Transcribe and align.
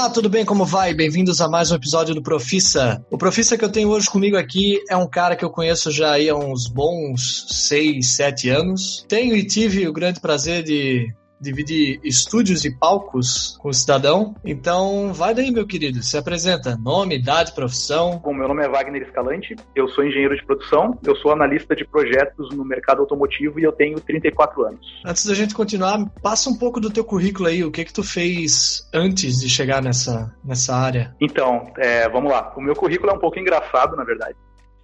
Olá, 0.00 0.08
tudo 0.08 0.30
bem? 0.30 0.46
Como 0.46 0.64
vai? 0.64 0.94
Bem-vindos 0.94 1.42
a 1.42 1.46
mais 1.46 1.70
um 1.70 1.74
episódio 1.74 2.14
do 2.14 2.22
Profissa. 2.22 3.04
O 3.10 3.18
Profissa 3.18 3.58
que 3.58 3.62
eu 3.62 3.70
tenho 3.70 3.90
hoje 3.90 4.08
comigo 4.08 4.34
aqui 4.34 4.82
é 4.88 4.96
um 4.96 5.06
cara 5.06 5.36
que 5.36 5.44
eu 5.44 5.50
conheço 5.50 5.90
já 5.90 6.14
há 6.16 6.34
uns 6.34 6.66
bons 6.66 7.46
seis, 7.50 8.16
sete 8.16 8.48
anos. 8.48 9.04
Tenho 9.06 9.36
e 9.36 9.46
tive 9.46 9.86
o 9.86 9.92
grande 9.92 10.18
prazer 10.18 10.62
de 10.62 11.14
dividir 11.40 12.00
estúdios 12.04 12.64
e 12.64 12.70
palcos 12.70 13.56
com 13.60 13.70
o 13.70 13.74
cidadão. 13.74 14.34
Então, 14.44 15.12
vai 15.12 15.34
daí, 15.34 15.50
meu 15.50 15.66
querido, 15.66 16.02
se 16.02 16.16
apresenta. 16.16 16.76
Nome, 16.76 17.16
idade, 17.16 17.54
profissão. 17.54 18.20
Bom, 18.22 18.34
meu 18.34 18.46
nome 18.46 18.64
é 18.64 18.68
Wagner 18.68 19.02
Escalante, 19.02 19.56
eu 19.74 19.88
sou 19.88 20.04
engenheiro 20.04 20.36
de 20.36 20.44
produção, 20.44 20.98
eu 21.04 21.16
sou 21.16 21.32
analista 21.32 21.74
de 21.74 21.84
projetos 21.84 22.54
no 22.54 22.64
mercado 22.64 23.00
automotivo 23.00 23.58
e 23.58 23.62
eu 23.62 23.72
tenho 23.72 23.98
34 24.00 24.66
anos. 24.66 24.80
Antes 25.04 25.24
da 25.26 25.34
gente 25.34 25.54
continuar, 25.54 26.04
passa 26.22 26.50
um 26.50 26.58
pouco 26.58 26.80
do 26.80 26.90
teu 26.90 27.04
currículo 27.04 27.48
aí, 27.48 27.64
o 27.64 27.70
que 27.70 27.84
que 27.84 27.92
tu 27.92 28.02
fez 28.02 28.88
antes 28.92 29.40
de 29.40 29.48
chegar 29.48 29.82
nessa, 29.82 30.34
nessa 30.44 30.74
área? 30.74 31.14
Então, 31.20 31.72
é, 31.78 32.08
vamos 32.08 32.30
lá. 32.30 32.52
O 32.56 32.60
meu 32.60 32.74
currículo 32.74 33.10
é 33.10 33.14
um 33.14 33.18
pouco 33.18 33.38
engraçado, 33.38 33.96
na 33.96 34.04
verdade 34.04 34.36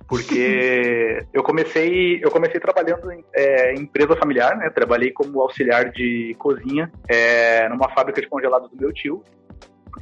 porque 0.08 1.26
eu 1.32 1.42
comecei 1.42 2.20
eu 2.22 2.30
comecei 2.30 2.60
trabalhando 2.60 3.10
em, 3.10 3.24
é, 3.34 3.74
em, 3.74 3.80
empresa 3.80 4.16
familiar, 4.16 4.56
né? 4.56 4.70
Trabalhei 4.70 5.10
como 5.10 5.40
auxiliar 5.40 5.90
de 5.90 6.34
cozinha 6.38 6.90
é, 7.08 7.68
numa 7.68 7.88
fábrica 7.90 8.20
de 8.20 8.28
congelados 8.28 8.70
do 8.70 8.76
meu 8.76 8.92
tio. 8.92 9.22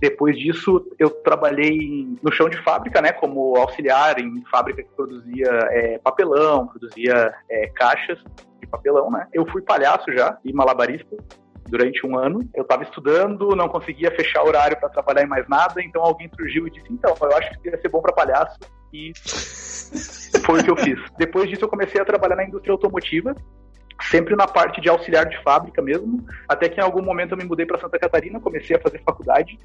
Depois 0.01 0.37
disso, 0.37 0.85
eu 0.99 1.09
trabalhei 1.09 2.09
no 2.23 2.33
chão 2.33 2.49
de 2.49 2.61
fábrica, 2.63 3.01
né? 3.01 3.13
Como 3.13 3.57
auxiliar 3.57 4.19
em 4.19 4.43
fábrica 4.51 4.83
que 4.83 4.91
produzia 4.91 5.49
é, 5.71 5.99
papelão, 5.99 6.67
produzia 6.67 7.33
é, 7.49 7.69
caixas 7.69 8.19
de 8.61 8.67
papelão, 8.67 9.11
né? 9.11 9.27
Eu 9.33 9.47
fui 9.47 9.63
palhaço 9.63 10.13
já 10.13 10.37
e 10.45 10.53
malabarista 10.53 11.17
durante 11.75 12.07
um 12.07 12.17
ano. 12.17 12.49
Eu 12.55 12.63
estava 12.63 12.85
estudando, 12.85 13.57
não 13.57 13.69
conseguia 13.69 14.11
fechar 14.13 14.45
horário 14.45 14.79
para 14.79 14.89
trabalhar 14.89 15.25
em 15.25 15.27
mais 15.27 15.49
nada, 15.49 15.83
então 15.83 16.03
alguém 16.03 16.31
surgiu 16.37 16.69
e 16.69 16.71
disse: 16.71 16.87
Então, 16.89 17.13
eu 17.21 17.37
acho 17.37 17.51
que 17.61 17.69
ia 17.69 17.81
ser 17.81 17.89
bom 17.89 18.01
para 18.01 18.13
palhaço. 18.13 18.59
E 18.93 19.13
foi 20.47 20.61
o 20.61 20.65
que 20.65 20.71
eu 20.71 20.77
fiz. 20.77 21.01
Depois 21.19 21.51
disso, 21.51 21.65
eu 21.65 21.69
comecei 21.69 22.01
a 22.01 22.05
trabalhar 22.05 22.37
na 22.37 22.45
indústria 22.45 22.73
automotiva, 22.73 23.35
sempre 24.03 24.37
na 24.37 24.47
parte 24.47 24.81
de 24.81 24.89
auxiliar 24.89 25.27
de 25.27 25.43
fábrica 25.43 25.83
mesmo, 25.83 26.25
até 26.49 26.69
que 26.69 26.81
em 26.81 26.85
algum 26.85 27.03
momento 27.03 27.33
eu 27.33 27.39
me 27.39 27.45
mudei 27.45 27.67
para 27.67 27.81
Santa 27.81 27.99
Catarina, 27.99 28.39
comecei 28.39 28.77
a 28.77 28.81
fazer 28.81 29.03
faculdade 29.05 29.59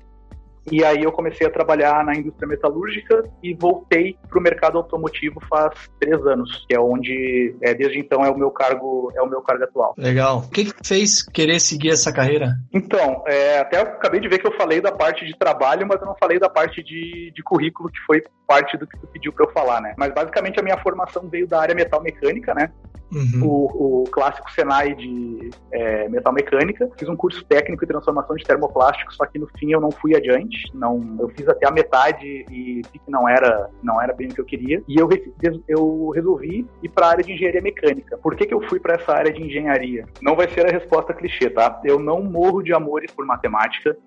e 0.72 0.84
aí 0.84 1.04
eu 1.04 1.12
comecei 1.12 1.46
a 1.48 1.50
trabalhar 1.50 2.04
na 2.04 2.14
indústria 2.14 2.48
metalúrgica 2.48 3.24
e 3.42 3.54
voltei 3.54 4.18
para 4.28 4.40
o 4.40 4.42
mercado 4.42 4.78
automotivo 4.78 5.40
faz 5.50 5.74
três 6.00 6.26
anos, 6.26 6.66
que 6.68 6.76
é 6.76 6.80
onde 6.80 7.56
é, 7.62 7.74
desde 7.74 8.00
então 8.00 8.24
é 8.24 8.30
o 8.30 8.38
meu 8.38 8.52
cargo 8.52 9.12
é 9.16 9.22
o 9.22 9.30
meu 9.30 9.42
cargo 9.42 9.64
atual. 9.64 9.94
Legal. 9.98 10.40
O 10.40 10.50
que, 10.50 10.66
que 10.66 10.88
fez 10.88 11.24
querer 11.24 11.60
seguir 11.60 11.90
essa 11.90 12.12
carreira? 12.12 12.56
Então, 12.74 13.24
é, 13.28 13.60
até 13.60 13.78
eu 13.78 13.84
acabei 13.84 14.20
de 14.20 14.28
ver 14.28 14.40
que 14.40 14.48
eu 14.48 14.58
falei 14.58 14.82
da 14.82 14.92
parte 14.92 15.26
de 15.26 15.38
trabalho, 15.38 15.88
mas 15.88 16.00
eu 16.02 16.08
não 16.08 16.16
falei 16.20 16.40
da 16.40 16.50
parte 16.50 16.84
de, 16.84 17.32
de 17.36 17.44
currículo 17.44 17.90
que 17.90 18.00
foi 18.06 18.24
parte 18.48 18.78
do 18.78 18.88
que 18.88 18.98
tu 19.00 19.08
pediu 19.08 19.34
para 19.34 19.46
eu 19.46 19.52
falar, 19.52 19.82
né? 19.82 19.94
Mas 19.98 20.14
basicamente 20.14 20.60
a 20.60 20.64
minha 20.64 20.78
formação 20.78 21.28
veio 21.30 21.48
da 21.48 21.62
área 21.62 21.76
metal 21.76 22.02
mecânica, 22.02 22.54
né? 22.54 22.72
Uhum. 23.12 23.44
O, 23.44 24.02
o, 24.02 24.04
clássico 24.12 24.52
Senai 24.52 24.94
de 24.94 25.50
é, 25.72 26.08
metal 26.10 26.32
mecânica. 26.32 26.90
Fiz 26.98 27.10
um 27.10 27.16
curso 27.16 27.44
técnico 27.46 27.86
de 27.86 27.92
transformação 27.92 28.36
de 28.36 28.44
termoplásticos, 28.44 29.16
só 29.16 29.26
que 29.26 29.40
no 29.40 29.48
fim 29.58 29.72
eu 29.72 29.82
não 29.82 29.92
fui 29.92 30.16
adiante. 30.16 30.49
Não, 30.74 31.18
eu 31.20 31.30
fiz 31.30 31.48
até 31.48 31.68
a 31.68 31.72
metade 31.72 32.46
e 32.50 32.82
vi 32.92 33.00
que 33.00 33.12
não 33.12 33.28
era, 33.28 33.70
não 33.84 34.02
era 34.02 34.14
bem 34.14 34.28
o 34.28 34.34
que 34.34 34.42
eu 34.42 34.46
queria. 34.46 34.84
E 34.88 34.96
eu, 35.00 35.10
eu 35.68 36.10
resolvi 36.10 36.66
ir 36.82 36.90
para 36.90 37.08
a 37.08 37.10
área 37.12 37.24
de 37.24 37.34
engenharia 37.34 37.62
mecânica. 37.62 38.18
Por 38.18 38.36
que, 38.36 38.46
que 38.46 38.54
eu 38.54 38.62
fui 38.68 38.80
para 38.80 38.96
essa 38.96 39.14
área 39.14 39.32
de 39.32 39.42
engenharia? 39.42 40.06
Não 40.22 40.36
vai 40.36 40.50
ser 40.50 40.66
a 40.66 40.72
resposta 40.72 41.14
clichê, 41.14 41.50
tá? 41.50 41.82
Eu 41.84 42.00
não 42.00 42.24
morro 42.24 42.62
de 42.62 42.74
amores 42.74 43.12
por 43.12 43.26
matemática. 43.26 43.98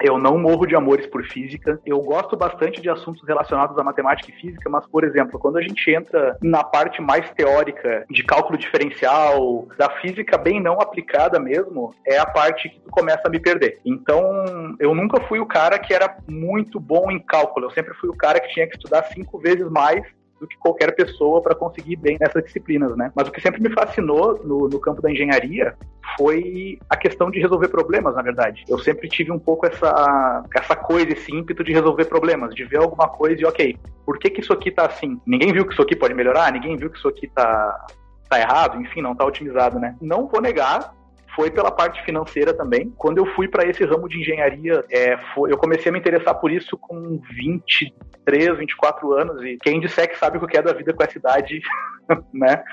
Eu 0.00 0.18
não 0.18 0.38
morro 0.38 0.66
de 0.66 0.76
amores 0.76 1.06
por 1.06 1.24
física. 1.24 1.80
Eu 1.84 2.00
gosto 2.00 2.36
bastante 2.36 2.80
de 2.80 2.88
assuntos 2.88 3.26
relacionados 3.26 3.78
à 3.78 3.82
matemática 3.82 4.30
e 4.30 4.40
física, 4.40 4.68
mas, 4.70 4.86
por 4.86 5.04
exemplo, 5.04 5.38
quando 5.38 5.58
a 5.58 5.62
gente 5.62 5.90
entra 5.90 6.36
na 6.42 6.62
parte 6.62 7.00
mais 7.00 7.28
teórica 7.30 8.04
de 8.08 8.22
cálculo 8.22 8.58
diferencial, 8.58 9.66
da 9.76 9.90
física 10.00 10.38
bem 10.38 10.60
não 10.60 10.80
aplicada 10.80 11.38
mesmo, 11.38 11.94
é 12.06 12.18
a 12.18 12.26
parte 12.26 12.68
que 12.68 12.80
tu 12.80 12.90
começa 12.90 13.22
a 13.26 13.30
me 13.30 13.40
perder. 13.40 13.80
Então, 13.84 14.76
eu 14.78 14.94
nunca 14.94 15.20
fui 15.22 15.40
o 15.40 15.46
cara 15.46 15.78
que 15.78 15.92
era 15.92 16.16
muito 16.28 16.78
bom 16.78 17.10
em 17.10 17.18
cálculo. 17.18 17.66
Eu 17.66 17.70
sempre 17.70 17.94
fui 17.94 18.08
o 18.08 18.16
cara 18.16 18.40
que 18.40 18.52
tinha 18.52 18.66
que 18.66 18.76
estudar 18.76 19.04
cinco 19.04 19.38
vezes 19.38 19.68
mais 19.70 20.04
do 20.38 20.46
que 20.46 20.56
qualquer 20.56 20.94
pessoa 20.94 21.42
para 21.42 21.54
conseguir 21.54 21.96
bem 21.96 22.16
nessas 22.20 22.44
disciplinas, 22.44 22.96
né? 22.96 23.10
Mas 23.14 23.28
o 23.28 23.32
que 23.32 23.40
sempre 23.40 23.60
me 23.60 23.70
fascinou 23.70 24.40
no, 24.44 24.68
no, 24.68 24.80
campo 24.80 25.02
da 25.02 25.10
engenharia 25.10 25.74
foi 26.16 26.78
a 26.88 26.96
questão 26.96 27.30
de 27.30 27.40
resolver 27.40 27.68
problemas, 27.68 28.14
na 28.14 28.22
verdade. 28.22 28.64
Eu 28.68 28.78
sempre 28.78 29.08
tive 29.08 29.32
um 29.32 29.38
pouco 29.38 29.66
essa, 29.66 30.44
essa 30.54 30.76
coisa, 30.76 31.12
esse 31.12 31.34
ímpeto 31.34 31.64
de 31.64 31.72
resolver 31.72 32.04
problemas, 32.06 32.54
de 32.54 32.64
ver 32.64 32.78
alguma 32.78 33.08
coisa 33.08 33.40
e, 33.40 33.44
ok, 33.44 33.76
por 34.04 34.18
que 34.18 34.30
que 34.30 34.40
isso 34.40 34.52
aqui 34.52 34.70
tá 34.70 34.86
assim? 34.86 35.20
Ninguém 35.26 35.52
viu 35.52 35.66
que 35.66 35.72
isso 35.72 35.82
aqui 35.82 35.96
pode 35.96 36.14
melhorar? 36.14 36.52
Ninguém 36.52 36.76
viu 36.76 36.90
que 36.90 36.98
isso 36.98 37.08
aqui 37.08 37.28
tá, 37.28 37.86
tá 38.28 38.38
errado? 38.38 38.80
Enfim, 38.80 39.02
não 39.02 39.14
tá 39.14 39.24
otimizado, 39.24 39.78
né? 39.78 39.96
Não 40.00 40.26
vou 40.28 40.40
negar 40.40 40.94
foi 41.38 41.52
pela 41.52 41.70
parte 41.70 42.04
financeira 42.04 42.52
também. 42.52 42.92
Quando 42.96 43.18
eu 43.18 43.26
fui 43.36 43.46
para 43.46 43.64
esse 43.64 43.84
ramo 43.84 44.08
de 44.08 44.18
engenharia, 44.18 44.84
é, 44.90 45.16
foi, 45.32 45.52
eu 45.52 45.56
comecei 45.56 45.88
a 45.88 45.92
me 45.92 46.00
interessar 46.00 46.34
por 46.34 46.50
isso 46.50 46.76
com 46.76 47.20
23, 47.30 48.58
24 48.58 49.12
anos, 49.12 49.40
e 49.44 49.56
quem 49.62 49.78
disser 49.78 50.10
que 50.10 50.18
sabe 50.18 50.36
o 50.36 50.48
que 50.48 50.56
é 50.56 50.62
da 50.62 50.72
vida 50.72 50.92
com 50.92 51.00
essa 51.00 51.16
idade, 51.16 51.60
né? 52.34 52.64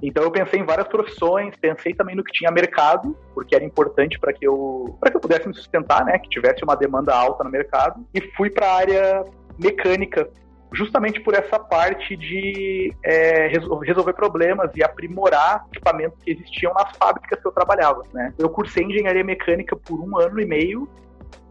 Então 0.00 0.22
eu 0.22 0.30
pensei 0.30 0.60
em 0.60 0.64
várias 0.64 0.86
profissões, 0.86 1.56
pensei 1.56 1.94
também 1.94 2.14
no 2.14 2.22
que 2.22 2.30
tinha 2.30 2.52
mercado, 2.52 3.18
porque 3.34 3.56
era 3.56 3.64
importante 3.64 4.20
para 4.20 4.32
que 4.32 4.46
eu 4.46 4.96
para 5.00 5.10
que 5.10 5.16
eu 5.16 5.20
pudesse 5.20 5.48
me 5.48 5.54
sustentar, 5.54 6.04
né, 6.04 6.16
que 6.20 6.28
tivesse 6.28 6.62
uma 6.62 6.76
demanda 6.76 7.12
alta 7.12 7.42
no 7.42 7.50
mercado, 7.50 8.06
e 8.14 8.20
fui 8.36 8.50
para 8.50 8.68
a 8.68 8.76
área 8.76 9.24
mecânica 9.58 10.30
justamente 10.74 11.20
por 11.20 11.34
essa 11.34 11.58
parte 11.58 12.16
de 12.16 12.94
é, 13.04 13.48
resolver 13.48 14.12
problemas 14.14 14.70
e 14.74 14.82
aprimorar 14.82 15.66
equipamentos 15.72 16.18
que 16.24 16.30
existiam 16.30 16.72
nas 16.74 16.96
fábricas 16.96 17.40
que 17.40 17.46
eu 17.46 17.52
trabalhava. 17.52 18.02
Né? 18.12 18.32
Eu 18.38 18.48
cursei 18.48 18.84
engenharia 18.84 19.24
mecânica 19.24 19.76
por 19.76 20.00
um 20.00 20.18
ano 20.18 20.40
e 20.40 20.46
meio 20.46 20.88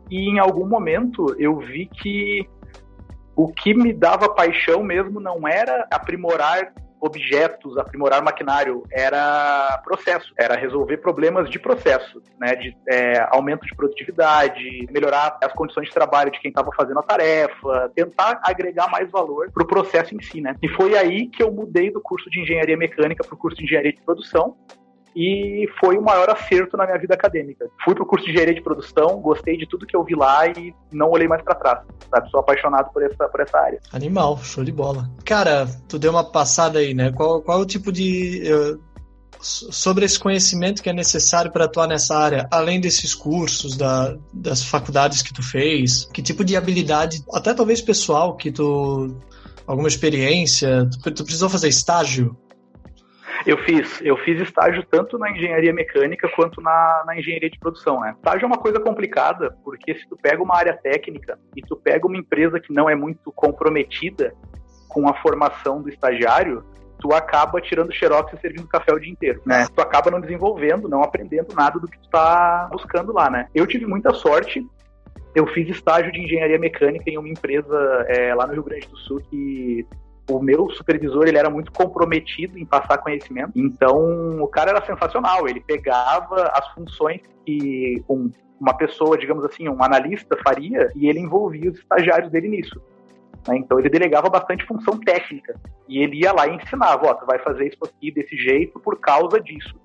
e 0.10 0.30
em 0.30 0.40
algum 0.40 0.68
momento 0.68 1.36
eu 1.40 1.58
vi 1.60 1.86
que 1.86 2.48
o 3.36 3.48
que 3.48 3.74
me 3.74 3.94
dava 3.94 4.30
paixão 4.30 4.84
mesmo 4.84 5.20
não 5.20 5.48
era 5.48 5.88
aprimorar 5.92 6.74
objetos, 7.02 7.78
aprimorar 7.78 8.24
maquinário, 8.24 8.84
era 8.92 9.82
processo, 9.84 10.32
era 10.38 10.56
resolver 10.56 10.98
problemas 10.98 11.50
de 11.50 11.58
processo, 11.58 12.22
né, 12.40 12.56
de 12.56 12.78
é, 12.88 13.28
aumento 13.32 13.66
de 13.66 13.76
produtividade, 13.76 14.88
melhorar 14.92 15.38
as 15.44 15.52
condições 15.54 15.88
de 15.88 15.94
trabalho 15.94 16.32
de 16.32 16.40
quem 16.40 16.50
estava 16.50 16.70
fazendo 16.78 17.00
a 17.00 17.04
tarefa, 17.04 17.92
tentar 17.96 18.40
agregar 18.44 18.90
mais 18.90 19.10
valor 19.10 19.52
para 19.52 19.64
o 19.64 19.68
processo 19.68 20.16
em 20.16 20.22
si, 20.22 20.40
né. 20.40 20.56
E 20.62 20.70
foi 20.70 20.96
aí 20.96 21.28
que 21.28 21.42
eu 21.42 21.52
mudei 21.52 21.92
do 21.92 22.00
curso 22.00 22.30
de 22.30 22.40
engenharia 22.40 22.78
mecânica 22.78 23.24
para 23.24 23.34
o 23.34 23.38
curso 23.38 23.58
de 23.58 23.64
engenharia 23.64 23.92
de 23.92 24.02
produção, 24.02 24.56
e 25.16 25.68
foi 25.80 25.98
o 25.98 26.02
maior 26.02 26.30
acerto 26.30 26.78
na 26.78 26.86
minha 26.86 26.98
vida 26.98 27.14
acadêmica. 27.14 27.70
Fui 27.84 27.94
pro 27.94 28.06
curso 28.06 28.26
de 28.26 28.32
engenharia 28.32 28.56
de 28.56 28.62
produção, 28.62 29.20
gostei 29.20 29.58
de 29.58 29.68
tudo 29.68 29.86
que 29.86 29.96
eu 29.96 30.04
vi 30.04 30.16
lá 30.16 30.48
e 30.48 30.74
não 30.92 31.10
olhei 31.10 31.28
mais 31.28 31.42
para 31.42 31.56
trás, 31.56 31.80
sabe? 32.10 32.30
Sou 32.30 32.40
apaixonado 32.40 32.92
por 32.94 33.04
essa, 33.04 33.28
por 33.28 33.42
essa 33.42 33.58
área. 33.58 33.80
Animal, 33.92 34.38
show 34.44 34.64
de 34.64 34.72
bola. 34.72 35.10
Cara, 35.26 35.68
tu 35.88 36.00
deu 36.00 36.12
uma 36.12 36.24
passada 36.24 36.80
aí, 36.80 36.94
né? 36.94 37.12
Qual, 37.12 37.42
qual 37.42 37.60
é 37.60 37.62
o 37.62 37.66
tipo 37.66 37.92
de... 37.92 38.44
Uh, 38.52 38.92
sobre 39.44 40.06
esse 40.06 40.20
conhecimento 40.20 40.84
que 40.84 40.90
é 40.90 40.94
necessário 40.94 41.52
para 41.52 41.66
atuar 41.66 41.88
nessa 41.88 42.16
área, 42.16 42.48
além 42.52 42.80
desses 42.80 43.16
cursos, 43.16 43.76
da, 43.76 44.16
das 44.32 44.64
faculdades 44.64 45.24
que 45.24 45.34
tu 45.34 45.42
fez, 45.42 46.06
que 46.14 46.22
tipo 46.22 46.46
de 46.46 46.56
habilidade, 46.56 47.24
até 47.34 47.52
talvez 47.52 47.82
pessoal, 47.82 48.38
que 48.38 48.52
tu 48.52 49.18
alguma 49.66 49.88
experiência, 49.88 50.88
tu, 51.02 51.12
tu 51.12 51.24
precisou 51.24 51.50
fazer 51.50 51.70
estágio 51.70 52.38
eu 53.46 53.58
fiz, 53.60 54.02
eu 54.02 54.18
fiz 54.18 54.40
estágio 54.42 54.84
tanto 54.90 55.18
na 55.18 55.32
engenharia 55.32 55.74
mecânica 55.74 56.30
quanto 56.36 56.62
na, 56.62 57.04
na 57.06 57.18
engenharia 57.18 57.50
de 57.50 57.60
produção, 57.60 58.00
né? 58.02 58.14
Estágio 58.16 58.46
é 58.46 58.48
uma 58.48 58.58
coisa 58.58 58.80
complicada, 58.80 59.56
porque 59.64 59.96
se 59.96 60.08
tu 60.08 60.18
pega 60.18 60.42
uma 60.42 60.56
área 60.56 60.74
técnica 60.74 61.40
e 61.56 61.62
tu 61.62 61.76
pega 61.76 62.06
uma 62.06 62.18
empresa 62.18 62.60
que 62.60 62.74
não 62.74 62.90
é 62.90 62.96
muito 62.96 63.32
comprometida 63.32 64.34
com 64.88 65.08
a 65.08 65.14
formação 65.16 65.82
do 65.82 65.90
estagiário, 65.90 66.64
tu 67.00 67.14
acaba 67.14 67.60
tirando 67.60 67.92
xerox 67.92 68.32
e 68.34 68.40
servindo 68.40 68.68
café 68.68 68.94
o 68.94 69.00
dia 69.00 69.12
inteiro, 69.12 69.42
né? 69.46 69.68
Tu 69.74 69.82
acaba 69.82 70.12
não 70.12 70.22
desenvolvendo, 70.22 70.88
não 70.88 71.02
aprendendo 71.02 71.56
nada 71.56 71.80
do 71.80 71.88
que 71.88 72.00
tu 72.00 72.10
tá 72.10 72.70
buscando 72.72 73.12
lá, 73.12 73.30
né? 73.30 73.48
Eu 73.56 73.66
tive 73.66 73.86
muita 73.86 74.14
sorte, 74.14 74.64
eu 75.34 75.48
fiz 75.48 75.68
estágio 75.70 76.12
de 76.12 76.20
engenharia 76.20 76.60
mecânica 76.60 77.10
em 77.10 77.18
uma 77.18 77.30
empresa 77.30 78.06
é, 78.08 78.36
lá 78.36 78.46
no 78.46 78.54
Rio 78.54 78.64
Grande 78.64 78.88
do 78.88 78.98
Sul 78.98 79.22
que 79.30 79.86
o 80.36 80.42
meu 80.42 80.70
supervisor 80.72 81.28
ele 81.28 81.38
era 81.38 81.50
muito 81.50 81.72
comprometido 81.72 82.58
em 82.58 82.66
passar 82.66 82.98
conhecimento. 82.98 83.52
Então, 83.56 84.42
o 84.42 84.48
cara 84.48 84.72
era 84.72 84.86
sensacional. 84.86 85.48
Ele 85.48 85.60
pegava 85.60 86.52
as 86.54 86.68
funções 86.74 87.22
que 87.46 88.04
um, 88.10 88.30
uma 88.60 88.76
pessoa, 88.76 89.18
digamos 89.18 89.44
assim, 89.46 89.68
um 89.68 89.84
analista 89.84 90.38
faria 90.44 90.92
e 90.96 91.08
ele 91.08 91.20
envolvia 91.20 91.72
os 91.72 91.80
estagiários 91.80 92.32
dele 92.32 92.48
nisso. 92.48 92.82
Né? 93.48 93.58
Então, 93.58 93.80
ele 93.80 93.90
delegava 93.90 94.30
bastante 94.30 94.66
função 94.66 95.00
técnica 95.00 95.60
e 95.88 96.00
ele 96.00 96.22
ia 96.22 96.32
lá 96.32 96.48
e 96.48 96.56
ensinava: 96.56 97.08
ó, 97.08 97.14
tu 97.14 97.26
vai 97.26 97.40
fazer 97.40 97.68
isso 97.68 97.84
aqui 97.84 98.12
desse 98.12 98.36
jeito 98.36 98.80
por 98.80 99.00
causa 99.00 99.40
disso. 99.40 99.76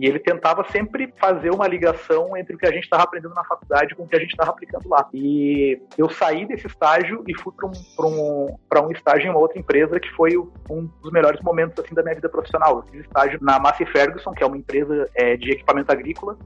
E 0.00 0.06
ele 0.06 0.18
tentava 0.18 0.64
sempre 0.70 1.12
fazer 1.20 1.50
uma 1.50 1.68
ligação 1.68 2.34
entre 2.34 2.54
o 2.54 2.58
que 2.58 2.66
a 2.66 2.72
gente 2.72 2.84
estava 2.84 3.02
aprendendo 3.02 3.34
na 3.34 3.44
faculdade 3.44 3.94
com 3.94 4.04
o 4.04 4.08
que 4.08 4.16
a 4.16 4.18
gente 4.18 4.30
estava 4.30 4.50
aplicando 4.50 4.88
lá. 4.88 5.06
E 5.12 5.78
eu 5.98 6.08
saí 6.08 6.46
desse 6.46 6.66
estágio 6.66 7.22
e 7.28 7.36
fui 7.36 7.52
para 7.52 7.66
um, 7.66 7.72
um, 8.00 8.86
um 8.86 8.92
estágio 8.92 9.26
em 9.26 9.30
uma 9.30 9.38
outra 9.38 9.58
empresa 9.58 10.00
que 10.00 10.10
foi 10.12 10.38
um 10.38 10.88
dos 11.02 11.12
melhores 11.12 11.38
momentos 11.42 11.84
assim 11.84 11.94
da 11.94 12.02
minha 12.02 12.14
vida 12.14 12.30
profissional. 12.30 12.78
Eu 12.78 12.82
fiz 12.84 13.00
estágio 13.02 13.38
na 13.42 13.58
Massey 13.58 13.84
Ferguson, 13.84 14.32
que 14.32 14.42
é 14.42 14.46
uma 14.46 14.56
empresa 14.56 15.06
é, 15.14 15.36
de 15.36 15.50
equipamento 15.50 15.92
agrícola. 15.92 16.38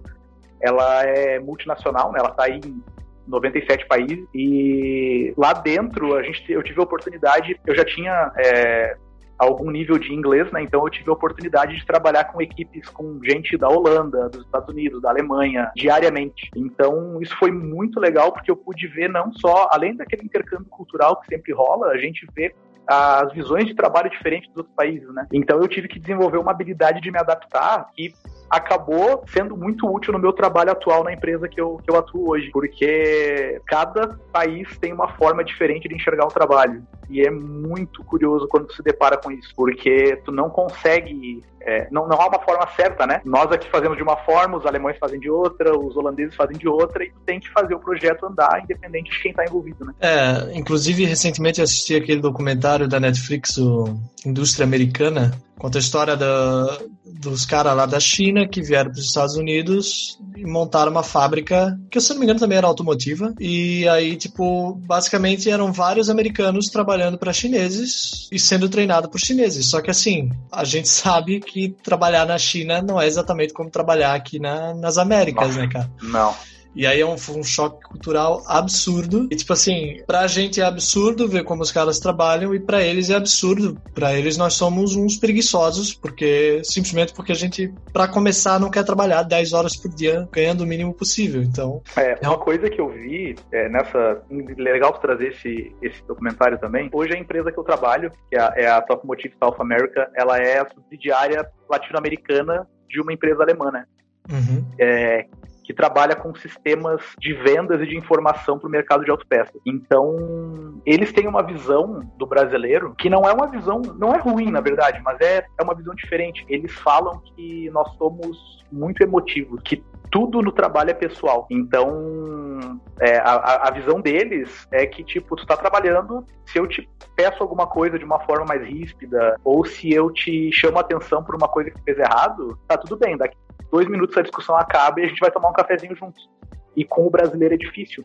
Ela 0.60 1.04
é 1.04 1.38
multinacional, 1.38 2.10
né? 2.10 2.18
ela 2.18 2.30
está 2.30 2.48
em 2.48 2.82
97 3.28 3.86
países 3.86 4.26
e 4.34 5.32
lá 5.36 5.52
dentro 5.52 6.16
a 6.16 6.22
gente 6.24 6.44
eu 6.50 6.62
tive 6.62 6.80
a 6.80 6.84
oportunidade 6.84 7.58
eu 7.66 7.74
já 7.74 7.84
tinha 7.84 8.32
é, 8.36 8.96
algum 9.38 9.70
nível 9.70 9.98
de 9.98 10.12
inglês, 10.12 10.50
né? 10.52 10.62
Então 10.62 10.82
eu 10.84 10.90
tive 10.90 11.10
a 11.10 11.12
oportunidade 11.12 11.76
de 11.76 11.86
trabalhar 11.86 12.25
com 12.25 12.40
equipes 12.40 12.88
com 12.88 13.20
gente 13.22 13.56
da 13.56 13.69
Holanda, 13.69 14.28
dos 14.28 14.44
Estados 14.44 14.69
Unidos, 14.69 15.02
da 15.02 15.10
Alemanha, 15.10 15.70
diariamente. 15.75 16.50
Então 16.54 17.20
isso 17.20 17.36
foi 17.36 17.50
muito 17.50 17.98
legal 17.98 18.32
porque 18.32 18.50
eu 18.50 18.56
pude 18.56 18.86
ver 18.88 19.08
não 19.08 19.32
só, 19.32 19.69
além 19.72 19.96
daquele 19.96 20.25
intercâmbio 20.25 20.66
cultural 20.66 21.20
que 21.20 21.26
sempre 21.26 21.52
rola, 21.52 21.88
a 21.88 21.98
gente 21.98 22.26
vê 22.34 22.54
as 22.86 23.32
visões 23.32 23.66
de 23.66 23.75
trabalho 23.75 24.10
diferentes 24.10 24.48
dos 24.48 24.58
outros 24.58 24.75
países, 24.75 25.12
né? 25.12 25.26
Então 25.32 25.58
eu 25.60 25.69
tive 25.69 25.88
que 25.88 25.98
desenvolver 25.98 26.38
uma 26.38 26.50
habilidade 26.50 27.00
de 27.00 27.10
me 27.10 27.19
adaptar 27.19 27.88
que 27.94 28.12
acabou 28.48 29.25
sendo 29.26 29.56
muito 29.56 29.90
útil 29.90 30.12
no 30.12 30.19
meu 30.19 30.32
trabalho 30.32 30.70
atual 30.70 31.02
na 31.02 31.12
empresa 31.12 31.48
que 31.48 31.60
eu, 31.60 31.81
que 31.82 31.90
eu 31.90 31.96
atuo 31.96 32.31
hoje, 32.31 32.50
porque 32.52 33.60
cada 33.66 34.19
país 34.32 34.78
tem 34.78 34.92
uma 34.92 35.08
forma 35.08 35.42
diferente 35.42 35.88
de 35.88 35.94
enxergar 35.94 36.26
o 36.26 36.28
trabalho. 36.28 36.82
E 37.08 37.20
é 37.22 37.30
muito 37.30 38.02
curioso 38.04 38.48
quando 38.48 38.72
se 38.72 38.82
depara 38.82 39.16
com 39.16 39.30
isso, 39.30 39.52
porque 39.56 40.16
tu 40.24 40.32
não 40.32 40.48
consegue 40.50 41.42
é, 41.66 41.88
não, 41.90 42.06
não 42.06 42.20
há 42.20 42.28
uma 42.28 42.38
forma 42.40 42.66
certa, 42.76 43.06
né? 43.06 43.22
Nós 43.24 43.50
aqui 43.50 43.68
fazemos 43.70 43.96
de 43.96 44.02
uma 44.02 44.16
forma, 44.18 44.58
os 44.58 44.66
alemães 44.66 44.98
fazem 44.98 45.18
de 45.18 45.30
outra, 45.30 45.76
os 45.76 45.96
holandeses 45.96 46.34
fazem 46.34 46.58
de 46.58 46.68
outra, 46.68 47.02
e 47.02 47.10
tu 47.10 47.20
tem 47.24 47.40
que 47.40 47.50
fazer 47.50 47.74
o 47.74 47.78
projeto 47.78 48.26
andar 48.26 48.62
independente 48.62 49.10
de 49.10 49.22
quem 49.22 49.30
está 49.30 49.44
envolvido, 49.44 49.84
né? 49.84 49.94
É, 50.00 50.58
inclusive 50.58 51.06
recentemente 51.06 51.62
assisti 51.62 51.96
aquele 51.96 52.20
documentário 52.20 52.86
da 52.86 53.00
Netflix, 53.00 53.56
o 53.56 53.98
Indústria 54.26 54.64
Americana, 54.64 55.32
conta 55.58 55.78
a 55.78 55.80
história 55.80 56.16
da, 56.16 56.78
dos 57.04 57.46
caras 57.46 57.76
lá 57.76 57.86
da 57.86 58.00
China 58.00 58.46
que 58.46 58.62
vieram 58.62 58.90
para 58.90 58.98
os 58.98 59.06
Estados 59.06 59.36
Unidos 59.36 60.18
e 60.36 60.44
montaram 60.44 60.90
uma 60.90 61.02
fábrica, 61.02 61.78
que 61.90 62.00
se 62.00 62.10
não 62.10 62.18
me 62.18 62.24
engano 62.24 62.40
também 62.40 62.58
era 62.58 62.66
automotiva, 62.66 63.32
e 63.38 63.88
aí, 63.88 64.16
tipo, 64.16 64.74
basicamente 64.86 65.48
eram 65.48 65.72
vários 65.72 66.10
americanos 66.10 66.68
trabalhando 66.68 67.16
para 67.16 67.32
chineses 67.32 68.28
e 68.30 68.38
sendo 68.38 68.68
treinado 68.68 69.08
por 69.08 69.20
chineses. 69.20 69.66
Só 69.66 69.80
que 69.80 69.90
assim, 69.90 70.30
a 70.50 70.64
gente 70.64 70.88
sabe 70.90 71.40
que 71.40 71.74
trabalhar 71.82 72.26
na 72.26 72.38
China 72.38 72.82
não 72.82 73.00
é 73.00 73.06
exatamente 73.06 73.52
como 73.52 73.70
trabalhar 73.70 74.14
aqui 74.14 74.38
na, 74.38 74.74
nas 74.74 74.98
Américas, 74.98 75.48
Nossa, 75.48 75.60
né, 75.60 75.68
cara? 75.68 75.90
Não. 76.02 76.34
E 76.74 76.86
aí 76.86 77.00
é 77.00 77.06
um, 77.06 77.14
um 77.14 77.42
choque 77.42 77.82
cultural 77.84 78.42
absurdo. 78.46 79.28
E, 79.30 79.36
tipo 79.36 79.52
assim, 79.52 80.02
pra 80.06 80.26
gente 80.26 80.60
é 80.60 80.64
absurdo 80.64 81.28
ver 81.28 81.44
como 81.44 81.62
os 81.62 81.70
caras 81.70 81.98
trabalham 81.98 82.54
e 82.54 82.60
para 82.60 82.82
eles 82.82 83.10
é 83.10 83.14
absurdo. 83.14 83.80
Para 83.94 84.14
eles 84.14 84.36
nós 84.36 84.54
somos 84.54 84.96
uns 84.96 85.16
preguiçosos, 85.16 85.94
porque 85.94 86.62
simplesmente 86.64 87.14
porque 87.14 87.32
a 87.32 87.36
gente, 87.36 87.72
para 87.92 88.08
começar, 88.08 88.58
não 88.58 88.70
quer 88.70 88.84
trabalhar 88.84 89.22
10 89.22 89.52
horas 89.52 89.76
por 89.76 89.94
dia 89.94 90.28
ganhando 90.32 90.62
o 90.62 90.66
mínimo 90.66 90.92
possível. 90.92 91.42
Então. 91.42 91.82
É, 91.96 92.18
é 92.20 92.28
uma 92.28 92.38
coisa 92.38 92.68
que 92.68 92.80
eu 92.80 92.88
vi 92.88 93.36
é, 93.52 93.68
nessa. 93.68 94.22
Legal 94.56 94.92
trazer 94.98 95.28
esse, 95.28 95.74
esse 95.82 96.02
documentário 96.06 96.58
também. 96.58 96.88
Hoje 96.92 97.14
a 97.14 97.18
empresa 97.18 97.52
que 97.52 97.58
eu 97.58 97.64
trabalho, 97.64 98.10
que 98.30 98.36
é 98.36 98.40
a, 98.40 98.52
é 98.56 98.66
a 98.66 98.80
Top 98.80 99.06
Motive 99.06 99.34
South 99.38 99.56
America, 99.60 100.10
ela 100.16 100.38
é 100.38 100.60
a 100.60 100.68
subsidiária 100.68 101.46
latino-americana 101.68 102.66
de 102.88 103.00
uma 103.00 103.12
empresa 103.12 103.42
alemã, 103.42 103.70
né? 103.70 103.84
Uhum. 104.30 104.64
É, 104.78 105.26
que 105.64 105.72
trabalha 105.72 106.14
com 106.14 106.34
sistemas 106.34 107.00
de 107.19 107.32
vendas 107.32 107.81
e 107.81 107.87
de 107.87 107.96
informação 107.96 108.58
para 108.58 108.69
o 108.69 108.70
mercado 108.70 109.05
de 109.05 109.11
autopeças. 109.11 109.61
Então, 109.64 110.81
eles 110.84 111.12
têm 111.12 111.26
uma 111.26 111.43
visão 111.43 112.00
do 112.16 112.26
brasileiro 112.26 112.94
que 112.96 113.08
não 113.08 113.22
é 113.22 113.32
uma 113.32 113.46
visão, 113.46 113.81
não 113.99 114.14
é 114.14 114.19
ruim, 114.19 114.50
na 114.50 114.61
verdade, 114.61 115.00
mas 115.02 115.19
é, 115.20 115.44
é 115.58 115.62
uma 115.62 115.75
visão 115.75 115.94
diferente. 115.94 116.44
Eles 116.49 116.72
falam 116.72 117.20
que 117.20 117.70
nós 117.70 117.90
somos 117.96 118.64
muito 118.70 119.02
emotivos, 119.02 119.61
que 119.64 119.82
tudo 120.11 120.40
no 120.43 120.52
trabalho 120.52 120.90
é 120.90 120.94
pessoal. 120.94 121.46
Então, 121.50 122.81
é, 123.00 123.19
a, 123.19 123.69
a, 123.69 123.70
visão 123.70 124.00
deles 124.00 124.67
é 124.70 124.87
que, 124.87 125.02
tipo, 125.02 125.34
tu 125.34 125.44
tá 125.46 125.56
trabalhando, 125.56 126.25
se 126.46 126.58
eu 126.58 126.69
te 126.69 126.88
peço 127.17 127.43
alguma 127.43 127.67
coisa 127.67 127.99
de 127.99 128.05
uma 128.05 128.20
forma 128.20 128.44
mais 128.44 128.62
ríspida, 128.62 129.37
ou 129.43 129.64
se 129.64 129.93
eu 129.93 130.12
te 130.12 130.52
chamo 130.52 130.78
a 130.78 130.82
atenção 130.82 131.25
por 131.25 131.34
uma 131.34 131.49
coisa 131.49 131.70
que 131.70 131.82
fez 131.82 131.99
errado, 131.99 132.58
tá 132.69 132.76
tudo 132.76 132.96
bem, 132.96 133.17
daqui 133.17 133.37
dois 133.70 133.88
minutos 133.88 134.16
a 134.16 134.22
discussão 134.22 134.56
acaba 134.56 135.00
e 135.00 135.05
a 135.05 135.08
gente 135.08 135.20
vai 135.20 135.31
tomar 135.31 135.50
um 135.50 135.55
cafezinho 135.55 135.96
juntos. 135.96 136.28
E 136.76 136.84
com 136.84 137.06
o 137.06 137.11
brasileiro 137.11 137.55
é 137.55 137.58
difícil 137.58 138.05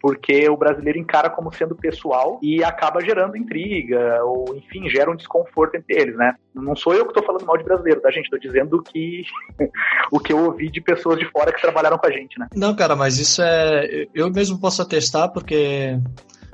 porque 0.00 0.48
o 0.48 0.56
brasileiro 0.56 0.98
encara 0.98 1.28
como 1.28 1.52
sendo 1.52 1.76
pessoal 1.76 2.40
e 2.42 2.64
acaba 2.64 3.04
gerando 3.04 3.36
intriga, 3.36 4.24
ou 4.24 4.56
enfim, 4.56 4.88
gera 4.88 5.10
um 5.10 5.16
desconforto 5.16 5.74
entre 5.74 6.00
eles, 6.00 6.16
né? 6.16 6.34
Não 6.54 6.74
sou 6.74 6.94
eu 6.94 7.04
que 7.04 7.10
estou 7.10 7.22
falando 7.22 7.44
mal 7.44 7.58
de 7.58 7.64
brasileiro, 7.64 8.00
tá, 8.00 8.10
gente? 8.10 8.24
Estou 8.24 8.38
dizendo 8.38 8.82
que 8.82 9.22
o 10.10 10.18
que 10.18 10.32
eu 10.32 10.38
ouvi 10.38 10.70
de 10.70 10.80
pessoas 10.80 11.18
de 11.18 11.26
fora 11.26 11.52
que 11.52 11.60
trabalharam 11.60 11.98
com 11.98 12.06
a 12.06 12.10
gente, 12.10 12.38
né? 12.38 12.48
Não, 12.54 12.74
cara, 12.74 12.96
mas 12.96 13.18
isso 13.18 13.42
é. 13.42 14.06
Eu 14.14 14.30
mesmo 14.30 14.58
posso 14.58 14.80
atestar, 14.80 15.30
porque 15.30 15.98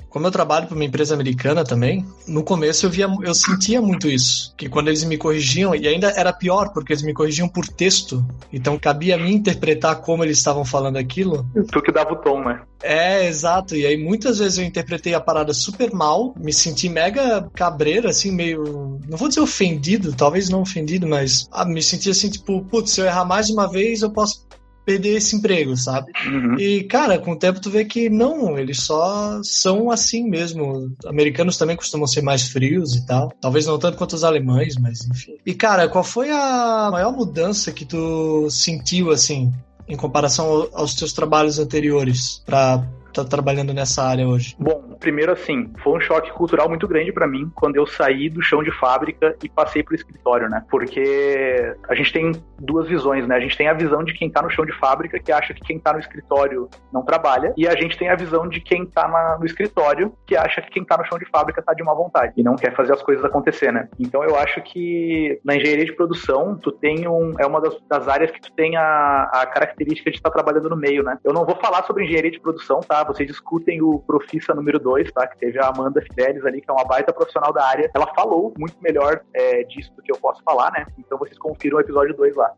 como 0.09 0.27
eu 0.27 0.31
trabalho 0.31 0.67
para 0.67 0.75
uma 0.75 0.85
empresa 0.85 1.15
americana 1.15 1.65
também, 1.65 2.07
no 2.27 2.43
começo 2.43 2.87
eu 2.87 2.91
via, 2.91 3.09
eu 3.23 3.35
sentia 3.35 3.81
muito 3.81 4.09
isso, 4.09 4.55
que 4.57 4.69
quando 4.69 4.89
eles 4.89 5.05
me 5.05 5.19
corrigiam 5.19 5.75
e 5.75 5.87
ainda 5.87 6.09
era 6.11 6.33
pior 6.33 6.73
porque 6.73 6.93
eles 6.93 7.03
me 7.03 7.13
corrigiam 7.13 7.49
por 7.49 7.67
texto, 7.69 8.25
então 8.53 8.79
cabia 8.79 9.17
a 9.17 9.19
mim 9.19 9.35
interpretar 9.35 9.97
como 10.01 10.25
eles 10.25 10.39
estavam 10.39 10.65
falando 10.65 10.97
aquilo. 10.97 11.47
Tu 11.71 11.83
que 11.83 11.93
dava 11.93 12.13
o 12.13 12.17
tom, 12.17 12.43
né? 12.43 12.63
É, 12.83 13.27
exato. 13.27 13.75
E 13.75 13.87
aí 13.87 13.97
muitas 13.97 14.39
vezes 14.39 14.59
eu 14.59 14.65
interpretei 14.65 15.15
a 15.15 15.21
parada 15.21 15.53
super 15.53 15.93
mal, 15.93 16.35
me 16.37 16.53
senti 16.53 16.89
mega 16.89 17.49
cabreiro, 17.55 18.09
assim, 18.09 18.31
meio. 18.31 19.01
Não 19.09 19.17
vou 19.19 19.29
dizer 19.29 19.41
ofendido, 19.41 20.15
talvez 20.15 20.49
não 20.49 20.63
ofendido, 20.63 21.07
mas 21.07 21.49
ah, 21.51 21.65
me 21.65 21.83
senti 21.83 22.11
assim, 22.11 22.31
tipo, 22.31 22.65
putz, 22.65 22.93
se 22.93 23.01
eu 23.01 23.07
errar 23.07 23.25
mais 23.25 23.51
uma 23.51 23.71
vez, 23.71 24.03
eu 24.03 24.11
posso 24.11 24.47
perder 24.87 25.17
esse 25.17 25.35
emprego, 25.35 25.77
sabe? 25.77 26.13
Uhum. 26.25 26.59
E, 26.59 26.85
cara, 26.85 27.19
com 27.19 27.33
o 27.33 27.39
tempo 27.39 27.61
tu 27.61 27.69
vê 27.69 27.85
que 27.85 28.09
não, 28.09 28.57
eles 28.57 28.81
só 28.81 29.41
são 29.43 29.91
assim 29.91 30.31
mesmo. 30.31 30.95
Americanos 31.05 31.59
também 31.59 31.77
costumam 31.77 32.07
ser 32.07 32.23
mais 32.23 32.49
frios 32.49 32.95
e 32.95 33.05
tal. 33.05 33.33
Talvez 33.41 33.67
não 33.67 33.79
tanto 33.79 33.99
quanto 33.99 34.13
os 34.13 34.23
alemães, 34.23 34.77
mas 34.77 35.05
enfim. 35.05 35.37
E, 35.45 35.53
cara, 35.53 35.89
qual 35.89 36.05
foi 36.05 36.31
a 36.31 36.89
maior 36.93 37.13
mudança 37.13 37.73
que 37.73 37.85
tu 37.85 38.49
sentiu, 38.49 39.11
assim, 39.11 39.53
em 39.89 39.97
comparação 39.97 40.69
aos 40.73 40.95
teus 40.95 41.13
trabalhos 41.13 41.59
anteriores 41.59 42.41
para 42.47 42.87
tá 43.17 43.25
trabalhando 43.25 43.73
nessa 43.73 44.03
área 44.03 44.27
hoje? 44.27 44.57
Bom, 44.59 44.97
primeiro 44.99 45.33
assim, 45.33 45.73
foi 45.83 45.97
um 45.97 46.01
choque 46.01 46.33
cultural 46.33 46.69
muito 46.69 46.87
grande 46.87 47.13
para 47.13 47.27
mim 47.27 47.51
quando 47.55 47.77
eu 47.77 47.87
saí 47.87 48.29
do 48.29 48.43
chão 48.43 48.63
de 48.63 48.71
fábrica 48.71 49.37
e 49.43 49.49
passei 49.49 49.83
pro 49.83 49.95
escritório, 49.95 50.49
né? 50.49 50.65
Porque 50.71 51.75
a 51.89 51.95
gente 51.95 52.13
tem 52.13 52.33
duas 52.59 52.89
visões, 52.89 53.27
né? 53.27 53.37
A 53.37 53.41
gente 53.41 53.57
tem 53.57 53.69
a 53.69 53.75
visão 53.75 54.03
de 54.03 54.13
quem 54.13 54.31
tá 54.31 54.43
no 54.43 54.51
chão 54.51 54.65
de 54.65 54.73
fábrica 54.79 55.19
que 55.19 55.33
acha 55.33 55.55
que 55.55 55.61
quem 55.61 55.79
tá 55.79 55.93
no 55.93 55.99
escritório 55.99 56.69
não 56.93 57.03
trabalha, 57.03 57.53
e 57.57 57.67
a 57.67 57.75
gente 57.75 57.97
tem 57.97 58.09
a 58.09 58.17
visão 58.17 58.49
de 58.49 58.61
quem 58.61 58.87
tá 58.87 59.09
na, 59.09 59.39
no 59.39 59.47
escritório 59.47 60.13
que 60.27 60.37
acha 60.37 60.61
que 60.63 60.71
quem 60.71 60.85
tá 60.85 60.97
no 60.97 61.05
chão 61.05 61.19
de 61.19 61.27
fábrica 61.27 61.63
tá 61.63 61.75
de 61.75 61.83
má 61.83 61.95
vontade 61.95 62.33
e 62.37 62.43
não 62.43 62.57
quer 62.57 62.75
fazer 62.75 62.93
as 62.93 63.03
coisas 63.03 63.25
acontecer, 63.25 63.73
né? 63.73 63.89
Então 63.99 64.23
eu 64.23 64.37
acho 64.37 64.63
que 64.63 65.41
na 65.45 65.57
engenharia 65.57 65.85
de 65.85 65.93
produção, 65.93 66.57
tu 66.57 66.73
tem 66.73 67.07
um 67.09 67.35
é 67.39 67.47
uma 67.47 67.61
das, 67.61 67.77
das 67.89 68.09
áreas 68.09 68.31
que 68.31 68.41
tu 68.41 68.53
tem 68.53 68.77
a, 68.77 69.31
a 69.33 69.47
característica 69.47 70.11
de 70.11 70.17
estar 70.17 70.31
tá 70.31 70.35
trabalhando 70.35 70.71
no 70.71 70.77
meio, 70.77 71.03
né? 71.03 71.19
Eu 71.25 71.33
não 71.33 71.45
vou 71.45 71.57
falar 71.57 71.85
sobre 71.85 72.05
engenharia 72.05 72.31
de 72.31 72.41
produção, 72.41 72.81
tá? 72.81 73.05
Vocês 73.07 73.31
escutem 73.31 73.83
o 73.83 73.99
Profissa 74.01 74.55
número 74.55 74.79
2, 74.79 75.11
tá? 75.13 75.27
Que 75.27 75.39
teve 75.39 75.59
a 75.59 75.69
Amanda 75.69 76.03
Fidelis 76.03 76.45
ali, 76.45 76.61
que 76.61 76.71
é 76.71 76.73
uma 76.73 76.85
baita 76.85 77.13
profissional 77.13 77.53
da 77.53 77.65
área. 77.65 77.91
Ela 77.95 78.13
falou 78.15 78.53
muito 78.59 78.77
melhor 78.81 79.21
é, 79.35 79.63
disso 79.65 79.95
do 79.95 80.03
que 80.03 80.13
eu 80.13 80.19
posso 80.19 80.43
falar, 80.43 80.71
né? 80.73 80.87
Então 80.99 81.19
vocês 81.19 81.39
confiram 81.39 81.79
o 81.79 81.81
episódio 81.81 82.15
2 82.15 82.37
lá 82.37 82.53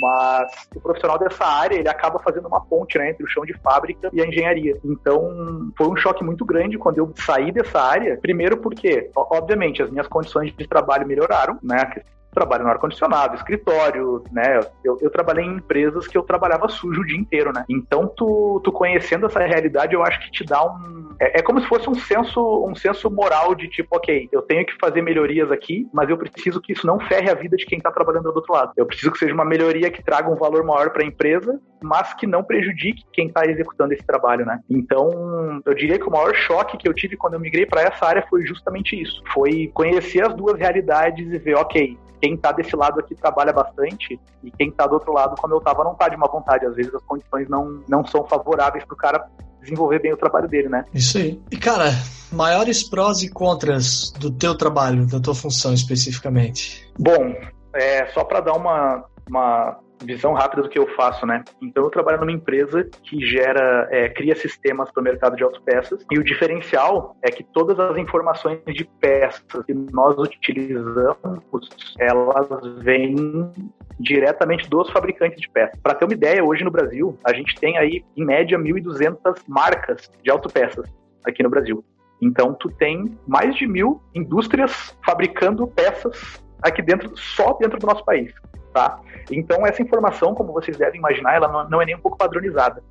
mas 0.00 0.68
o 0.74 0.80
profissional 0.80 1.18
dessa 1.18 1.44
área 1.44 1.76
ele 1.76 1.88
acaba 1.88 2.18
fazendo 2.20 2.46
uma 2.46 2.60
ponte 2.60 2.96
né, 2.98 3.10
entre 3.10 3.24
o 3.24 3.28
chão 3.28 3.44
de 3.44 3.54
fábrica 3.54 4.10
e 4.12 4.20
a 4.20 4.26
engenharia. 4.26 4.78
Então 4.84 5.72
foi 5.76 5.88
um 5.88 5.96
choque 5.96 6.24
muito 6.24 6.44
grande 6.44 6.78
quando 6.78 6.98
eu 6.98 7.12
saí 7.16 7.52
dessa 7.52 7.80
área. 7.80 8.16
Primeiro 8.16 8.58
porque, 8.58 9.10
obviamente, 9.14 9.82
as 9.82 9.90
minhas 9.90 10.06
condições 10.06 10.54
de 10.56 10.66
trabalho 10.66 11.06
melhoraram, 11.06 11.58
né? 11.62 12.02
Trabalho 12.34 12.64
no 12.64 12.70
ar-condicionado, 12.70 13.34
escritório, 13.34 14.22
né? 14.30 14.60
Eu, 14.84 14.98
eu, 15.00 15.10
trabalhei 15.10 15.44
em 15.44 15.56
empresas 15.56 16.06
que 16.06 16.16
eu 16.16 16.22
trabalhava 16.22 16.68
sujo 16.68 17.00
o 17.00 17.06
dia 17.06 17.18
inteiro, 17.18 17.52
né? 17.52 17.64
Então, 17.68 18.06
tu, 18.06 18.60
tu 18.64 18.70
conhecendo 18.70 19.26
essa 19.26 19.40
realidade, 19.40 19.94
eu 19.94 20.02
acho 20.02 20.20
que 20.20 20.30
te 20.30 20.44
dá 20.44 20.62
um. 20.64 21.14
É, 21.20 21.40
é, 21.40 21.42
como 21.42 21.60
se 21.60 21.66
fosse 21.66 21.88
um 21.88 21.94
senso, 21.94 22.64
um 22.64 22.74
senso 22.74 23.10
moral 23.10 23.54
de 23.54 23.68
tipo, 23.68 23.96
ok, 23.96 24.28
eu 24.30 24.42
tenho 24.42 24.64
que 24.64 24.76
fazer 24.80 25.02
melhorias 25.02 25.50
aqui, 25.50 25.88
mas 25.92 26.08
eu 26.08 26.16
preciso 26.16 26.60
que 26.60 26.72
isso 26.72 26.86
não 26.86 27.00
ferre 27.00 27.30
a 27.30 27.34
vida 27.34 27.56
de 27.56 27.66
quem 27.66 27.78
está 27.78 27.90
trabalhando 27.90 28.30
do 28.30 28.36
outro 28.36 28.52
lado. 28.52 28.72
Eu 28.76 28.86
preciso 28.86 29.10
que 29.10 29.18
seja 29.18 29.34
uma 29.34 29.44
melhoria 29.44 29.90
que 29.90 30.02
traga 30.02 30.30
um 30.30 30.36
valor 30.36 30.64
maior 30.64 30.90
para 30.90 31.02
a 31.02 31.06
empresa, 31.06 31.60
mas 31.82 32.14
que 32.14 32.26
não 32.26 32.44
prejudique 32.44 33.04
quem 33.12 33.28
está 33.28 33.44
executando 33.46 33.92
esse 33.92 34.04
trabalho, 34.04 34.44
né? 34.44 34.60
Então, 34.70 35.60
eu 35.64 35.74
diria 35.74 35.98
que 35.98 36.06
o 36.06 36.10
maior 36.10 36.34
choque 36.34 36.76
que 36.76 36.88
eu 36.88 36.94
tive 36.94 37.16
quando 37.16 37.34
eu 37.34 37.40
migrei 37.40 37.66
para 37.66 37.82
essa 37.82 38.06
área 38.06 38.24
foi 38.28 38.44
justamente 38.46 39.00
isso. 39.00 39.22
Foi 39.32 39.70
conhecer 39.74 40.24
as 40.24 40.34
duas 40.34 40.58
realidades 40.58 41.32
e 41.32 41.38
ver, 41.38 41.56
ok, 41.56 41.96
quem 42.20 42.34
está 42.34 42.52
desse 42.52 42.74
lado 42.76 43.00
aqui 43.00 43.14
trabalha 43.14 43.52
bastante 43.52 44.18
e 44.42 44.50
quem 44.50 44.68
está 44.68 44.86
do 44.86 44.94
outro 44.94 45.12
lado, 45.12 45.34
como 45.40 45.54
eu 45.54 45.58
estava, 45.58 45.84
não 45.84 45.92
está 45.92 46.08
de 46.08 46.16
má 46.16 46.26
vontade. 46.26 46.66
Às 46.66 46.74
vezes 46.74 46.94
as 46.94 47.02
condições 47.02 47.48
não, 47.48 47.82
não 47.88 48.04
são 48.06 48.26
favoráveis 48.26 48.84
para 48.84 48.94
o 48.94 48.96
cara 48.96 49.28
desenvolver 49.60 50.00
bem 50.00 50.12
o 50.12 50.16
trabalho 50.16 50.48
dele, 50.48 50.68
né? 50.68 50.84
Isso 50.94 51.18
aí. 51.18 51.40
E 51.50 51.56
cara, 51.56 51.90
maiores 52.32 52.88
prós 52.88 53.22
e 53.22 53.30
contras 53.30 54.12
do 54.18 54.30
teu 54.30 54.56
trabalho, 54.56 55.06
da 55.06 55.20
tua 55.20 55.34
função 55.34 55.72
especificamente? 55.74 56.88
Bom, 56.98 57.34
é, 57.74 58.06
só 58.08 58.24
para 58.24 58.40
dar 58.40 58.54
uma, 58.54 59.04
uma 59.28 59.78
visão 60.04 60.32
rápida 60.32 60.62
do 60.62 60.68
que 60.68 60.78
eu 60.78 60.86
faço, 60.94 61.26
né? 61.26 61.44
Então 61.60 61.84
eu 61.84 61.90
trabalho 61.90 62.20
numa 62.20 62.32
empresa 62.32 62.88
que 63.02 63.24
gera, 63.24 63.88
é, 63.90 64.08
cria 64.08 64.34
sistemas 64.36 64.90
para 64.90 65.00
o 65.00 65.04
mercado 65.04 65.36
de 65.36 65.42
autopeças 65.42 66.04
e 66.10 66.18
o 66.18 66.24
diferencial 66.24 67.16
é 67.22 67.30
que 67.30 67.42
todas 67.42 67.78
as 67.78 67.96
informações 67.96 68.60
de 68.66 68.84
peças 69.00 69.42
que 69.66 69.74
nós 69.74 70.16
utilizamos, 70.18 71.68
elas 71.98 72.48
vêm 72.78 73.52
diretamente 73.98 74.68
dos 74.68 74.90
fabricantes 74.90 75.40
de 75.40 75.48
peças. 75.48 75.78
Para 75.80 75.94
ter 75.94 76.04
uma 76.04 76.14
ideia, 76.14 76.44
hoje 76.44 76.64
no 76.64 76.70
Brasil 76.70 77.18
a 77.24 77.32
gente 77.32 77.54
tem 77.58 77.76
aí 77.78 78.04
em 78.16 78.24
média 78.24 78.58
1.200 78.58 79.42
marcas 79.48 80.10
de 80.22 80.30
autopeças 80.30 80.86
aqui 81.24 81.42
no 81.42 81.50
Brasil. 81.50 81.84
Então 82.20 82.54
tu 82.54 82.68
tem 82.68 83.04
mais 83.26 83.54
de 83.56 83.66
mil 83.66 84.02
indústrias 84.14 84.96
fabricando 85.04 85.66
peças 85.66 86.42
aqui 86.62 86.82
dentro, 86.82 87.16
só 87.16 87.52
dentro 87.54 87.78
do 87.78 87.86
nosso 87.86 88.04
país, 88.04 88.32
tá? 88.78 89.00
Então, 89.30 89.66
essa 89.66 89.82
informação, 89.82 90.34
como 90.34 90.52
vocês 90.52 90.76
devem 90.76 90.98
imaginar, 90.98 91.34
ela 91.34 91.68
não 91.68 91.82
é 91.82 91.86
nem 91.86 91.96
um 91.96 92.00
pouco 92.00 92.16
padronizada. 92.16 92.82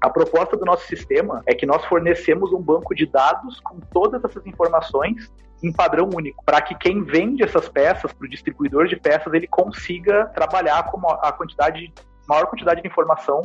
A 0.00 0.10
proposta 0.10 0.56
do 0.56 0.64
nosso 0.64 0.86
sistema 0.86 1.42
é 1.46 1.54
que 1.54 1.64
nós 1.64 1.84
fornecemos 1.84 2.52
um 2.52 2.60
banco 2.60 2.94
de 2.94 3.06
dados 3.06 3.60
com 3.60 3.78
todas 3.92 4.22
essas 4.24 4.44
informações 4.46 5.32
em 5.62 5.72
padrão 5.72 6.08
único, 6.14 6.44
para 6.44 6.60
que 6.60 6.74
quem 6.76 7.02
vende 7.02 7.42
essas 7.42 7.68
peças 7.68 8.12
para 8.12 8.24
o 8.24 8.28
distribuidor 8.28 8.86
de 8.86 8.96
peças 8.96 9.32
ele 9.32 9.48
consiga 9.48 10.26
trabalhar 10.26 10.84
com 10.84 11.00
a 11.08 11.32
quantidade 11.32 11.92
maior 12.28 12.46
quantidade 12.46 12.80
de 12.82 12.86
informação 12.86 13.42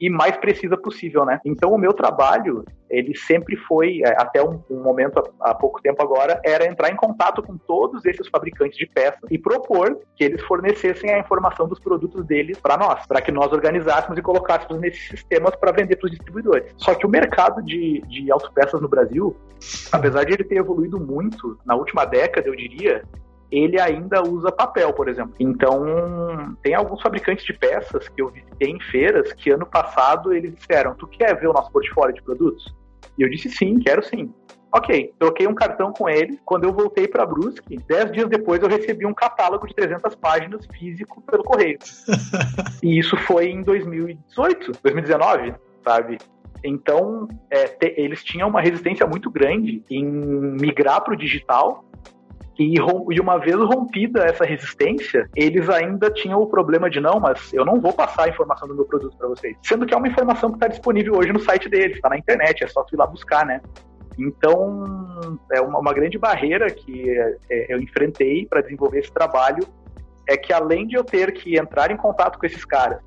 e 0.00 0.10
mais 0.10 0.36
precisa 0.36 0.76
possível, 0.76 1.24
né? 1.24 1.40
Então 1.44 1.72
o 1.72 1.78
meu 1.78 1.92
trabalho, 1.92 2.64
ele 2.90 3.16
sempre 3.16 3.56
foi, 3.56 4.00
é, 4.04 4.10
até 4.20 4.42
um, 4.42 4.62
um 4.70 4.82
momento 4.82 5.22
há 5.40 5.54
pouco 5.54 5.80
tempo 5.80 6.02
agora, 6.02 6.40
era 6.44 6.66
entrar 6.66 6.90
em 6.90 6.96
contato 6.96 7.42
com 7.42 7.56
todos 7.56 8.04
esses 8.04 8.28
fabricantes 8.28 8.76
de 8.76 8.86
peças 8.86 9.30
e 9.30 9.38
propor 9.38 9.98
que 10.16 10.24
eles 10.24 10.42
fornecessem 10.42 11.10
a 11.10 11.18
informação 11.18 11.68
dos 11.68 11.80
produtos 11.80 12.24
deles 12.26 12.58
para 12.58 12.76
nós, 12.76 13.06
para 13.06 13.20
que 13.20 13.32
nós 13.32 13.52
organizássemos 13.52 14.18
e 14.18 14.22
colocássemos 14.22 14.80
nesses 14.80 15.08
sistemas 15.08 15.54
para 15.56 15.72
vender 15.72 15.96
para 15.96 16.06
os 16.06 16.12
distribuidores. 16.12 16.72
Só 16.76 16.94
que 16.94 17.06
o 17.06 17.08
mercado 17.08 17.62
de, 17.62 18.02
de 18.08 18.30
autopeças 18.30 18.80
no 18.80 18.88
Brasil, 18.88 19.36
apesar 19.92 20.24
de 20.24 20.34
ele 20.34 20.44
ter 20.44 20.56
evoluído 20.56 20.98
muito 20.98 21.58
na 21.64 21.74
última 21.74 22.04
década, 22.04 22.48
eu 22.48 22.56
diria, 22.56 23.02
ele 23.54 23.80
ainda 23.80 24.22
usa 24.22 24.50
papel, 24.50 24.92
por 24.92 25.08
exemplo. 25.08 25.34
Então, 25.38 26.56
tem 26.62 26.74
alguns 26.74 27.00
fabricantes 27.00 27.44
de 27.44 27.52
peças 27.52 28.08
que 28.08 28.20
eu 28.20 28.28
visitei 28.28 28.70
em 28.70 28.80
feiras 28.80 29.32
que 29.32 29.50
ano 29.50 29.64
passado 29.64 30.32
eles 30.32 30.54
disseram: 30.54 30.94
Tu 30.94 31.06
quer 31.06 31.38
ver 31.38 31.48
o 31.48 31.52
nosso 31.52 31.70
portfólio 31.70 32.14
de 32.14 32.22
produtos? 32.22 32.74
E 33.16 33.22
eu 33.22 33.30
disse 33.30 33.48
sim, 33.48 33.78
quero 33.78 34.02
sim. 34.02 34.32
Ok, 34.72 35.14
troquei 35.20 35.46
um 35.46 35.54
cartão 35.54 35.92
com 35.92 36.08
ele. 36.08 36.40
Quando 36.44 36.64
eu 36.64 36.72
voltei 36.72 37.06
para 37.06 37.24
Brusque, 37.24 37.78
dez 37.86 38.10
dias 38.10 38.28
depois 38.28 38.60
eu 38.60 38.68
recebi 38.68 39.06
um 39.06 39.14
catálogo 39.14 39.68
de 39.68 39.74
300 39.74 40.16
páginas 40.16 40.66
físico 40.66 41.22
pelo 41.22 41.44
correio. 41.44 41.78
e 42.82 42.98
isso 42.98 43.16
foi 43.18 43.50
em 43.50 43.62
2018, 43.62 44.72
2019, 44.82 45.54
sabe? 45.84 46.18
Então, 46.64 47.28
é, 47.50 47.68
te, 47.68 47.94
eles 47.96 48.24
tinham 48.24 48.48
uma 48.48 48.60
resistência 48.60 49.06
muito 49.06 49.30
grande 49.30 49.84
em 49.88 50.04
migrar 50.04 51.04
para 51.04 51.14
o 51.14 51.16
digital 51.16 51.84
e, 52.58 52.74
e, 52.76 53.20
uma 53.20 53.38
vez 53.38 53.56
rompida 53.56 54.24
essa 54.24 54.44
resistência, 54.44 55.28
eles 55.34 55.68
ainda 55.68 56.10
tinham 56.10 56.40
o 56.40 56.46
problema 56.46 56.88
de 56.88 57.00
não, 57.00 57.18
mas 57.18 57.52
eu 57.52 57.64
não 57.64 57.80
vou 57.80 57.92
passar 57.92 58.24
a 58.24 58.28
informação 58.28 58.68
do 58.68 58.74
meu 58.74 58.84
produto 58.84 59.16
para 59.16 59.28
vocês. 59.28 59.56
Sendo 59.62 59.84
que 59.86 59.92
é 59.92 59.96
uma 59.96 60.08
informação 60.08 60.50
que 60.50 60.56
está 60.56 60.68
disponível 60.68 61.16
hoje 61.16 61.32
no 61.32 61.40
site 61.40 61.68
deles, 61.68 61.96
está 61.96 62.08
na 62.08 62.18
internet, 62.18 62.62
é 62.62 62.68
só 62.68 62.82
tu 62.84 62.94
ir 62.94 62.98
lá 62.98 63.06
buscar, 63.06 63.44
né? 63.44 63.60
Então, 64.18 65.38
é 65.52 65.60
uma, 65.60 65.80
uma 65.80 65.92
grande 65.92 66.18
barreira 66.18 66.70
que 66.70 67.10
é, 67.50 67.74
eu 67.74 67.80
enfrentei 67.80 68.46
para 68.46 68.60
desenvolver 68.60 69.00
esse 69.00 69.12
trabalho 69.12 69.66
é 70.28 70.36
que 70.36 70.52
além 70.52 70.86
de 70.86 70.96
eu 70.96 71.04
ter 71.04 71.32
que 71.32 71.58
entrar 71.58 71.90
em 71.90 71.96
contato 71.96 72.38
com 72.38 72.46
esses 72.46 72.64
caras, 72.64 72.98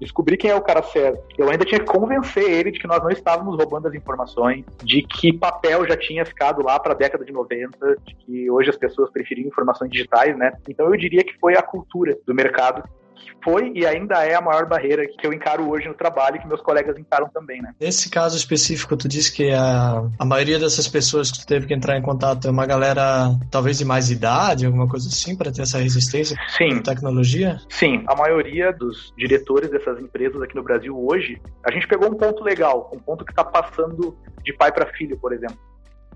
descobrir 0.00 0.36
quem 0.36 0.50
é 0.50 0.54
o 0.54 0.62
cara 0.62 0.82
certo. 0.82 1.22
Eu 1.38 1.48
ainda 1.48 1.64
tinha 1.64 1.80
que 1.80 1.86
convencer 1.86 2.44
ele 2.44 2.70
de 2.70 2.78
que 2.78 2.86
nós 2.86 3.02
não 3.02 3.10
estávamos 3.10 3.56
roubando 3.56 3.88
as 3.88 3.94
informações, 3.94 4.64
de 4.82 5.02
que 5.02 5.32
papel 5.32 5.86
já 5.86 5.96
tinha 5.96 6.24
ficado 6.24 6.62
lá 6.62 6.78
para 6.78 6.92
a 6.92 6.96
década 6.96 7.24
de 7.24 7.32
90, 7.32 7.96
de 8.04 8.14
que 8.16 8.50
hoje 8.50 8.70
as 8.70 8.76
pessoas 8.76 9.10
preferiam 9.10 9.48
informações 9.48 9.90
digitais, 9.90 10.36
né? 10.36 10.52
Então 10.68 10.86
eu 10.86 10.96
diria 10.96 11.24
que 11.24 11.38
foi 11.38 11.56
a 11.56 11.62
cultura 11.62 12.18
do 12.26 12.34
mercado 12.34 12.82
que 13.14 13.32
foi 13.42 13.72
e 13.74 13.86
ainda 13.86 14.24
é 14.24 14.34
a 14.34 14.40
maior 14.40 14.66
barreira 14.66 15.06
que 15.06 15.26
eu 15.26 15.32
encaro 15.32 15.70
hoje 15.70 15.88
no 15.88 15.94
trabalho 15.94 16.36
e 16.36 16.38
que 16.40 16.48
meus 16.48 16.60
colegas 16.60 16.98
encaram 16.98 17.28
também, 17.28 17.60
né? 17.60 17.72
Nesse 17.80 18.10
caso 18.10 18.36
específico, 18.36 18.96
tu 18.96 19.08
disse 19.08 19.32
que 19.32 19.50
a, 19.52 20.02
a 20.18 20.24
maioria 20.24 20.58
dessas 20.58 20.88
pessoas 20.88 21.30
que 21.30 21.40
tu 21.40 21.46
teve 21.46 21.66
que 21.66 21.74
entrar 21.74 21.96
em 21.96 22.02
contato 22.02 22.48
é 22.48 22.50
uma 22.50 22.66
galera 22.66 23.30
talvez 23.50 23.78
de 23.78 23.84
mais 23.84 24.10
idade, 24.10 24.66
alguma 24.66 24.88
coisa 24.88 25.08
assim, 25.08 25.36
para 25.36 25.52
ter 25.52 25.62
essa 25.62 25.78
resistência 25.78 26.36
Sim. 26.56 26.78
à 26.78 26.82
tecnologia? 26.82 27.58
Sim, 27.68 28.04
a 28.06 28.14
maioria 28.14 28.72
dos 28.72 29.12
diretores 29.16 29.70
dessas 29.70 30.00
empresas 30.00 30.40
aqui 30.42 30.54
no 30.54 30.62
Brasil 30.62 30.96
hoje, 30.96 31.40
a 31.64 31.72
gente 31.72 31.86
pegou 31.86 32.08
um 32.08 32.14
ponto 32.14 32.42
legal, 32.42 32.90
um 32.92 32.98
ponto 32.98 33.24
que 33.24 33.32
está 33.32 33.44
passando 33.44 34.16
de 34.42 34.52
pai 34.52 34.72
para 34.72 34.86
filho, 34.92 35.18
por 35.18 35.32
exemplo. 35.32 35.58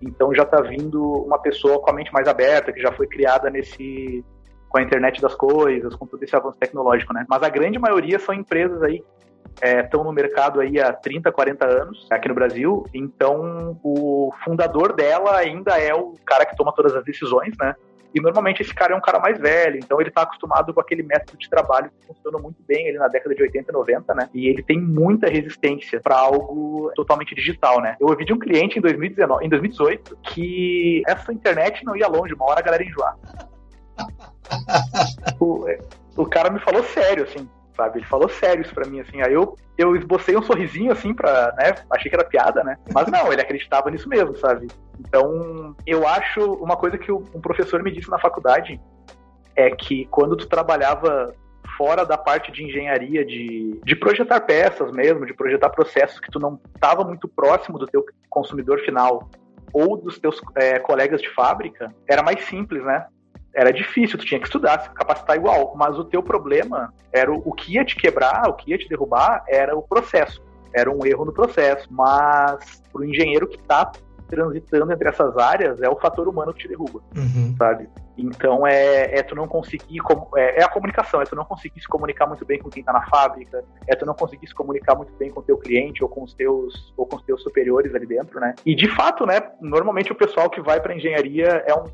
Então 0.01 0.35
já 0.35 0.45
está 0.45 0.61
vindo 0.61 1.03
uma 1.03 1.39
pessoa 1.39 1.81
com 1.81 1.91
a 1.91 1.93
mente 1.93 2.13
mais 2.13 2.29
aberta, 2.29 2.73
que 2.73 2.81
já 2.81 2.93
foi 2.93 3.07
criada 3.07 3.51
nesse 3.51 4.25
com 4.69 4.79
a 4.79 4.83
internet 4.83 5.21
das 5.21 5.35
coisas, 5.35 5.95
com 5.95 6.07
todo 6.07 6.23
esse 6.23 6.37
avanço 6.37 6.59
tecnológico, 6.59 7.13
né? 7.13 7.25
Mas 7.29 7.43
a 7.43 7.49
grande 7.49 7.79
maioria 7.79 8.19
são 8.19 8.35
empresas 8.35 8.83
aí 8.83 9.03
estão 9.83 10.03
é, 10.03 10.05
no 10.05 10.13
mercado 10.13 10.61
aí 10.61 10.81
há 10.81 10.93
30, 10.93 11.33
40 11.33 11.67
anos 11.67 12.07
aqui 12.11 12.29
no 12.29 12.35
Brasil, 12.35 12.85
então 12.95 13.79
o 13.83 14.33
fundador 14.45 14.93
dela 14.93 15.37
ainda 15.37 15.79
é 15.79 15.93
o 15.95 16.15
cara 16.25 16.47
que 16.47 16.57
toma 16.57 16.73
todas 16.73 16.95
as 16.95 17.05
decisões, 17.05 17.57
né? 17.59 17.75
E 18.15 18.21
normalmente 18.21 18.63
esse 18.63 18.75
cara 18.75 18.95
é 18.95 18.97
um 18.97 19.01
cara 19.01 19.19
mais 19.19 19.39
velho, 19.39 19.77
então 19.77 20.01
ele 20.01 20.09
está 20.09 20.23
acostumado 20.23 20.73
com 20.73 20.81
aquele 20.81 21.03
método 21.03 21.37
de 21.37 21.49
trabalho 21.49 21.91
que 21.91 22.07
funcionou 22.07 22.41
muito 22.41 22.63
bem 22.67 22.87
ele 22.87 22.99
na 22.99 23.09
década 23.09 23.35
de 23.35 23.43
80 23.43 23.71
e 23.71 23.73
90, 23.75 24.15
né? 24.15 24.31
E 24.33 24.49
ele 24.49 24.63
tem 24.63 24.81
muita 24.81 25.29
resistência 25.29 26.01
para 26.01 26.17
algo 26.17 26.91
totalmente 26.95 27.35
digital, 27.35 27.83
né? 27.83 27.97
Eu 28.01 28.09
ouvi 28.09 28.25
de 28.25 28.33
um 28.33 28.39
cliente 28.39 28.79
em 28.79 28.83
2019, 28.83 29.45
em 29.45 29.49
2018 29.49 30.17
que 30.23 31.03
essa 31.07 31.33
internet 31.33 31.85
não 31.85 31.97
ia 31.97 32.09
longe, 32.09 32.33
uma 32.33 32.47
hora 32.47 32.61
a 32.61 32.63
galera 32.63 32.83
enjoar. 32.83 33.17
o, 35.41 35.67
o 36.17 36.27
cara 36.27 36.51
me 36.51 36.61
falou 36.61 36.83
sério, 36.83 37.25
assim, 37.25 37.49
sabe? 37.77 37.99
Ele 37.99 38.07
falou 38.07 38.29
sério 38.29 38.63
isso 38.63 38.75
pra 38.75 38.87
mim, 38.87 39.01
assim. 39.01 39.21
Aí 39.23 39.33
eu, 39.33 39.57
eu 39.77 39.97
esbocei 39.97 40.37
um 40.37 40.43
sorrisinho, 40.43 40.93
assim, 40.93 41.15
pra, 41.15 41.55
né? 41.57 41.75
Achei 41.91 42.11
que 42.11 42.17
era 42.17 42.29
piada, 42.29 42.63
né? 42.63 42.77
Mas 42.93 43.09
não, 43.09 43.33
ele 43.33 43.43
acreditava 43.43 43.91
nisso 43.91 44.09
mesmo, 44.09 44.37
sabe? 44.37 44.69
Então, 45.01 45.75
eu 45.87 46.07
acho 46.07 46.41
uma 46.55 46.77
coisa 46.77 46.99
que 46.99 47.11
um 47.13 47.41
professor 47.41 47.83
me 47.83 47.93
disse 47.93 48.11
na 48.11 48.19
faculdade 48.19 48.81
é 49.55 49.71
que 49.71 50.07
quando 50.07 50.37
tu 50.37 50.49
trabalhava 50.49 51.33
fora 51.77 52.05
da 52.05 52.19
parte 52.19 52.51
de 52.51 52.65
engenharia, 52.65 53.25
de, 53.25 53.81
de 53.85 53.97
projetar 53.97 54.41
peças 54.41 54.91
mesmo, 54.91 55.25
de 55.25 55.33
projetar 55.33 55.71
processos 55.71 56.19
que 56.19 56.31
tu 56.31 56.41
não 56.41 56.61
estava 56.75 57.05
muito 57.05 57.29
próximo 57.29 57.79
do 57.79 57.87
teu 57.87 58.05
consumidor 58.29 58.81
final 58.81 59.31
ou 59.73 59.97
dos 59.97 60.19
teus 60.19 60.41
é, 60.57 60.79
colegas 60.81 61.23
de 61.23 61.29
fábrica, 61.31 61.95
era 62.09 62.23
mais 62.23 62.45
simples, 62.47 62.83
né? 62.85 63.07
Era 63.59 63.73
difícil, 63.73 64.17
tu 64.17 64.25
tinha 64.25 64.39
que 64.39 64.47
estudar, 64.47 64.81
se 64.81 64.91
capacitar 64.91 65.37
igual, 65.37 65.75
mas 65.77 65.99
o 65.99 66.05
teu 66.05 66.23
problema 66.23 66.95
era 67.13 67.33
o, 67.33 67.43
o 67.45 67.53
que 67.53 67.75
ia 67.75 67.85
te 67.85 67.97
quebrar, 67.97 68.49
o 68.49 68.55
que 68.55 68.71
ia 68.71 68.79
te 68.79 68.89
derrubar, 68.89 69.43
era 69.49 69.77
o 69.77 69.83
processo. 69.83 70.41
Era 70.73 70.89
um 70.89 71.05
erro 71.05 71.25
no 71.25 71.33
processo, 71.33 71.89
mas 71.91 72.81
para 72.93 73.01
o 73.01 73.05
engenheiro 73.05 73.49
que 73.49 73.57
está 73.57 73.91
transitando 74.29 74.93
entre 74.93 75.09
essas 75.09 75.37
áreas 75.37 75.81
é 75.83 75.89
o 75.89 75.97
fator 75.97 76.29
humano 76.29 76.53
que 76.53 76.61
te 76.61 76.69
derruba, 76.69 77.01
uhum. 77.17 77.57
sabe? 77.59 77.89
Então 78.17 78.65
é, 78.65 79.19
é 79.19 79.23
tu 79.23 79.35
não 79.35 79.49
conseguir 79.49 80.01
é, 80.37 80.61
é, 80.61 80.65
a 80.65 80.69
comunicação, 80.69 81.21
é 81.21 81.25
tu 81.25 81.35
não 81.35 81.45
conseguir 81.45 81.81
se 81.81 81.89
comunicar 81.89 82.27
muito 82.27 82.45
bem 82.45 82.61
com 82.61 82.69
quem 82.69 82.81
está 82.81 82.93
na 82.93 83.07
fábrica, 83.07 83.65
é 83.89 83.97
tu 83.97 84.07
não 84.07 84.15
conseguir 84.15 84.47
se 84.47 84.55
comunicar 84.55 84.95
muito 84.95 85.13
bem 85.15 85.31
com 85.31 85.41
o 85.41 85.43
teu 85.43 85.57
cliente 85.57 86.05
ou 86.05 86.09
com 86.09 86.23
os 86.23 86.35
teus 86.35 86.93
ou 86.97 87.07
com 87.07 87.17
os 87.17 87.23
teus 87.23 87.43
superiores 87.43 87.93
ali 87.95 88.07
dentro, 88.07 88.39
né? 88.39 88.55
E 88.65 88.75
de 88.75 88.89
fato, 88.95 89.25
né? 89.25 89.41
Normalmente 89.61 90.13
o 90.13 90.15
pessoal 90.15 90.49
que 90.49 90.61
vai 90.61 90.81
para 90.81 90.95
engenharia 90.95 91.65
é 91.67 91.75
um 91.75 91.85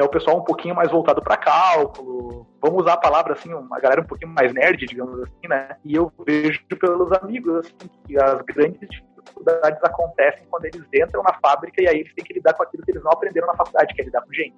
é 0.00 0.04
o 0.04 0.08
pessoal 0.08 0.38
um 0.38 0.44
pouquinho 0.44 0.74
mais 0.74 0.90
voltado 0.90 1.22
para 1.22 1.36
cálculo, 1.36 2.46
vamos 2.60 2.82
usar 2.82 2.94
a 2.94 3.00
palavra 3.00 3.34
assim, 3.34 3.52
uma 3.52 3.78
galera 3.78 4.00
um 4.00 4.06
pouquinho 4.06 4.32
mais 4.32 4.52
nerd, 4.52 4.86
digamos 4.86 5.20
assim, 5.20 5.48
né? 5.48 5.76
E 5.84 5.94
eu 5.94 6.12
vejo 6.26 6.60
pelos 6.80 7.12
amigos 7.12 7.58
assim 7.58 7.90
que 8.06 8.18
as 8.18 8.40
grandes 8.42 8.80
dificuldades 8.88 9.82
acontecem 9.84 10.46
quando 10.50 10.64
eles 10.64 10.82
entram 10.94 11.22
na 11.22 11.34
fábrica 11.34 11.82
e 11.82 11.88
aí 11.88 12.00
eles 12.00 12.14
têm 12.14 12.24
que 12.24 12.32
lidar 12.32 12.54
com 12.54 12.62
aquilo 12.62 12.82
que 12.82 12.90
eles 12.92 13.02
não 13.02 13.12
aprenderam 13.12 13.46
na 13.46 13.56
faculdade, 13.56 13.94
que 13.94 14.00
é 14.00 14.04
lidar 14.04 14.22
com 14.22 14.32
gente. 14.32 14.54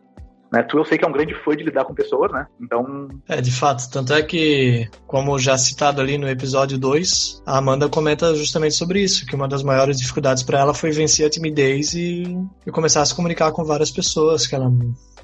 Né? 0.53 0.63
Tu 0.63 0.77
eu 0.77 0.85
sei 0.85 0.99
que 0.99 1.05
é 1.05 1.09
um 1.09 1.13
grande 1.13 1.35
fã 1.43 1.57
de 1.57 1.65
lidar 1.65 1.85
com 1.85 1.95
pessoas, 1.95 2.31
né? 2.31 2.47
Então. 2.61 3.09
É, 3.27 3.41
de 3.41 3.51
fato. 3.51 3.91
Tanto 3.91 4.13
é 4.13 4.23
que, 4.23 4.87
como 5.07 5.39
já 5.39 5.57
citado 5.57 6.01
ali 6.01 6.19
no 6.19 6.29
episódio 6.29 6.79
2, 6.79 7.43
a 7.47 7.57
Amanda 7.57 7.89
comenta 7.89 8.35
justamente 8.35 8.75
sobre 8.75 9.01
isso, 9.03 9.25
que 9.25 9.35
uma 9.35 9.49
das 9.49 9.63
maiores 9.63 9.97
dificuldades 9.97 10.43
para 10.43 10.59
ela 10.59 10.75
foi 10.75 10.91
vencer 10.91 11.27
a 11.27 11.31
timidez 11.31 11.95
e, 11.95 12.25
e 12.67 12.71
começar 12.71 13.01
a 13.01 13.07
se 13.07 13.15
comunicar 13.15 13.51
com 13.53 13.65
várias 13.65 13.91
pessoas 13.91 14.47
que 14.47 14.55
ela 14.55 14.71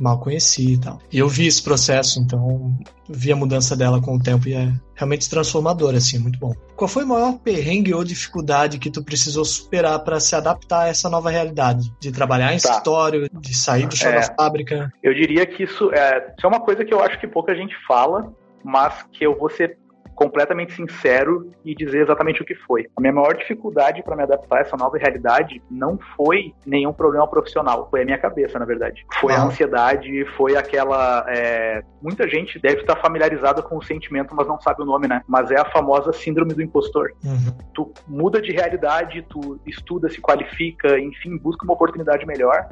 mal 0.01 0.19
conhecia 0.19 0.75
e 0.75 0.79
tal. 0.79 0.99
E 1.13 1.19
eu 1.19 1.29
vi 1.29 1.47
esse 1.47 1.63
processo, 1.63 2.21
então 2.21 2.75
vi 3.09 3.31
a 3.31 3.37
mudança 3.37 3.77
dela 3.77 4.01
com 4.01 4.17
o 4.17 4.23
tempo 4.23 4.49
e 4.49 4.55
é 4.55 4.73
realmente 4.99 5.31
transformador, 5.31 5.95
assim, 5.95 6.19
muito 6.19 6.41
bom. 6.41 6.53
Qual 6.75 6.89
foi 6.89 7.05
o 7.05 7.07
maior 7.07 7.39
perrengue 7.39 7.95
ou 7.95 8.03
dificuldade 8.03 8.81
que 8.81 8.91
tu 8.91 9.03
precisou 9.03 9.45
superar 9.45 10.01
para 10.01 10.19
se 10.19 10.35
adaptar 10.35 10.83
a 10.83 10.89
essa 10.89 11.09
nova 11.09 11.31
realidade? 11.31 11.93
De 12.01 12.11
trabalhar 12.11 12.53
em 12.53 12.59
tá. 12.59 12.69
escritório, 12.69 13.31
de 13.33 13.57
sair 13.57 13.87
do 13.87 13.97
chão 13.97 14.11
é, 14.11 14.17
da 14.17 14.35
fábrica? 14.35 14.93
Eu 15.01 15.15
diria 15.15 15.47
que 15.47 15.63
isso 15.63 15.93
é, 15.95 16.35
isso 16.37 16.45
é 16.45 16.49
uma 16.49 16.61
coisa 16.61 16.85
que 16.85 16.93
eu 16.93 17.01
acho 17.01 17.19
que 17.21 17.29
pouca 17.29 17.55
gente 17.55 17.75
fala, 17.87 18.33
mas 18.65 19.07
que 19.13 19.25
eu 19.25 19.39
vou 19.39 19.49
ser 19.49 19.79
completamente 20.19 20.73
sincero 20.73 21.49
e 21.65 21.77
dizer 21.77 22.03
exatamente 22.03 22.43
o 22.43 22.45
que 22.45 22.57
foi. 22.57 22.89
A 22.97 23.01
minha 23.01 23.13
maior 23.13 23.37
dificuldade 23.37 24.03
para 24.03 24.17
me 24.17 24.25
adaptar 24.25 24.59
a 24.59 24.61
essa 24.63 24.77
nova 24.77 24.99
realidade 24.99 25.63
não 25.71 25.97
foi 26.17 26.53
nenhum 26.67 26.93
problema 26.93 27.29
profissional, 27.29 27.87
foi 27.89 28.03
a 28.03 28.05
minha 28.05 28.19
cabeça, 28.19 28.59
na 28.59 28.65
verdade. 28.65 29.07
Foi 29.21 29.33
ah. 29.33 29.37
a 29.37 29.45
ansiedade, 29.45 30.25
foi 30.37 30.57
aquela. 30.57 31.25
É... 31.29 31.85
Muita 32.03 32.29
gente 32.29 32.59
deve 32.59 32.81
estar 32.81 32.97
familiarizada 32.97 33.63
com 33.63 33.77
o 33.79 33.83
sentimento, 33.83 34.35
mas 34.35 34.49
não 34.49 34.61
sabe 34.61 34.83
o 34.83 34.85
nome, 34.85 35.07
né? 35.07 35.23
Mas 35.29 35.53
é 35.53 35.61
a 35.61 35.71
famosa 35.71 36.13
síndrome 36.13 36.53
do 36.53 36.63
impostor. 36.63 37.13
Uhum. 37.25 37.57
Tu 37.73 37.93
muda 38.09 38.43
de 38.43 38.51
realidade, 38.51 39.25
tu 39.31 39.61
estuda, 39.65 40.09
se 40.09 40.21
qualifica, 40.21 40.99
enfim, 40.99 41.39
busca 41.39 41.65
uma 41.65 41.75
oportunidade 41.75 42.27
melhor 42.27 42.69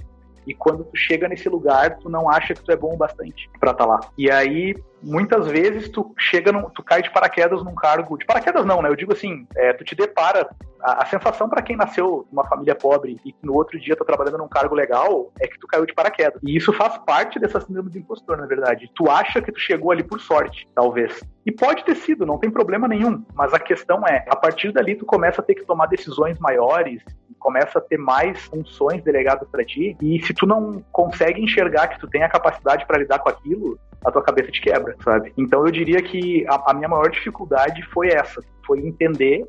e 0.47 0.55
quando 0.55 0.85
tu 0.85 0.97
chega 0.97 1.29
nesse 1.29 1.49
lugar, 1.49 1.99
tu 1.99 2.09
não 2.09 2.31
acha 2.31 2.55
que 2.55 2.63
tu 2.63 2.71
é 2.71 2.77
bom 2.77 2.95
o 2.95 2.97
bastante 2.97 3.51
para 3.59 3.73
estar 3.73 3.85
tá 3.85 3.91
lá. 3.91 4.01
E 4.17 4.31
aí, 4.31 4.75
muitas 5.07 5.47
vezes, 5.47 5.89
tu 5.89 6.13
chega, 6.19 6.53
tu 6.75 6.83
cai 6.83 7.01
de 7.01 7.11
paraquedas 7.11 7.63
num 7.63 7.75
cargo. 7.75 8.19
De 8.19 8.27
paraquedas 8.27 8.67
não, 8.67 8.83
né? 8.83 8.89
Eu 8.89 8.97
digo 8.97 9.13
assim, 9.13 9.47
é, 9.57 9.73
tu 9.73 9.85
te 9.85 9.95
depara. 9.95 10.49
A, 10.83 11.05
a 11.05 11.07
sensação 11.07 11.49
para 11.49 11.63
quem 11.63 11.77
nasceu 11.77 12.27
numa 12.31 12.47
família 12.47 12.75
pobre 12.75 13.19
e 13.25 13.35
no 13.43 13.55
outro 13.55 13.81
dia 13.81 13.97
tá 13.97 14.05
trabalhando 14.05 14.39
num 14.39 14.49
cargo 14.49 14.75
legal 14.75 15.33
é 15.41 15.47
que 15.47 15.59
tu 15.59 15.67
caiu 15.67 15.87
de 15.87 15.95
paraquedas. 15.95 16.41
E 16.43 16.57
isso 16.57 16.73
faz 16.73 16.99
parte 16.99 17.39
dessa 17.39 17.61
síndrome 17.61 17.91
do 17.91 17.99
impostor, 17.99 18.37
na 18.37 18.47
verdade. 18.47 18.91
Tu 18.95 19.09
acha 19.11 19.41
que 19.41 19.53
tu 19.53 19.59
chegou 19.59 19.91
ali 19.91 20.03
por 20.03 20.21
sorte, 20.21 20.69
talvez. 20.75 21.23
E 21.47 21.53
pode 21.53 21.85
ter 21.85 21.95
sido, 21.95 22.27
não 22.27 22.39
tem 22.39 22.51
problema 22.51 22.87
nenhum. 22.87 23.25
Mas 23.35 23.55
a 23.55 23.59
questão 23.59 24.07
é, 24.07 24.25
a 24.29 24.37
partir 24.37 24.73
dali 24.73 24.97
tu 24.97 25.07
começa 25.07 25.41
a 25.41 25.45
ter 25.45 25.55
que 25.55 25.65
tomar 25.65 25.87
decisões 25.87 26.39
maiores 26.39 27.03
começa 27.47 27.79
a 27.79 27.81
ter 27.81 27.97
mais 27.97 28.43
funções 28.47 29.05
delegadas 29.05 29.49
para 29.49 29.65
ti, 29.65 29.97
e 30.03 30.21
se 30.21 30.35
tu 30.35 30.47
não 30.47 30.83
consegue 30.91 31.41
enxergar 31.41 31.87
que 31.87 32.01
tu 32.01 32.09
tem 32.09 32.25
a 32.25 32.29
capacidade 32.29 32.85
para 32.85 32.99
lidar 32.99 33.21
com 33.21 33.29
aquilo, 33.29 33.79
a 34.05 34.11
tua 34.11 34.23
cabeça 34.23 34.51
te 34.51 34.61
quebra, 34.61 34.96
sabe? 35.03 35.33
Então 35.37 35.65
eu 35.65 35.73
diria 35.73 36.03
que 36.03 36.47
a, 36.49 36.71
a 36.71 36.75
minha 36.75 36.89
maior 36.89 37.11
dificuldade 37.11 37.83
foi 37.93 38.09
essa, 38.09 38.43
foi 38.67 38.81
entender 38.81 39.47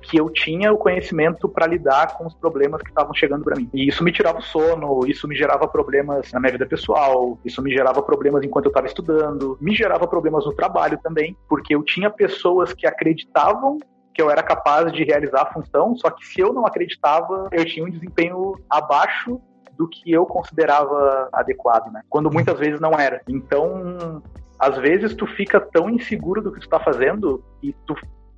que 0.00 0.18
eu 0.18 0.30
tinha 0.30 0.72
o 0.72 0.78
conhecimento 0.78 1.48
para 1.48 1.66
lidar 1.66 2.16
com 2.16 2.26
os 2.26 2.34
problemas 2.34 2.82
que 2.82 2.88
estavam 2.88 3.12
chegando 3.12 3.44
para 3.44 3.56
mim. 3.56 3.68
E 3.74 3.88
isso 3.88 4.04
me 4.04 4.12
tirava 4.12 4.38
o 4.38 4.42
sono, 4.42 5.00
isso 5.06 5.26
me 5.26 5.34
gerava 5.34 5.66
problemas 5.66 6.32
na 6.32 6.40
minha 6.40 6.52
vida 6.52 6.66
pessoal, 6.66 7.38
isso 7.44 7.60
me 7.62 7.72
gerava 7.72 8.02
problemas 8.02 8.44
enquanto 8.44 8.66
eu 8.66 8.70
estava 8.70 8.86
estudando, 8.86 9.58
me 9.60 9.74
gerava 9.74 10.06
problemas 10.06 10.44
no 10.44 10.54
trabalho 10.54 10.98
também, 11.02 11.36
porque 11.48 11.74
eu 11.74 11.82
tinha 11.82 12.10
pessoas 12.10 12.72
que 12.72 12.86
acreditavam 12.86 13.78
que 14.14 14.22
eu 14.22 14.30
era 14.30 14.42
capaz 14.42 14.92
de 14.92 15.04
realizar 15.04 15.42
a 15.42 15.52
função, 15.52 15.94
só 15.96 16.10
que 16.10 16.26
se 16.26 16.40
eu 16.40 16.52
não 16.52 16.66
acreditava, 16.66 17.48
eu 17.52 17.64
tinha 17.64 17.86
um 17.86 17.90
desempenho 17.90 18.54
abaixo 18.68 19.40
do 19.78 19.88
que 19.88 20.10
eu 20.10 20.26
considerava 20.26 21.28
adequado, 21.32 21.92
né? 21.92 22.02
Quando 22.08 22.28
muitas 22.28 22.58
vezes 22.58 22.80
não 22.80 22.98
era. 22.98 23.22
Então, 23.28 24.20
às 24.58 24.76
vezes 24.78 25.14
tu 25.14 25.26
fica 25.26 25.60
tão 25.60 25.88
inseguro 25.88 26.42
do 26.42 26.52
que 26.52 26.60
tu 26.60 26.68
tá 26.68 26.80
fazendo 26.80 27.42
e 27.62 27.72
tu, 27.86 27.94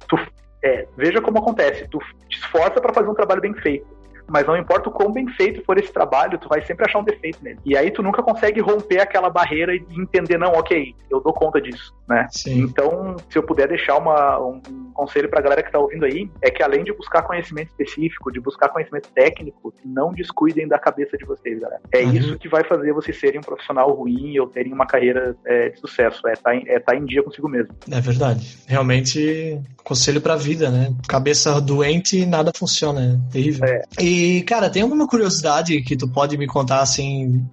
tu 0.09 0.19
é, 0.63 0.87
veja 0.97 1.21
como 1.21 1.39
acontece, 1.39 1.89
tu 1.89 1.99
te 2.29 2.39
esforça 2.39 2.81
para 2.81 2.93
fazer 2.93 3.09
um 3.09 3.15
trabalho 3.15 3.41
bem 3.41 3.55
feito 3.55 4.01
mas 4.31 4.47
não 4.47 4.57
importa 4.57 4.89
o 4.89 4.93
quão 4.93 5.11
bem 5.11 5.27
feito 5.31 5.63
for 5.65 5.77
esse 5.77 5.93
trabalho, 5.93 6.39
tu 6.39 6.49
vai 6.49 6.65
sempre 6.65 6.87
achar 6.87 7.01
um 7.01 7.05
defeito 7.05 7.43
nele. 7.43 7.59
E 7.65 7.77
aí 7.77 7.91
tu 7.91 8.01
nunca 8.01 8.23
consegue 8.23 8.61
romper 8.61 9.01
aquela 9.01 9.29
barreira 9.29 9.75
e 9.75 9.85
entender, 9.99 10.39
não, 10.39 10.53
ok, 10.53 10.95
eu 11.11 11.21
dou 11.21 11.33
conta 11.33 11.61
disso, 11.61 11.93
né? 12.11 12.29
Sim. 12.31 12.61
Então, 12.61 13.17
se 13.29 13.39
eu 13.39 13.43
puder 13.43 13.69
deixar 13.69 13.97
uma, 13.97 14.39
um, 14.39 14.61
conselho 14.93 15.29
pra 15.29 15.41
galera 15.41 15.63
que 15.63 15.73
tá 15.73 15.79
ouvindo 15.79 16.05
aí, 16.05 16.31
é 16.43 16.51
que 16.51 16.63
além 16.63 16.85
de 16.85 16.93
buscar 16.93 17.23
conhecimento 17.23 17.69
específico, 17.69 18.31
de 18.31 18.41
buscar 18.41 18.69
conhecimento 18.69 19.09
técnico, 19.15 19.73
não 19.85 20.13
descuidem 20.13 20.69
da 20.69 20.79
cabeça 20.79 21.17
de 21.17 21.25
vocês, 21.25 21.59
galera. 21.59 21.81
É 21.93 22.03
uhum. 22.03 22.13
isso 22.13 22.39
que 22.39 22.49
vai 22.49 22.65
fazer 22.65 22.93
vocês 22.93 23.19
serem 23.19 23.41
um 23.41 23.43
profissional 23.43 23.93
ruim 23.93 24.39
ou 24.39 24.47
terem 24.47 24.73
uma 24.73 24.87
carreira 24.87 25.35
é, 25.47 25.71
de 25.71 25.81
sucesso, 25.81 26.27
é 26.29 26.33
estar 26.33 26.53
tá 26.53 26.57
é 26.67 26.79
tá 26.79 26.95
em 26.95 27.05
dia 27.05 27.23
consigo 27.23 27.49
mesmo. 27.49 27.75
É 27.91 28.01
verdade. 28.01 28.59
Realmente, 28.67 29.59
conselho 29.83 30.21
pra 30.21 30.37
vida, 30.37 30.71
né? 30.71 30.95
Cabeça 31.09 31.61
doente, 31.61 32.27
nada 32.27 32.53
funciona, 32.55 33.01
é 33.01 33.33
terrível. 33.33 33.65
É. 33.65 33.83
E 33.99 34.11
e, 34.11 34.43
cara, 34.43 34.69
tem 34.69 34.83
alguma 34.83 35.07
curiosidade 35.07 35.81
que 35.83 35.97
tu 35.97 36.09
pode 36.09 36.37
me 36.37 36.47
contar, 36.47 36.81
assim, 36.81 37.47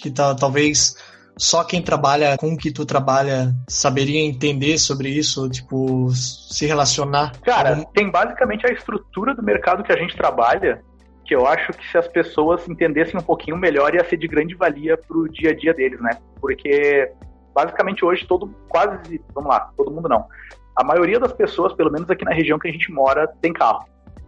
que 0.00 0.10
tá, 0.10 0.34
talvez 0.34 0.96
só 1.38 1.62
quem 1.64 1.82
trabalha 1.82 2.36
com 2.38 2.54
o 2.54 2.56
que 2.56 2.72
tu 2.72 2.86
trabalha 2.86 3.52
saberia 3.68 4.20
entender 4.20 4.78
sobre 4.78 5.10
isso, 5.10 5.48
tipo, 5.50 6.10
se 6.10 6.66
relacionar? 6.66 7.32
Cara, 7.42 7.84
tem 7.92 8.10
basicamente 8.10 8.66
a 8.66 8.72
estrutura 8.72 9.34
do 9.34 9.42
mercado 9.42 9.82
que 9.82 9.92
a 9.92 9.96
gente 9.96 10.16
trabalha, 10.16 10.82
que 11.24 11.34
eu 11.34 11.46
acho 11.46 11.72
que 11.72 11.86
se 11.88 11.98
as 11.98 12.08
pessoas 12.08 12.66
entendessem 12.68 13.20
um 13.20 13.22
pouquinho 13.22 13.56
melhor 13.56 13.94
ia 13.94 14.04
ser 14.04 14.16
de 14.16 14.26
grande 14.26 14.54
valia 14.54 14.96
pro 14.96 15.28
dia 15.28 15.50
a 15.50 15.54
dia 15.54 15.74
deles, 15.74 16.00
né? 16.00 16.18
Porque 16.40 17.12
basicamente 17.54 18.04
hoje 18.04 18.26
todo 18.26 18.54
quase, 18.68 19.20
vamos 19.34 19.50
lá, 19.50 19.70
todo 19.76 19.90
mundo 19.90 20.08
não. 20.08 20.24
A 20.74 20.84
maioria 20.84 21.18
das 21.18 21.32
pessoas, 21.32 21.72
pelo 21.72 21.90
menos 21.90 22.08
aqui 22.10 22.24
na 22.24 22.32
região 22.32 22.58
que 22.58 22.68
a 22.68 22.72
gente 22.72 22.90
mora, 22.92 23.26
tem 23.40 23.52
carro. 23.52 23.84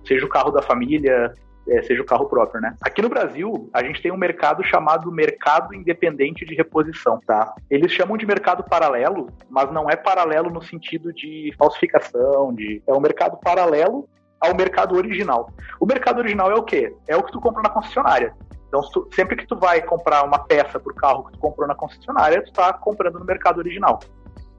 Seja 0.06 0.24
o 0.24 0.28
carro 0.28 0.50
da 0.50 0.62
família, 0.62 1.32
é, 1.68 1.82
seja 1.82 2.02
o 2.02 2.06
carro 2.06 2.26
próprio, 2.26 2.60
né? 2.60 2.74
Aqui 2.80 3.02
no 3.02 3.08
Brasil, 3.08 3.68
a 3.72 3.82
gente 3.82 4.02
tem 4.02 4.10
um 4.10 4.16
mercado 4.16 4.64
chamado 4.64 5.10
mercado 5.12 5.74
independente 5.74 6.44
de 6.44 6.54
reposição, 6.54 7.20
tá? 7.26 7.54
Eles 7.70 7.92
chamam 7.92 8.16
de 8.16 8.26
mercado 8.26 8.64
paralelo, 8.64 9.28
mas 9.48 9.70
não 9.72 9.88
é 9.88 9.96
paralelo 9.96 10.50
no 10.50 10.62
sentido 10.62 11.12
de 11.12 11.52
falsificação, 11.58 12.54
de 12.54 12.82
é 12.86 12.92
um 12.92 13.00
mercado 13.00 13.36
paralelo 13.38 14.08
ao 14.40 14.54
mercado 14.54 14.96
original. 14.96 15.50
O 15.80 15.86
mercado 15.86 16.18
original 16.18 16.50
é 16.50 16.54
o 16.54 16.62
quê? 16.62 16.94
É 17.06 17.16
o 17.16 17.22
que 17.22 17.32
tu 17.32 17.40
compra 17.40 17.62
na 17.62 17.70
concessionária. 17.70 18.34
Então, 18.68 18.82
tu, 18.92 19.08
sempre 19.14 19.36
que 19.36 19.46
tu 19.46 19.56
vai 19.56 19.80
comprar 19.82 20.22
uma 20.24 20.38
peça 20.38 20.78
para 20.78 20.92
o 20.92 20.94
carro 20.94 21.24
que 21.24 21.32
tu 21.32 21.38
comprou 21.38 21.66
na 21.66 21.74
concessionária, 21.74 22.42
tu 22.42 22.48
está 22.48 22.72
comprando 22.72 23.18
no 23.18 23.24
mercado 23.24 23.58
original. 23.58 23.98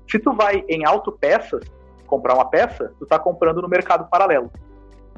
Se 0.10 0.18
tu 0.20 0.34
vai 0.34 0.64
em 0.68 0.86
autopeças 0.86 1.64
comprar 2.08 2.34
uma 2.34 2.50
peça, 2.50 2.92
tu 2.98 3.04
está 3.04 3.20
comprando 3.20 3.62
no 3.62 3.70
mercado 3.70 4.10
paralelo. 4.10 4.52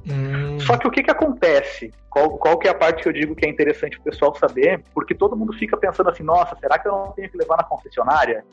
Hum. 0.09 0.59
Só 0.59 0.77
que 0.77 0.87
o 0.87 0.91
que, 0.91 1.03
que 1.03 1.11
acontece? 1.11 1.91
Qual, 2.09 2.37
qual 2.37 2.57
que 2.57 2.67
é 2.67 2.71
a 2.71 2.75
parte 2.75 3.03
que 3.03 3.09
eu 3.09 3.13
digo 3.13 3.35
que 3.35 3.45
é 3.45 3.49
interessante 3.49 3.97
o 3.97 4.03
pessoal 4.03 4.35
saber? 4.35 4.83
Porque 4.93 5.13
todo 5.13 5.35
mundo 5.35 5.53
fica 5.53 5.77
pensando 5.77 6.09
assim, 6.09 6.23
nossa, 6.23 6.55
será 6.59 6.79
que 6.79 6.87
eu 6.87 6.91
não 6.91 7.11
tenho 7.11 7.29
que 7.29 7.37
levar 7.37 7.57
na 7.57 7.63
concessionária? 7.63 8.43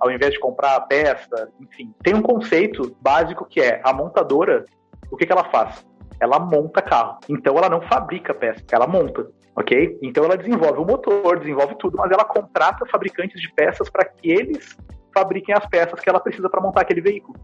Ao 0.00 0.10
invés 0.10 0.32
de 0.32 0.40
comprar 0.40 0.74
a 0.76 0.80
peça, 0.80 1.48
enfim. 1.60 1.94
Tem 2.02 2.14
um 2.14 2.22
conceito 2.22 2.96
básico 3.00 3.44
que 3.44 3.60
é 3.60 3.80
a 3.84 3.92
montadora, 3.92 4.64
o 5.10 5.16
que, 5.16 5.26
que 5.26 5.32
ela 5.32 5.44
faz? 5.44 5.86
Ela 6.18 6.38
monta 6.38 6.82
carro. 6.82 7.18
Então 7.28 7.56
ela 7.56 7.68
não 7.68 7.82
fabrica 7.82 8.34
peça, 8.34 8.64
ela 8.72 8.86
monta, 8.86 9.28
ok? 9.54 9.98
Então 10.02 10.24
ela 10.24 10.36
desenvolve 10.36 10.80
o 10.80 10.84
motor, 10.84 11.38
desenvolve 11.38 11.76
tudo, 11.78 11.96
mas 11.96 12.10
ela 12.10 12.24
contrata 12.24 12.86
fabricantes 12.86 13.40
de 13.40 13.52
peças 13.52 13.88
para 13.88 14.04
que 14.04 14.30
eles 14.30 14.76
fabriquem 15.14 15.54
as 15.54 15.66
peças 15.66 16.00
que 16.00 16.08
ela 16.08 16.18
precisa 16.18 16.50
para 16.50 16.60
montar 16.60 16.80
aquele 16.80 17.00
veículo. 17.00 17.38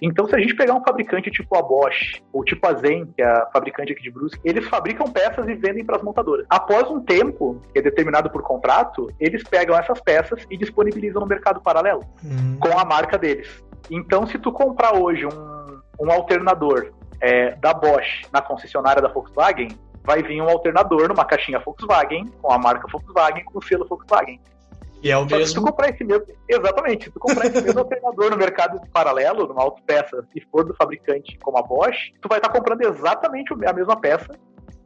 Então, 0.00 0.26
se 0.28 0.34
a 0.34 0.38
gente 0.38 0.54
pegar 0.54 0.74
um 0.74 0.82
fabricante 0.82 1.30
tipo 1.30 1.56
a 1.56 1.62
Bosch, 1.62 2.22
ou 2.32 2.44
tipo 2.44 2.66
a 2.66 2.74
Zen, 2.74 3.06
que 3.06 3.22
é 3.22 3.26
a 3.26 3.46
fabricante 3.52 3.92
aqui 3.92 4.02
de 4.02 4.10
Brusque, 4.10 4.40
eles 4.44 4.66
fabricam 4.66 5.10
peças 5.10 5.48
e 5.48 5.54
vendem 5.54 5.84
para 5.84 5.96
as 5.96 6.02
montadoras. 6.02 6.46
Após 6.48 6.88
um 6.90 7.00
tempo, 7.00 7.60
que 7.72 7.78
é 7.78 7.82
determinado 7.82 8.30
por 8.30 8.42
contrato, 8.42 9.10
eles 9.18 9.42
pegam 9.42 9.76
essas 9.76 10.00
peças 10.00 10.46
e 10.50 10.56
disponibilizam 10.56 11.20
no 11.20 11.26
mercado 11.26 11.60
paralelo, 11.60 12.02
uhum. 12.22 12.58
com 12.60 12.78
a 12.78 12.84
marca 12.84 13.18
deles. 13.18 13.62
Então, 13.90 14.26
se 14.26 14.38
tu 14.38 14.52
comprar 14.52 14.94
hoje 14.94 15.26
um, 15.26 15.80
um 16.00 16.10
alternador 16.12 16.92
é, 17.20 17.56
da 17.56 17.74
Bosch 17.74 18.22
na 18.32 18.40
concessionária 18.40 19.02
da 19.02 19.08
Volkswagen, 19.08 19.68
vai 20.04 20.22
vir 20.22 20.40
um 20.40 20.48
alternador 20.48 21.08
numa 21.08 21.24
caixinha 21.24 21.58
Volkswagen, 21.58 22.26
com 22.40 22.52
a 22.52 22.58
marca 22.58 22.86
Volkswagen, 22.90 23.44
com 23.44 23.58
o 23.58 23.62
selo 23.62 23.86
Volkswagen. 23.86 24.40
E 25.02 25.10
é 25.10 25.16
o 25.16 25.28
Só 25.28 25.36
mesmo. 25.36 25.46
Se 25.46 25.54
tu 25.54 25.62
comprar 25.62 25.90
esse 25.90 26.04
mesmo, 26.04 26.26
exatamente, 26.48 27.04
se 27.04 27.10
tu 27.10 27.20
comprar 27.20 27.46
esse 27.46 27.60
mesmo 27.60 27.80
alternador 27.80 28.30
no 28.30 28.36
mercado 28.36 28.80
paralelo, 28.92 29.46
numa 29.46 29.62
autopeça, 29.62 30.26
se 30.32 30.40
for 30.50 30.64
do 30.64 30.74
fabricante 30.74 31.38
como 31.38 31.58
a 31.58 31.62
Bosch, 31.62 32.12
tu 32.20 32.28
vai 32.28 32.38
estar 32.38 32.48
tá 32.48 32.58
comprando 32.58 32.82
exatamente 32.82 33.52
a 33.52 33.72
mesma 33.72 34.00
peça, 34.00 34.30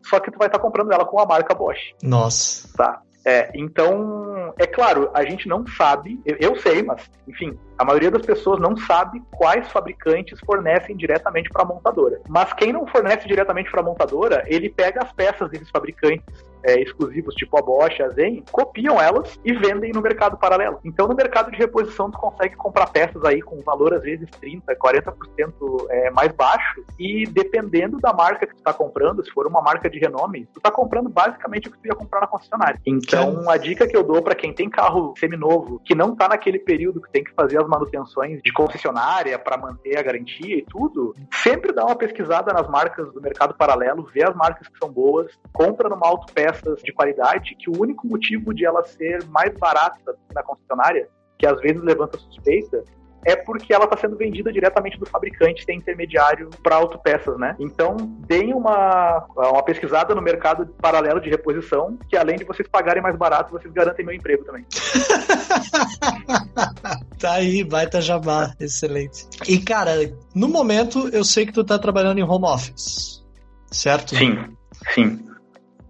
só 0.04 0.20
que 0.20 0.30
tu 0.30 0.38
vai 0.38 0.48
estar 0.48 0.58
tá 0.58 0.64
comprando 0.64 0.92
ela 0.92 1.04
com 1.04 1.18
a 1.18 1.26
marca 1.26 1.54
Bosch. 1.54 1.80
Nossa. 2.02 2.68
Tá. 2.76 3.02
É, 3.24 3.50
então, 3.54 4.52
é 4.58 4.66
claro, 4.66 5.08
a 5.14 5.24
gente 5.24 5.48
não 5.48 5.64
sabe, 5.66 6.20
eu, 6.26 6.36
eu, 6.40 6.56
sei, 6.56 6.82
mas, 6.82 7.08
enfim, 7.28 7.56
a 7.82 7.84
maioria 7.84 8.12
das 8.12 8.24
pessoas 8.24 8.60
não 8.60 8.76
sabe 8.76 9.20
quais 9.32 9.66
fabricantes 9.72 10.38
fornecem 10.46 10.96
diretamente 10.96 11.50
para 11.50 11.62
a 11.62 11.66
montadora. 11.66 12.20
Mas 12.28 12.52
quem 12.52 12.72
não 12.72 12.86
fornece 12.86 13.26
diretamente 13.26 13.72
para 13.72 13.80
a 13.80 13.84
montadora, 13.84 14.44
ele 14.46 14.70
pega 14.70 15.02
as 15.02 15.12
peças 15.12 15.50
desses 15.50 15.68
fabricantes 15.68 16.24
é, 16.64 16.80
exclusivos, 16.80 17.34
tipo 17.34 17.58
a 17.58 17.62
Bosch, 17.62 18.00
a 18.00 18.08
Zen, 18.10 18.44
copiam 18.50 19.00
elas 19.00 19.38
e 19.44 19.52
vendem 19.52 19.92
no 19.92 20.00
mercado 20.00 20.36
paralelo. 20.36 20.78
Então, 20.84 21.08
no 21.08 21.14
mercado 21.14 21.50
de 21.50 21.56
reposição, 21.56 22.10
tu 22.10 22.18
consegue 22.18 22.56
comprar 22.56 22.86
peças 22.88 23.24
aí 23.24 23.40
com 23.42 23.60
valor, 23.60 23.94
às 23.94 24.02
vezes, 24.02 24.28
30%, 24.40 24.62
40% 24.76 25.86
é, 25.90 26.10
mais 26.10 26.32
baixo, 26.32 26.84
e 26.98 27.26
dependendo 27.26 27.98
da 27.98 28.12
marca 28.12 28.46
que 28.46 28.54
tu 28.54 28.58
está 28.58 28.72
comprando, 28.72 29.24
se 29.24 29.30
for 29.30 29.46
uma 29.46 29.60
marca 29.60 29.90
de 29.90 29.98
renome, 29.98 30.46
tu 30.52 30.58
está 30.58 30.70
comprando 30.70 31.08
basicamente 31.08 31.68
o 31.68 31.72
que 31.72 31.78
tu 31.78 31.86
ia 31.86 31.94
comprar 31.94 32.20
na 32.20 32.26
concessionária. 32.26 32.80
Então, 32.86 33.48
a 33.50 33.56
dica 33.56 33.86
que 33.86 33.96
eu 33.96 34.04
dou 34.04 34.22
para 34.22 34.34
quem 34.34 34.52
tem 34.52 34.70
carro 34.70 35.14
seminovo, 35.18 35.80
que 35.84 35.94
não 35.94 36.12
está 36.12 36.28
naquele 36.28 36.58
período 36.58 37.00
que 37.00 37.10
tem 37.10 37.24
que 37.24 37.32
fazer 37.34 37.60
as 37.60 37.68
manutenções 37.72 38.42
de 38.42 38.52
concessionária 38.52 39.38
para 39.38 39.56
manter 39.56 39.98
a 39.98 40.02
garantia 40.02 40.56
e 40.58 40.62
tudo, 40.62 41.14
sempre 41.42 41.72
dá 41.72 41.84
uma 41.86 41.96
pesquisada 41.96 42.52
nas 42.52 42.68
marcas 42.68 43.10
do 43.12 43.20
mercado 43.20 43.54
paralelo, 43.54 44.08
vê 44.12 44.22
as 44.22 44.34
marcas 44.36 44.68
que 44.68 44.78
são 44.78 44.92
boas, 44.92 45.32
compra 45.52 45.88
numa 45.88 46.06
autopeças 46.06 46.82
de 46.82 46.92
qualidade, 46.92 47.54
que 47.56 47.70
o 47.70 47.80
único 47.80 48.06
motivo 48.06 48.52
de 48.52 48.66
ela 48.66 48.84
ser 48.84 49.24
mais 49.28 49.56
barata 49.56 50.14
na 50.34 50.42
concessionária, 50.42 51.08
que 51.38 51.46
às 51.46 51.58
vezes 51.60 51.82
levanta 51.82 52.18
suspeita, 52.18 52.84
é 53.24 53.36
porque 53.36 53.72
ela 53.72 53.84
está 53.84 53.96
sendo 53.96 54.16
vendida 54.16 54.52
diretamente 54.52 54.98
do 54.98 55.06
fabricante 55.06 55.64
sem 55.64 55.78
intermediário 55.78 56.50
para 56.62 56.76
autopeças, 56.76 57.38
né? 57.38 57.56
Então, 57.58 57.96
deem 58.26 58.52
uma, 58.52 59.24
uma 59.36 59.62
pesquisada 59.62 60.14
no 60.14 60.22
mercado 60.22 60.66
paralelo 60.80 61.20
de 61.20 61.30
reposição, 61.30 61.98
que 62.08 62.16
além 62.16 62.36
de 62.36 62.44
vocês 62.44 62.68
pagarem 62.68 63.02
mais 63.02 63.16
barato, 63.16 63.52
vocês 63.52 63.72
garantem 63.72 64.04
meu 64.04 64.14
emprego 64.14 64.44
também. 64.44 64.64
tá 67.18 67.34
aí, 67.34 67.64
baita 67.64 68.00
jabá, 68.00 68.54
excelente. 68.58 69.26
E 69.48 69.58
cara, 69.58 69.92
no 70.34 70.48
momento 70.48 71.08
eu 71.08 71.24
sei 71.24 71.46
que 71.46 71.52
tu 71.52 71.64
tá 71.64 71.78
trabalhando 71.78 72.18
em 72.18 72.24
home 72.24 72.46
office, 72.46 73.24
certo? 73.70 74.16
Sim, 74.16 74.56
sim. 74.94 75.31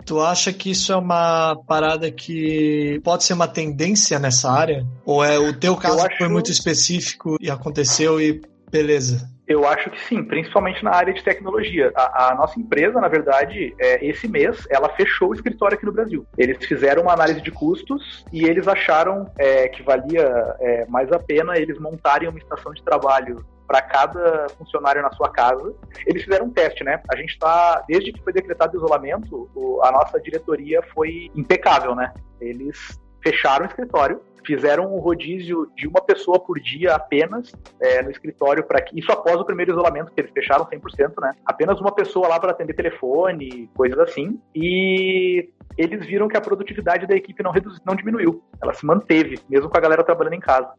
Tu 0.05 0.21
acha 0.21 0.53
que 0.53 0.71
isso 0.71 0.93
é 0.93 0.97
uma 0.97 1.57
parada 1.67 2.11
que 2.11 3.01
pode 3.05 3.25
ser 3.25 3.35
uma 3.35 3.49
tendência 3.49 4.19
nessa 4.19 4.51
área? 4.51 4.87
Ou 5.05 5.25
é 5.25 5.39
o 5.39 5.53
teu 5.59 5.77
caso 5.77 6.05
acho... 6.05 6.19
foi 6.19 6.29
muito 6.29 6.51
específico 6.51 7.37
e 7.41 7.51
aconteceu 7.51 8.21
e 8.21 8.41
beleza? 8.71 9.32
Eu 9.53 9.67
acho 9.69 9.91
que 9.91 10.01
sim, 10.05 10.25
principalmente 10.25 10.83
na 10.83 10.93
área 10.93 11.13
de 11.13 11.23
tecnologia. 11.23 11.93
A, 11.95 12.31
a 12.31 12.35
nossa 12.35 12.59
empresa, 12.59 12.99
na 12.99 13.09
verdade, 13.09 13.75
é, 13.79 14.05
esse 14.05 14.27
mês, 14.27 14.67
ela 14.71 14.89
fechou 14.89 15.29
o 15.29 15.35
escritório 15.35 15.77
aqui 15.77 15.85
no 15.85 15.93
Brasil. 15.93 16.27
Eles 16.39 16.65
fizeram 16.65 17.03
uma 17.03 17.13
análise 17.13 17.43
de 17.43 17.51
custos 17.51 18.25
e 18.33 18.45
eles 18.47 18.67
acharam 18.67 19.31
é, 19.37 19.69
que 19.69 19.83
valia 19.83 20.57
é, 20.59 20.87
mais 20.87 21.13
a 21.13 21.19
pena 21.19 21.59
eles 21.59 21.79
montarem 21.79 22.31
uma 22.31 22.39
estação 22.39 22.73
de 22.73 22.83
trabalho 22.83 23.45
para 23.67 23.83
cada 23.83 24.47
funcionário 24.57 25.03
na 25.03 25.13
sua 25.13 25.31
casa. 25.31 25.75
Eles 26.07 26.25
fizeram 26.25 26.47
um 26.47 26.51
teste, 26.51 26.83
né? 26.83 27.03
A 27.13 27.17
gente 27.17 27.31
está, 27.31 27.85
desde 27.87 28.11
que 28.11 28.23
foi 28.23 28.33
decretado 28.33 28.75
o 28.75 28.77
isolamento, 28.79 29.51
o, 29.55 29.83
a 29.83 29.93
nossa 29.93 30.19
diretoria 30.19 30.83
foi 30.95 31.31
impecável, 31.35 31.95
né? 31.95 32.11
Eles 32.41 32.99
fecharam 33.23 33.67
o 33.67 33.69
escritório, 33.69 34.21
fizeram 34.45 34.95
um 34.95 34.99
rodízio 34.99 35.71
de 35.77 35.87
uma 35.87 36.01
pessoa 36.01 36.39
por 36.39 36.59
dia 36.61 36.95
apenas 36.95 37.53
é, 37.81 38.03
no 38.03 38.11
escritório 38.11 38.65
para 38.65 38.85
isso 38.93 39.11
após 39.11 39.41
o 39.41 39.45
primeiro 39.45 39.73
isolamento 39.73 40.13
que 40.13 40.21
eles 40.21 40.33
fecharam 40.33 40.65
100%, 40.65 41.21
né? 41.21 41.33
Apenas 41.45 41.81
uma 41.81 41.93
pessoa 41.93 42.29
lá 42.29 42.39
para 42.39 42.51
atender 42.51 42.75
telefone, 42.75 43.71
coisas 43.75 43.99
assim. 43.99 44.41
E 44.55 45.49
eles 45.77 46.05
viram 46.07 46.29
que 46.29 46.37
a 46.37 46.41
produtividade 46.41 47.07
da 47.07 47.15
equipe 47.15 47.43
não 47.43 47.51
reduziu, 47.51 47.81
não 47.85 47.95
diminuiu, 47.95 48.43
ela 48.63 48.75
se 48.75 48.85
manteve, 48.85 49.39
mesmo 49.49 49.69
com 49.69 49.77
a 49.77 49.81
galera 49.81 50.05
trabalhando 50.05 50.35
em 50.35 50.41
casa. 50.41 50.73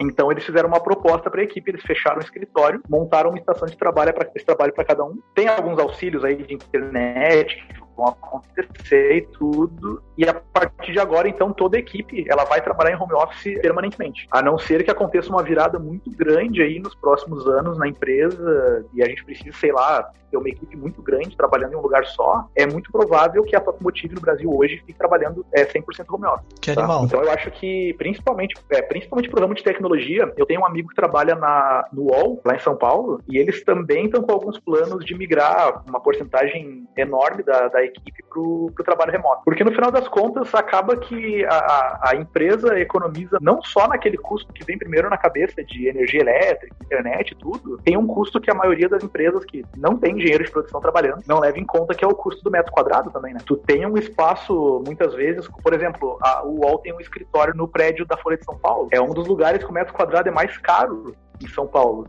Então 0.00 0.30
eles 0.30 0.44
fizeram 0.44 0.68
uma 0.68 0.80
proposta 0.80 1.30
para 1.30 1.40
a 1.40 1.44
equipe, 1.44 1.70
eles 1.70 1.82
fecharam 1.82 2.18
o 2.18 2.22
escritório, 2.22 2.80
montaram 2.88 3.30
uma 3.30 3.38
estação 3.38 3.66
de 3.66 3.76
trabalho 3.76 4.12
para 4.12 4.30
esse 4.34 4.44
trabalho 4.44 4.72
para 4.72 4.84
cada 4.84 5.04
um. 5.04 5.18
Tem 5.34 5.48
alguns 5.48 5.78
auxílios 5.78 6.24
aí 6.24 6.36
de 6.36 6.54
internet 6.54 7.66
vão 7.98 8.08
acontecer 8.08 9.16
e 9.16 9.22
tudo. 9.22 10.00
E 10.16 10.24
a 10.24 10.34
partir 10.34 10.92
de 10.92 11.00
agora, 11.00 11.28
então, 11.28 11.52
toda 11.52 11.76
a 11.76 11.80
equipe 11.80 12.24
ela 12.28 12.44
vai 12.44 12.62
trabalhar 12.62 12.92
em 12.92 13.00
home 13.00 13.12
office 13.14 13.60
permanentemente. 13.60 14.26
A 14.30 14.40
não 14.40 14.56
ser 14.56 14.84
que 14.84 14.90
aconteça 14.90 15.28
uma 15.28 15.42
virada 15.42 15.78
muito 15.78 16.10
grande 16.10 16.62
aí 16.62 16.78
nos 16.78 16.94
próximos 16.94 17.46
anos 17.46 17.76
na 17.76 17.88
empresa 17.88 18.86
e 18.94 19.02
a 19.02 19.06
gente 19.06 19.24
precisa, 19.24 19.56
sei 19.58 19.72
lá, 19.72 20.10
ter 20.30 20.36
uma 20.36 20.48
equipe 20.48 20.76
muito 20.76 21.02
grande 21.02 21.36
trabalhando 21.36 21.72
em 21.72 21.76
um 21.76 21.80
lugar 21.80 22.04
só, 22.06 22.48
é 22.54 22.66
muito 22.66 22.90
provável 22.92 23.42
que 23.44 23.56
a 23.56 23.60
Top 23.60 23.82
Motive 23.82 24.14
no 24.14 24.20
Brasil 24.20 24.50
hoje 24.54 24.76
fique 24.78 24.98
trabalhando 24.98 25.44
é, 25.52 25.64
100% 25.64 26.04
home 26.10 26.26
office. 26.26 26.46
Que 26.60 26.74
tá? 26.74 26.82
animal. 26.82 27.04
Então 27.04 27.22
eu 27.22 27.30
acho 27.30 27.50
que, 27.50 27.94
principalmente, 27.94 28.54
é, 28.70 28.82
principalmente 28.82 29.30
pro 29.30 29.40
ramo 29.40 29.54
de 29.54 29.64
tecnologia, 29.64 30.32
eu 30.36 30.46
tenho 30.46 30.60
um 30.60 30.66
amigo 30.66 30.88
que 30.88 30.94
trabalha 30.94 31.34
na, 31.34 31.86
no 31.92 32.02
UOL, 32.10 32.40
lá 32.44 32.54
em 32.54 32.60
São 32.60 32.76
Paulo, 32.76 33.20
e 33.28 33.38
eles 33.38 33.64
também 33.64 34.06
estão 34.06 34.22
com 34.22 34.32
alguns 34.32 34.58
planos 34.58 35.04
de 35.04 35.14
migrar 35.14 35.82
uma 35.88 36.00
porcentagem 36.00 36.86
enorme 36.96 37.42
da, 37.42 37.68
da 37.68 37.84
equipe 37.88 38.22
para 38.28 38.40
o 38.40 38.84
trabalho 38.84 39.12
remoto. 39.12 39.42
Porque 39.44 39.64
no 39.64 39.72
final 39.72 39.90
das 39.90 40.06
contas, 40.08 40.54
acaba 40.54 40.96
que 40.96 41.44
a, 41.46 42.10
a 42.10 42.16
empresa 42.16 42.78
economiza 42.78 43.38
não 43.40 43.62
só 43.62 43.88
naquele 43.88 44.16
custo 44.16 44.52
que 44.52 44.64
vem 44.64 44.78
primeiro 44.78 45.10
na 45.10 45.16
cabeça 45.16 45.64
de 45.64 45.88
energia 45.88 46.20
elétrica, 46.20 46.76
internet 46.82 47.34
tudo, 47.36 47.78
tem 47.78 47.96
um 47.96 48.06
custo 48.06 48.40
que 48.40 48.50
a 48.50 48.54
maioria 48.54 48.88
das 48.88 49.02
empresas 49.02 49.44
que 49.44 49.64
não 49.76 49.96
tem 49.96 50.16
engenheiro 50.16 50.44
de 50.44 50.50
produção 50.50 50.80
trabalhando 50.80 51.22
não 51.26 51.40
leva 51.40 51.58
em 51.58 51.64
conta 51.64 51.94
que 51.94 52.04
é 52.04 52.08
o 52.08 52.14
custo 52.14 52.42
do 52.42 52.50
metro 52.50 52.72
quadrado 52.72 53.10
também, 53.10 53.34
né? 53.34 53.40
Tu 53.44 53.56
tem 53.56 53.86
um 53.86 53.96
espaço, 53.96 54.82
muitas 54.84 55.14
vezes, 55.14 55.48
por 55.62 55.72
exemplo, 55.72 56.18
a, 56.22 56.44
o 56.44 56.60
UOL 56.60 56.78
tem 56.78 56.92
um 56.92 57.00
escritório 57.00 57.54
no 57.54 57.66
prédio 57.68 58.06
da 58.06 58.16
Folha 58.16 58.36
de 58.36 58.44
São 58.44 58.58
Paulo. 58.58 58.88
É 58.92 59.00
um 59.00 59.12
dos 59.12 59.26
lugares 59.26 59.62
que 59.62 59.70
o 59.70 59.74
metro 59.74 59.94
quadrado 59.94 60.28
é 60.28 60.32
mais 60.32 60.56
caro 60.58 61.14
em 61.42 61.48
São 61.48 61.66
Paulo. 61.66 62.06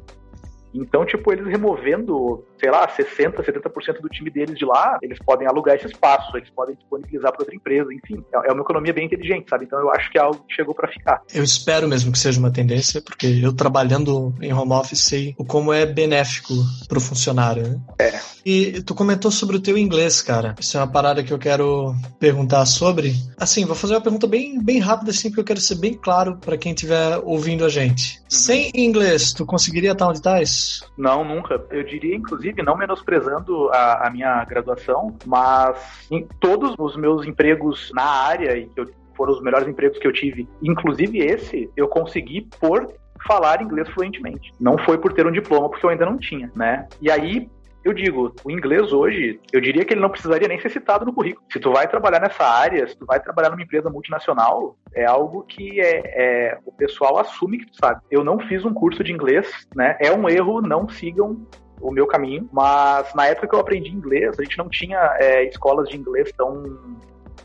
Então, 0.74 1.06
tipo, 1.06 1.32
eles 1.32 1.48
removendo, 1.48 2.46
sei 2.60 2.70
lá, 2.70 2.88
60%, 2.88 3.44
70% 3.44 4.02
do 4.02 4.10
time 4.10 4.30
deles 4.30 4.58
de 4.58 4.66
lá, 4.66 4.98
eles 5.02 5.18
podem 5.20 5.48
alugar 5.48 5.76
esse 5.76 5.88
espaço, 5.88 6.36
eles 6.38 6.50
podem 6.50 6.76
disponibilizar 6.76 7.32
para 7.32 7.42
outra 7.42 7.56
empresa, 7.56 7.94
enfim. 7.94 8.24
É, 8.34 8.50
é 8.50 8.52
uma 8.52 8.62
economia 8.62 8.94
bem 8.94 9.06
inteligente, 9.06 9.50
sabe? 9.50 9.66
Então 9.66 9.80
eu 9.80 9.92
acho 9.92 10.12
que 10.12 10.18
é 10.18 10.22
algo 10.22 10.44
que 10.48 10.54
chegou 10.54 10.76
para 10.76 10.88
ficar. 10.88 11.22
Eu 11.34 11.44
espero 11.44 11.88
mesmo 11.88 12.12
que 12.12 12.20
seja 12.20 12.40
uma 12.40 12.52
tendência, 12.52 13.02
porque 13.02 13.28
eu 13.44 13.54
trabalhando 13.54 14.34
em 14.42 14.54
home 14.54 14.74
office 14.74 15.00
sei 15.00 15.34
o 15.38 15.46
como 15.46 15.74
é 15.74 15.86
benéfico 15.86 16.54
para 16.88 16.98
o 16.98 17.02
funcionário, 17.02 17.64
né? 17.64 17.80
É. 18.00 18.20
E 18.46 18.82
tu 18.84 18.96
comentou 18.96 19.32
sobre 19.32 19.58
o 19.58 19.60
teu 19.60 19.78
inglês, 19.78 20.22
cara. 20.22 20.56
Isso 20.60 20.78
é 20.78 20.80
uma 20.80 20.88
parada 20.88 21.24
que 21.24 21.34
eu 21.34 21.38
quero 21.38 21.96
perguntar 22.20 22.66
sobre. 22.66 23.16
Assim, 23.38 23.66
vou 23.66 23.76
fazer 23.76 23.96
uma 23.96 24.02
pergunta 24.02 24.28
bem, 24.28 24.62
bem 24.62 24.80
rápida, 24.80 25.12
assim, 25.12 25.30
porque 25.30 25.42
eu 25.42 25.46
quero 25.46 25.60
ser 25.60 25.76
bem 25.76 25.94
claro 25.94 26.38
para 26.38 26.58
quem 26.58 26.74
estiver 26.74 27.20
ouvindo 27.24 27.66
a 27.66 27.70
gente. 27.70 28.18
Uhum. 28.18 28.26
Sem 28.30 28.72
inglês, 28.74 29.34
tu 29.34 29.46
conseguiria 29.46 29.92
estar 29.92 30.08
onde 30.08 30.18
estás? 30.18 30.59
Não, 30.98 31.24
nunca. 31.24 31.64
Eu 31.70 31.84
diria, 31.84 32.16
inclusive, 32.16 32.62
não 32.62 32.78
menosprezando 32.78 33.70
a, 33.70 34.08
a 34.08 34.10
minha 34.10 34.44
graduação, 34.46 35.18
mas 35.26 36.08
em 36.12 36.28
todos 36.40 36.76
os 36.78 36.96
meus 36.96 37.26
empregos 37.26 37.92
na 37.94 38.04
área, 38.04 38.58
e 38.58 38.68
que 38.68 38.86
foram 39.16 39.34
os 39.34 39.42
melhores 39.42 39.68
empregos 39.68 39.98
que 39.98 40.08
eu 40.08 40.14
tive, 40.14 40.48
inclusive 40.62 41.20
esse, 41.20 41.70
eu 41.76 41.88
consegui 41.88 42.48
por 42.60 42.92
falar 43.28 43.62
inglês 43.62 43.90
fluentemente. 43.90 44.54
Não 44.60 44.78
foi 44.78 44.98
por 44.98 45.12
ter 45.14 45.28
um 45.28 45.32
diploma, 45.32 45.70
porque 45.70 45.86
eu 45.86 45.90
ainda 45.90 46.06
não 46.06 46.18
tinha, 46.18 46.52
né? 46.56 46.88
E 47.02 47.12
aí, 47.12 47.50
eu 47.84 47.94
digo, 47.94 48.34
o 48.44 48.52
inglês 48.52 48.92
hoje, 48.92 49.40
eu 49.54 49.62
diria 49.62 49.86
que 49.86 49.94
ele 49.94 50.02
não 50.02 50.10
precisaria 50.10 50.48
nem 50.48 50.60
ser 50.60 50.70
citado 50.70 51.06
no 51.06 51.14
currículo. 51.14 51.46
Se 51.52 51.60
tu 51.60 51.72
vai 51.72 51.88
trabalhar 51.88 52.20
nessa 52.20 52.44
área, 52.44 52.88
se 52.88 52.98
tu 52.98 53.06
vai 53.06 53.20
trabalhar 53.20 53.50
numa 53.50 53.62
empresa 53.62 53.90
multinacional, 53.90 54.78
é 54.94 55.06
algo 55.06 55.44
que 55.44 55.80
é, 55.80 56.02
é, 56.06 56.58
o 56.66 56.72
pessoal 56.72 57.18
assume 57.18 57.60
que 57.60 57.72
tu 57.72 57.78
sabe. 57.78 58.02
Eu 58.12 58.24
não 58.24 58.40
fiz 58.40 58.66
um 58.66 58.74
curso 58.74 59.04
de 59.04 59.12
inglês, 59.12 59.68
né? 59.76 59.98
É 60.00 60.12
um 60.12 60.28
erro, 60.28 60.62
não 60.62 60.90
sigam 60.90 61.48
o 61.82 61.92
meu 61.92 62.06
caminho, 62.06 62.50
mas 62.52 63.14
na 63.16 63.28
época 63.28 63.48
que 63.48 63.56
eu 63.56 63.60
aprendi 63.60 63.90
inglês, 63.90 64.38
a 64.38 64.44
gente 64.44 64.58
não 64.58 64.68
tinha 64.68 65.16
é, 65.18 65.46
escolas 65.46 65.88
de 65.88 65.98
inglês 65.98 66.32
tão 66.34 66.78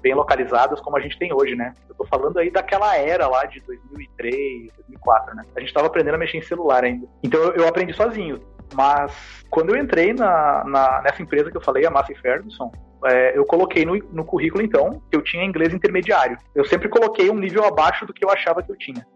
bem 0.00 0.14
localizadas 0.14 0.80
como 0.80 0.96
a 0.96 1.00
gente 1.00 1.18
tem 1.18 1.32
hoje, 1.32 1.54
né? 1.54 1.72
Eu 1.88 1.94
tô 1.94 2.04
falando 2.04 2.38
aí 2.38 2.50
daquela 2.50 2.96
era 2.96 3.26
lá 3.28 3.46
de 3.46 3.60
2003, 3.60 4.72
2004, 4.76 5.36
né? 5.36 5.44
A 5.56 5.60
gente 5.60 5.72
tava 5.72 5.86
aprendendo 5.86 6.16
a 6.16 6.18
mexer 6.18 6.38
em 6.38 6.42
celular 6.42 6.84
ainda. 6.84 7.06
Então 7.22 7.40
eu, 7.40 7.52
eu 7.54 7.68
aprendi 7.68 7.94
sozinho. 7.94 8.40
Mas 8.74 9.12
quando 9.48 9.74
eu 9.74 9.82
entrei 9.82 10.12
na, 10.12 10.64
na, 10.64 11.02
nessa 11.02 11.22
empresa 11.22 11.50
que 11.50 11.56
eu 11.56 11.60
falei, 11.60 11.86
a 11.86 11.90
Massey 11.90 12.16
Ferguson, 12.16 12.72
é, 13.04 13.36
eu 13.38 13.44
coloquei 13.44 13.84
no, 13.84 13.96
no 14.12 14.24
currículo, 14.24 14.62
então, 14.62 15.00
que 15.10 15.16
eu 15.16 15.22
tinha 15.22 15.44
inglês 15.44 15.72
intermediário. 15.72 16.36
Eu 16.54 16.64
sempre 16.64 16.88
coloquei 16.88 17.30
um 17.30 17.38
nível 17.38 17.64
abaixo 17.64 18.04
do 18.04 18.12
que 18.12 18.24
eu 18.24 18.30
achava 18.30 18.62
que 18.62 18.72
eu 18.72 18.76
tinha. 18.76 19.06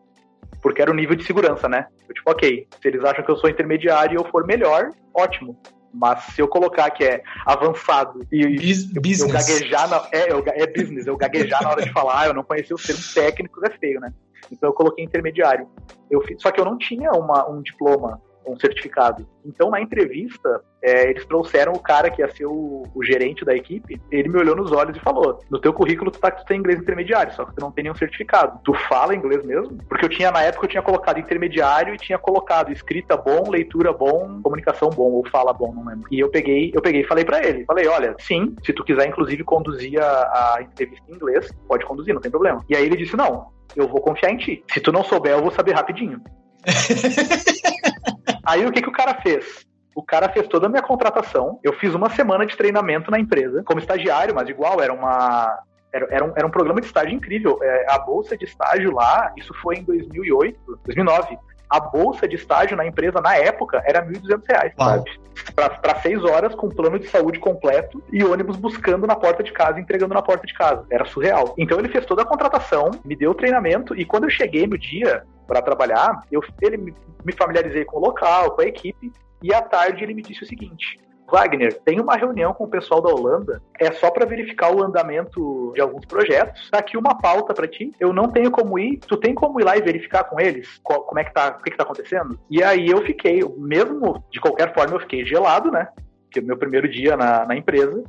Porque 0.62 0.80
era 0.80 0.90
o 0.90 0.94
nível 0.94 1.16
de 1.16 1.24
segurança, 1.24 1.68
né? 1.68 1.86
Eu, 2.08 2.14
tipo, 2.14 2.30
ok, 2.30 2.68
se 2.80 2.88
eles 2.88 3.04
acham 3.04 3.24
que 3.24 3.30
eu 3.30 3.36
sou 3.36 3.50
intermediário 3.50 4.14
e 4.14 4.16
eu 4.16 4.24
for 4.30 4.46
melhor, 4.46 4.90
ótimo. 5.14 5.58
Mas 5.92 6.22
se 6.34 6.42
eu 6.42 6.46
colocar 6.46 6.90
que 6.90 7.02
é 7.02 7.22
avançado 7.46 8.20
e 8.30 8.42
eu, 8.42 8.50
eu, 8.50 9.28
gaguejar 9.28 9.88
na, 9.88 10.06
é, 10.12 10.30
eu, 10.30 10.42
é 10.46 10.66
business, 10.66 11.06
eu 11.06 11.16
gaguejar 11.16 11.62
na 11.62 11.70
hora 11.70 11.82
de 11.82 11.90
falar, 11.92 12.26
eu 12.28 12.34
não 12.34 12.44
conhecia 12.44 12.76
os 12.76 12.82
termos 12.84 13.14
técnicos, 13.14 13.62
é 13.64 13.70
feio, 13.78 13.98
né? 14.00 14.12
Então 14.52 14.68
eu 14.68 14.74
coloquei 14.74 15.04
intermediário. 15.04 15.66
Eu 16.10 16.20
fiz, 16.22 16.40
só 16.42 16.50
que 16.50 16.60
eu 16.60 16.64
não 16.64 16.76
tinha 16.76 17.10
uma, 17.12 17.48
um 17.48 17.62
diploma 17.62 18.20
um 18.46 18.58
certificado. 18.58 19.26
Então, 19.44 19.70
na 19.70 19.80
entrevista, 19.80 20.60
é, 20.82 21.10
eles 21.10 21.24
trouxeram 21.26 21.72
o 21.72 21.80
cara 21.80 22.10
que 22.10 22.22
ia 22.22 22.28
ser 22.28 22.46
o, 22.46 22.84
o, 22.94 23.04
gerente 23.04 23.44
da 23.44 23.54
equipe, 23.54 24.00
ele 24.10 24.28
me 24.28 24.38
olhou 24.38 24.54
nos 24.54 24.72
olhos 24.72 24.96
e 24.96 25.00
falou: 25.00 25.40
No 25.50 25.60
teu 25.60 25.72
currículo 25.72 26.10
tu 26.10 26.18
tá 26.18 26.30
que 26.30 26.42
tu 26.42 26.46
tem 26.46 26.58
inglês 26.58 26.78
intermediário, 26.78 27.32
só 27.34 27.44
que 27.44 27.54
tu 27.54 27.60
não 27.60 27.72
tem 27.72 27.84
nenhum 27.84 27.96
certificado. 27.96 28.60
Tu 28.64 28.72
fala 28.88 29.14
inglês 29.14 29.44
mesmo? 29.44 29.76
Porque 29.88 30.04
eu 30.04 30.08
tinha, 30.08 30.30
na 30.30 30.42
época, 30.42 30.66
eu 30.66 30.70
tinha 30.70 30.82
colocado 30.82 31.18
intermediário 31.18 31.94
e 31.94 31.98
tinha 31.98 32.18
colocado 32.18 32.72
escrita 32.72 33.16
bom, 33.16 33.50
leitura 33.50 33.92
bom, 33.92 34.40
comunicação 34.42 34.90
bom, 34.90 35.10
ou 35.12 35.28
fala 35.28 35.52
bom, 35.52 35.72
não 35.72 35.84
lembro. 35.84 36.06
E 36.10 36.20
eu 36.20 36.30
peguei, 36.30 36.70
eu 36.74 36.82
peguei 36.82 37.02
e 37.02 37.06
falei 37.06 37.24
para 37.24 37.46
ele, 37.46 37.64
falei, 37.64 37.86
olha, 37.88 38.14
sim, 38.18 38.54
se 38.64 38.72
tu 38.72 38.84
quiser, 38.84 39.08
inclusive, 39.08 39.42
conduzir 39.44 40.00
a, 40.00 40.56
a 40.56 40.62
entrevista 40.62 41.04
em 41.10 41.14
inglês, 41.14 41.50
pode 41.66 41.84
conduzir, 41.84 42.14
não 42.14 42.20
tem 42.20 42.30
problema. 42.30 42.64
E 42.68 42.76
aí 42.76 42.84
ele 42.84 42.96
disse, 42.96 43.16
não, 43.16 43.48
eu 43.74 43.88
vou 43.88 44.00
confiar 44.00 44.30
em 44.30 44.36
ti. 44.36 44.64
Se 44.72 44.80
tu 44.80 44.92
não 44.92 45.04
souber, 45.04 45.32
eu 45.32 45.42
vou 45.42 45.50
saber 45.50 45.72
rapidinho. 45.72 46.20
Aí 48.44 48.64
o 48.66 48.72
que, 48.72 48.82
que 48.82 48.88
o 48.88 48.92
cara 48.92 49.14
fez? 49.14 49.66
O 49.94 50.02
cara 50.02 50.28
fez 50.28 50.46
toda 50.46 50.66
a 50.66 50.68
minha 50.68 50.82
contratação. 50.82 51.58
Eu 51.62 51.72
fiz 51.74 51.94
uma 51.94 52.08
semana 52.10 52.46
de 52.46 52.56
treinamento 52.56 53.10
na 53.10 53.18
empresa, 53.18 53.62
como 53.64 53.80
estagiário, 53.80 54.34
mas 54.34 54.48
igual, 54.48 54.80
era 54.80 54.92
uma. 54.92 55.58
Era, 55.92 56.06
era, 56.10 56.24
um, 56.24 56.32
era 56.36 56.46
um 56.46 56.50
programa 56.50 56.80
de 56.80 56.86
estágio 56.86 57.14
incrível. 57.14 57.58
É, 57.62 57.86
a 57.90 57.98
bolsa 57.98 58.36
de 58.36 58.44
estágio 58.44 58.92
lá, 58.92 59.32
isso 59.36 59.52
foi 59.62 59.76
em 59.76 59.84
2008, 59.84 60.80
2009 60.84 61.38
a 61.68 61.80
bolsa 61.80 62.26
de 62.26 62.36
estágio 62.36 62.76
na 62.76 62.86
empresa, 62.86 63.20
na 63.20 63.36
época, 63.36 63.82
era 63.86 64.00
R$ 64.00 64.12
1.200, 64.12 64.72
sabe? 64.76 65.20
Para 65.54 66.00
seis 66.00 66.24
horas, 66.24 66.54
com 66.54 66.68
plano 66.68 66.98
de 66.98 67.08
saúde 67.08 67.38
completo 67.38 68.02
e 68.12 68.24
ônibus 68.24 68.56
buscando 68.56 69.06
na 69.06 69.14
porta 69.14 69.42
de 69.42 69.52
casa, 69.52 69.80
entregando 69.80 70.14
na 70.14 70.22
porta 70.22 70.46
de 70.46 70.54
casa. 70.54 70.84
Era 70.90 71.04
surreal. 71.04 71.54
Então 71.58 71.78
ele 71.78 71.88
fez 71.88 72.04
toda 72.06 72.22
a 72.22 72.26
contratação, 72.26 72.90
me 73.04 73.14
deu 73.14 73.30
o 73.30 73.34
treinamento 73.34 73.94
e 73.94 74.04
quando 74.04 74.24
eu 74.24 74.30
cheguei 74.30 74.66
no 74.66 74.78
dia 74.78 75.24
para 75.46 75.62
trabalhar, 75.62 76.22
eu, 76.30 76.42
ele 76.60 76.76
me 77.24 77.32
familiarizei 77.32 77.84
com 77.84 77.98
o 77.98 78.00
local, 78.00 78.52
com 78.52 78.62
a 78.62 78.66
equipe 78.66 79.12
e 79.42 79.54
à 79.54 79.62
tarde 79.62 80.02
ele 80.02 80.14
me 80.14 80.22
disse 80.22 80.42
o 80.42 80.46
seguinte: 80.46 80.98
Wagner, 81.30 81.78
tem 81.84 82.00
uma 82.00 82.16
reunião 82.16 82.54
com 82.54 82.64
o 82.64 82.68
pessoal 82.68 83.02
da 83.02 83.10
Holanda, 83.10 83.62
é 83.78 83.92
só 83.92 84.10
para 84.10 84.24
verificar 84.24 84.74
o 84.74 84.82
andamento 84.82 85.72
de 85.74 85.80
alguns 85.80 86.04
projetos. 86.06 86.70
Tá 86.70 86.78
aqui 86.78 86.96
uma 86.96 87.18
pauta 87.18 87.52
para 87.52 87.68
ti. 87.68 87.92
Eu 88.00 88.12
não 88.12 88.28
tenho 88.28 88.50
como 88.50 88.78
ir, 88.78 88.98
tu 89.00 89.16
tem 89.16 89.34
como 89.34 89.60
ir 89.60 89.64
lá 89.64 89.76
e 89.76 89.82
verificar 89.82 90.24
com 90.24 90.40
eles 90.40 90.80
qual, 90.82 91.02
como 91.02 91.20
é 91.20 91.24
que 91.24 91.32
tá, 91.32 91.56
o 91.58 91.62
que, 91.62 91.70
que 91.70 91.76
tá 91.76 91.84
acontecendo? 91.84 92.38
E 92.50 92.62
aí 92.62 92.88
eu 92.88 93.04
fiquei, 93.04 93.40
mesmo 93.56 94.24
de 94.30 94.40
qualquer 94.40 94.74
forma, 94.74 94.94
eu 94.94 95.00
fiquei 95.00 95.24
gelado, 95.24 95.70
né? 95.70 95.88
Que 96.30 96.38
é 96.38 96.42
meu 96.42 96.56
primeiro 96.56 96.88
dia 96.88 97.16
na, 97.16 97.44
na 97.44 97.56
empresa 97.56 98.02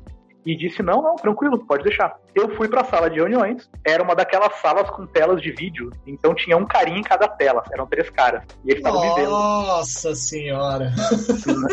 e 0.45 0.55
disse: 0.55 0.81
não, 0.81 1.01
não, 1.01 1.15
tranquilo, 1.15 1.59
pode 1.65 1.83
deixar. 1.83 2.15
Eu 2.33 2.55
fui 2.55 2.67
para 2.67 2.81
a 2.81 2.85
sala 2.85 3.09
de 3.09 3.17
reuniões, 3.17 3.69
era 3.85 4.01
uma 4.01 4.15
daquelas 4.15 4.55
salas 4.61 4.89
com 4.89 5.05
telas 5.05 5.41
de 5.41 5.51
vídeo, 5.51 5.91
então 6.05 6.33
tinha 6.33 6.55
um 6.55 6.65
carinha 6.65 6.99
em 6.99 7.03
cada 7.03 7.27
tela, 7.27 7.63
eram 7.71 7.87
três 7.87 8.09
caras. 8.09 8.43
E 8.63 8.71
eles 8.71 8.77
estavam 8.77 9.01
me 9.01 9.15
vendo. 9.15 9.31
Nossa 9.31 10.15
senhora! 10.15 10.91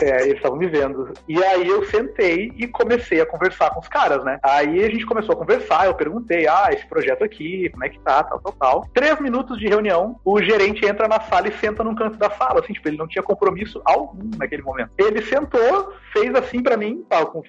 É, 0.02 0.22
eles 0.22 0.37
estavam 0.37 0.59
me 0.59 0.66
vendo. 0.66 1.12
E 1.29 1.42
aí 1.42 1.66
eu 1.66 1.85
sentei 1.87 2.52
e 2.57 2.66
comecei 2.66 3.20
a 3.20 3.26
conversar 3.26 3.70
com 3.70 3.81
os 3.81 3.88
caras, 3.88 4.24
né? 4.24 4.38
Aí 4.42 4.85
a 4.85 4.90
gente 4.90 5.07
começou 5.07 5.35
a 5.35 5.38
conversar, 5.38 5.87
eu 5.87 5.94
perguntei: 5.94 6.46
ah, 6.46 6.68
esse 6.70 6.87
projeto 6.87 7.24
aqui, 7.24 7.68
como 7.70 7.85
é 7.85 7.88
que 7.88 7.98
tá, 8.00 8.22
tal, 8.24 8.40
tal, 8.40 8.52
tal. 8.52 8.90
Três 8.92 9.18
minutos 9.20 9.59
de 9.59 9.68
reunião, 9.68 10.18
o 10.24 10.40
gerente 10.42 10.85
entra 10.85 11.09
na 11.09 11.20
sala 11.20 11.48
e 11.48 11.59
senta 11.59 11.85
num 11.85 11.94
canto 11.94 12.16
da 12.16 12.31
sala, 12.31 12.61
assim, 12.61 12.72
tipo, 12.72 12.88
ele 12.88 12.96
não 12.96 13.09
tinha 13.09 13.22
compromisso 13.22 13.81
algum 13.85 14.31
naquele 14.37 14.62
momento. 14.62 14.90
Ele 14.98 15.22
sentou, 15.22 15.92
fez 16.12 16.35
assim 16.35 16.62
para 16.62 16.76
mim, 16.76 17.05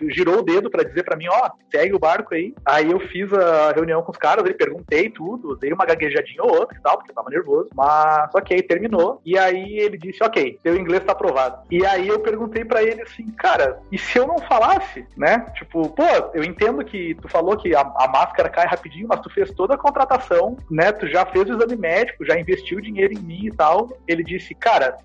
girou 0.10 0.40
o 0.40 0.44
dedo 0.44 0.70
para 0.70 0.84
dizer 0.84 1.04
para 1.08 1.16
mim, 1.16 1.28
ó, 1.30 1.50
segue 1.72 1.96
o 1.96 2.00
barco 2.00 2.36
aí. 2.36 2.54
Aí 2.66 2.92
eu 2.92 3.00
fiz 3.00 3.32
a 3.32 3.72
reunião 3.72 4.04
com 4.04 4.12
os 4.12 4.18
caras, 4.18 4.44
ele 4.44 4.54
perguntei 4.54 5.10
tudo, 5.10 5.56
dei 5.56 5.72
uma 5.72 5.86
gaguejadinha 5.86 6.44
ou 6.44 6.52
outra 6.54 6.78
e 6.78 6.82
tal, 6.82 6.98
porque 6.98 7.12
eu 7.12 7.16
tava 7.16 7.30
nervoso. 7.30 7.70
Mas 7.74 8.36
ok, 8.36 8.62
terminou. 8.62 9.22
E 9.26 9.38
aí 9.38 9.80
ele 9.80 9.98
disse, 9.98 10.22
ok, 10.22 10.60
seu 10.62 10.76
inglês 10.76 11.06
tá 11.06 11.14
aprovado. 11.14 11.64
E 11.72 11.86
aí 11.86 12.10
eu 12.10 12.20
perguntei 12.20 12.66
para 12.66 12.84
ele 12.84 13.02
assim, 13.02 13.26
cara, 13.38 13.80
e 13.90 13.98
se 13.98 14.18
eu 14.18 14.28
não 14.28 14.38
falasse, 14.40 15.06
né? 15.16 15.46
Tipo, 15.56 15.90
pô, 15.90 16.04
eu 16.34 16.44
entendo 16.44 16.84
que 16.84 17.16
tu 17.22 17.30
falou 17.30 17.56
que 17.56 17.74
a, 17.74 17.80
a 17.80 18.08
máscara 18.10 18.50
cai 18.50 18.68
rapidinho, 18.68 19.08
mas 19.08 19.22
tu 19.22 19.30
fez 19.30 19.50
toda 19.52 19.76
a 19.76 19.78
contratação, 19.78 20.58
né? 20.70 20.92
Tu 20.92 21.08
já 21.08 21.26
fez 21.26 21.50
o 21.50 21.54
exame 21.54 21.78
médico, 21.78 22.26
já 22.26 22.38
investiu 22.38 22.82
dinheiro 22.82 23.14
em 23.14 23.24
mim 23.24 23.46
e 23.46 23.52
tal. 23.52 23.88
Ele 24.06 24.26
disse, 24.26 24.54
cara, 24.54 24.98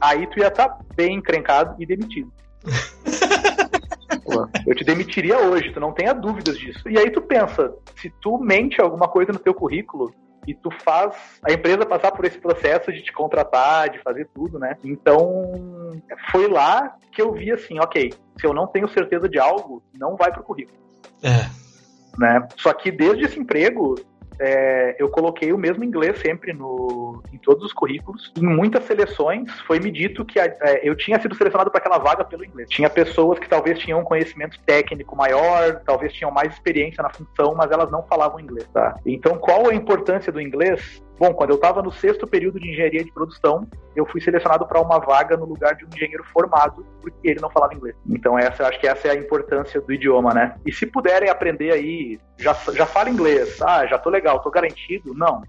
aí 0.00 0.26
tu 0.26 0.40
ia 0.40 0.48
estar 0.48 0.68
tá 0.68 0.78
bem 0.96 1.14
encrencado 1.14 1.76
e 1.78 1.86
demitido. 1.86 2.32
Eu 4.66 4.74
te 4.74 4.84
demitiria 4.84 5.38
hoje, 5.38 5.72
tu 5.72 5.80
não 5.80 5.92
tenha 5.92 6.12
dúvidas 6.12 6.58
disso. 6.58 6.88
E 6.88 6.98
aí 6.98 7.10
tu 7.10 7.22
pensa, 7.22 7.72
se 7.96 8.10
tu 8.20 8.38
mente 8.38 8.80
alguma 8.80 9.08
coisa 9.08 9.32
no 9.32 9.38
teu 9.38 9.54
currículo, 9.54 10.12
e 10.46 10.54
tu 10.54 10.70
faz 10.84 11.14
a 11.42 11.52
empresa 11.52 11.86
passar 11.86 12.12
por 12.12 12.24
esse 12.24 12.38
processo 12.38 12.92
de 12.92 13.02
te 13.02 13.12
contratar, 13.12 13.88
de 13.90 13.98
fazer 14.00 14.28
tudo, 14.34 14.58
né? 14.58 14.76
Então, 14.84 15.52
foi 16.30 16.48
lá 16.48 16.96
que 17.12 17.22
eu 17.22 17.32
vi 17.32 17.50
assim, 17.50 17.78
ok, 17.80 18.12
se 18.38 18.46
eu 18.46 18.52
não 18.52 18.66
tenho 18.66 18.88
certeza 18.88 19.28
de 19.28 19.38
algo, 19.38 19.82
não 19.94 20.16
vai 20.16 20.30
pro 20.30 20.42
currículo. 20.42 20.78
É. 21.22 21.48
Né? 22.18 22.46
Só 22.58 22.72
que 22.72 22.90
desde 22.90 23.24
esse 23.24 23.40
emprego, 23.40 23.94
é, 24.38 24.96
eu 24.98 25.08
coloquei 25.08 25.52
o 25.52 25.58
mesmo 25.58 25.84
inglês 25.84 26.18
sempre 26.18 26.52
no, 26.52 27.22
em 27.32 27.38
todos 27.38 27.64
os 27.64 27.72
currículos. 27.72 28.32
Em 28.36 28.46
muitas 28.46 28.84
seleções 28.84 29.50
foi 29.66 29.78
me 29.78 29.90
dito 29.90 30.24
que 30.24 30.38
a, 30.38 30.44
é, 30.44 30.80
eu 30.82 30.94
tinha 30.96 31.20
sido 31.20 31.34
selecionado 31.34 31.70
para 31.70 31.78
aquela 31.78 31.98
vaga 31.98 32.24
pelo 32.24 32.44
inglês. 32.44 32.68
Tinha 32.68 32.90
pessoas 32.90 33.38
que 33.38 33.48
talvez 33.48 33.78
tinham 33.78 34.00
um 34.00 34.04
conhecimento 34.04 34.58
técnico 34.66 35.16
maior, 35.16 35.80
talvez 35.84 36.12
tinham 36.12 36.30
mais 36.30 36.52
experiência 36.52 37.02
na 37.02 37.10
função, 37.10 37.54
mas 37.54 37.70
elas 37.70 37.90
não 37.90 38.02
falavam 38.02 38.40
inglês. 38.40 38.68
Tá? 38.72 38.96
Então, 39.04 39.38
qual 39.38 39.68
a 39.68 39.74
importância 39.74 40.32
do 40.32 40.40
inglês? 40.40 41.02
Bom, 41.18 41.32
quando 41.32 41.50
eu 41.50 41.56
estava 41.56 41.80
no 41.80 41.92
sexto 41.92 42.26
período 42.26 42.58
de 42.58 42.70
engenharia 42.70 43.04
de 43.04 43.12
produção, 43.12 43.66
eu 43.94 44.04
fui 44.04 44.20
selecionado 44.20 44.66
para 44.66 44.80
uma 44.80 44.98
vaga 44.98 45.36
no 45.36 45.44
lugar 45.44 45.76
de 45.76 45.84
um 45.84 45.88
engenheiro 45.88 46.24
formado, 46.32 46.84
porque 47.00 47.28
ele 47.28 47.40
não 47.40 47.50
falava 47.50 47.74
inglês. 47.74 47.94
Então, 48.08 48.36
essa, 48.36 48.66
acho 48.66 48.80
que 48.80 48.88
essa 48.88 49.08
é 49.08 49.10
a 49.12 49.14
importância 49.14 49.80
do 49.80 49.92
idioma, 49.92 50.34
né? 50.34 50.56
E 50.66 50.72
se 50.72 50.86
puderem 50.86 51.30
aprender 51.30 51.70
aí, 51.70 52.18
já, 52.36 52.52
já 52.72 52.84
fala 52.84 53.10
inglês, 53.10 53.62
ah, 53.62 53.86
já 53.86 53.96
tô 53.96 54.10
legal, 54.10 54.40
tô 54.40 54.50
garantido. 54.50 55.14
Não. 55.14 55.42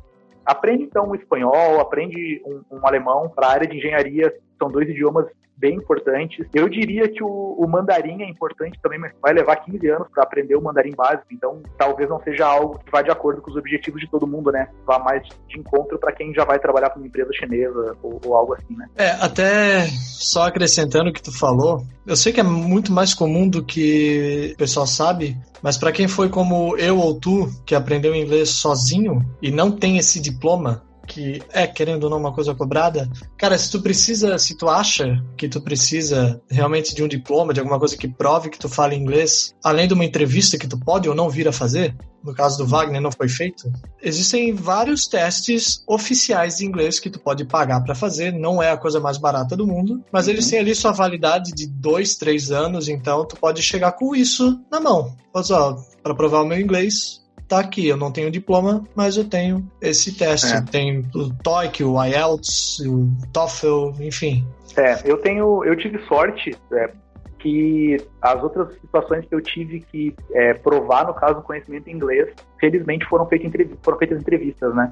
Aprende 0.46 0.84
então 0.84 1.10
um 1.10 1.16
espanhol, 1.16 1.80
aprende 1.80 2.42
um, 2.46 2.78
um 2.78 2.88
alemão 2.88 3.28
para 3.28 3.48
a 3.48 3.52
área 3.52 3.68
de 3.68 3.78
engenharia, 3.78 4.32
são 4.58 4.70
dois 4.70 4.90
idiomas 4.90 5.28
bem 5.58 5.76
importantes. 5.76 6.46
Eu 6.54 6.68
diria 6.68 7.08
que 7.08 7.24
o, 7.24 7.56
o 7.58 7.68
mandarim 7.68 8.22
é 8.22 8.30
importante 8.30 8.80
também, 8.82 9.00
mas 9.00 9.14
vai 9.22 9.34
levar 9.34 9.56
15 9.58 9.88
anos 9.90 10.08
para 10.14 10.24
aprender 10.24 10.56
o 10.56 10.62
mandarim 10.62 10.92
básico, 10.92 11.28
então 11.32 11.62
talvez 11.78 12.10
não 12.10 12.22
seja 12.22 12.46
algo 12.46 12.80
que 12.80 12.92
vá 12.92 13.02
de 13.02 13.12
acordo 13.12 13.42
com 13.42 13.50
os 13.50 13.58
objetivos 13.58 14.02
de 14.02 14.10
todo 14.10 14.28
mundo, 14.28 14.52
né? 14.52 14.68
Vá 14.86 15.00
mais 15.00 15.24
de 15.48 15.60
encontro 15.60 15.98
para 15.98 16.12
quem 16.12 16.34
já 16.34 16.44
vai 16.44 16.60
trabalhar 16.60 16.90
com 16.90 17.00
uma 17.00 17.08
empresa 17.08 17.32
chinesa 17.34 17.96
ou, 18.04 18.20
ou, 18.26 18.36
algo 18.36 18.54
assim, 18.54 18.76
né? 18.76 18.88
É, 18.96 19.12
até 19.12 19.88
só 19.88 20.48
acrescentando 20.48 21.10
o 21.10 21.14
que 21.14 21.24
tu 21.24 21.38
falou, 21.38 21.84
eu 22.06 22.16
sei 22.16 22.34
que 22.34 22.40
é 22.40 22.44
muito 22.44 22.92
mais 22.92 23.14
comum 23.14 23.48
do 23.48 23.64
que 23.64 24.52
o 24.54 24.58
pessoal 24.58 24.86
sabe, 24.86 25.38
mas 25.62 25.78
para 25.78 25.92
quem 25.92 26.08
foi 26.08 26.30
como 26.30 26.78
eu 26.78 27.00
ou 27.00 27.20
tu, 27.20 27.50
que 27.66 27.74
aprendeu 27.74 28.14
inglês 28.14 28.50
sozinho 28.50 29.26
e 29.42 29.52
não 29.52 29.72
tem 29.72 29.98
esse 29.98 30.22
diploma, 30.22 30.84
que 31.06 31.42
é, 31.52 31.68
querendo 31.68 32.06
ou 32.06 32.10
não, 32.10 32.18
uma 32.18 32.34
coisa 32.34 32.54
cobrada, 32.56 33.10
cara, 33.38 33.58
se 33.58 33.72
tu 33.72 33.82
precisa, 33.82 34.38
se 34.38 34.58
tu 34.58 34.68
acha 34.70 35.24
que 35.38 35.48
tu 35.48 35.62
precisa 35.62 36.42
realmente 36.50 36.94
de 36.96 37.04
um 37.04 37.08
diploma, 37.08 37.54
de 37.54 37.60
alguma 37.60 37.80
coisa 37.80 37.96
que 37.96 38.08
prove 38.08 38.50
que 38.50 38.60
tu 38.60 38.68
fala 38.68 38.96
inglês, 38.96 39.54
além 39.64 39.88
de 39.88 39.94
uma 39.94 40.06
entrevista 40.06 40.58
que 40.58 40.68
tu 40.68 40.80
pode 40.80 41.08
ou 41.08 41.16
não 41.16 41.30
vir 41.30 41.48
a 41.48 41.52
fazer, 41.52 41.96
no 42.24 42.34
caso 42.34 42.58
do 42.58 42.66
Wagner 42.66 43.00
não 43.00 43.12
foi 43.12 43.30
feito, 43.30 43.72
existem 44.02 44.52
vários 44.52 45.08
testes 45.08 45.84
oficiais 45.88 46.58
de 46.58 46.66
inglês 46.66 47.00
que 47.00 47.10
tu 47.10 47.20
pode 47.20 47.46
pagar 47.46 47.82
para 47.82 47.94
fazer, 47.94 48.34
não 48.34 48.62
é 48.62 48.72
a 48.72 48.78
coisa 48.78 49.00
mais 49.00 49.18
barata 49.20 49.56
do 49.56 49.68
mundo, 49.68 50.04
mas 50.12 50.28
eles 50.28 50.50
têm 50.50 50.60
ali 50.60 50.74
sua 50.74 50.92
validade 50.92 51.52
de 51.52 51.68
dois, 51.68 52.16
três 52.16 52.52
anos, 52.52 52.90
então 52.90 53.26
tu 53.26 53.38
pode 53.38 53.62
chegar 53.62 53.92
com 53.92 54.16
isso 54.16 54.60
na 54.72 54.80
mão. 54.80 55.16
Ó, 55.34 55.76
para 56.02 56.16
provar 56.16 56.42
o 56.42 56.48
meu 56.48 56.60
inglês, 56.60 57.22
tá 57.48 57.60
aqui, 57.60 57.88
eu 57.88 57.98
não 57.98 58.12
tenho 58.12 58.32
diploma, 58.32 58.84
mas 58.96 59.18
eu 59.18 59.28
tenho 59.28 59.66
esse 59.82 60.18
teste. 60.18 60.54
É. 60.54 60.62
Tem 60.62 61.00
o 61.14 61.34
TOEIC, 61.44 61.84
o 61.84 62.04
IELTS, 62.04 62.80
o 62.82 63.10
TOEFL, 63.32 64.02
enfim. 64.02 64.46
É, 64.78 65.10
eu 65.10 65.18
tenho, 65.18 65.64
eu 65.64 65.76
tive 65.76 66.00
sorte 66.06 66.56
é, 66.74 66.92
que 67.40 67.98
as 68.22 68.42
outras 68.42 68.74
situações 68.80 69.26
que 69.26 69.36
eu 69.36 69.42
tive 69.42 69.82
que 69.82 70.16
é, 70.34 70.54
provar, 70.56 71.08
no 71.08 71.14
caso, 71.14 71.42
conhecimento 71.42 71.88
em 71.88 71.94
inglês, 71.94 72.34
felizmente 72.60 73.06
foram 73.06 73.26
feitas, 73.28 73.48
entrevistas, 73.48 73.80
foram 73.84 73.98
feitas 73.98 74.20
entrevistas, 74.20 74.76
né? 74.76 74.92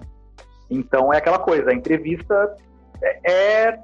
Então 0.70 1.14
é 1.14 1.18
aquela 1.18 1.40
coisa, 1.40 1.72
a 1.72 1.74
entrevista 1.74 2.56
é, 3.02 3.32
é 3.32 3.80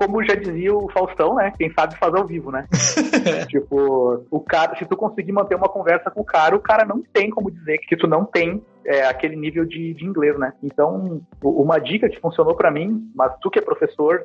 como 0.00 0.24
já 0.24 0.34
dizia 0.34 0.74
o 0.74 0.90
Faustão, 0.90 1.34
né? 1.34 1.52
Quem 1.58 1.70
sabe 1.74 1.94
faz 1.98 2.14
ao 2.14 2.26
vivo, 2.26 2.50
né? 2.50 2.66
tipo, 3.48 4.24
o 4.30 4.40
cara, 4.40 4.74
se 4.78 4.86
tu 4.86 4.96
conseguir 4.96 5.30
manter 5.30 5.54
uma 5.54 5.68
conversa 5.68 6.10
com 6.10 6.22
o 6.22 6.24
cara, 6.24 6.56
o 6.56 6.60
cara 6.60 6.86
não 6.86 7.02
tem 7.12 7.28
como 7.28 7.50
dizer 7.50 7.76
que 7.86 7.94
tu 7.94 8.06
não 8.06 8.24
tem 8.24 8.62
é, 8.86 9.04
aquele 9.04 9.36
nível 9.36 9.66
de, 9.66 9.92
de, 9.92 10.06
inglês, 10.06 10.38
né? 10.38 10.54
Então, 10.62 11.20
uma 11.42 11.78
dica 11.78 12.08
que 12.08 12.18
funcionou 12.18 12.54
para 12.54 12.70
mim, 12.70 13.12
mas 13.14 13.30
tu 13.42 13.50
que 13.50 13.58
é 13.58 13.62
professor, 13.62 14.24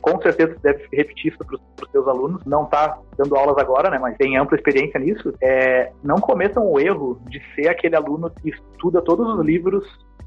com 0.00 0.22
certeza 0.22 0.56
deve 0.62 0.86
repetir 0.92 1.32
isso 1.32 1.38
para 1.38 1.56
os 1.56 1.90
teus 1.90 2.06
alunos, 2.06 2.44
não 2.44 2.64
tá 2.64 2.96
dando 3.18 3.34
aulas 3.34 3.58
agora, 3.58 3.90
né? 3.90 3.98
Mas 3.98 4.16
tem 4.16 4.36
ampla 4.36 4.56
experiência 4.56 5.00
nisso. 5.00 5.34
É, 5.42 5.90
não 6.04 6.20
cometam 6.20 6.70
o 6.70 6.78
erro 6.78 7.20
de 7.28 7.42
ser 7.56 7.68
aquele 7.68 7.96
aluno 7.96 8.30
que 8.30 8.50
estuda 8.50 9.02
todos 9.02 9.26
os 9.26 9.44
livros 9.44 9.84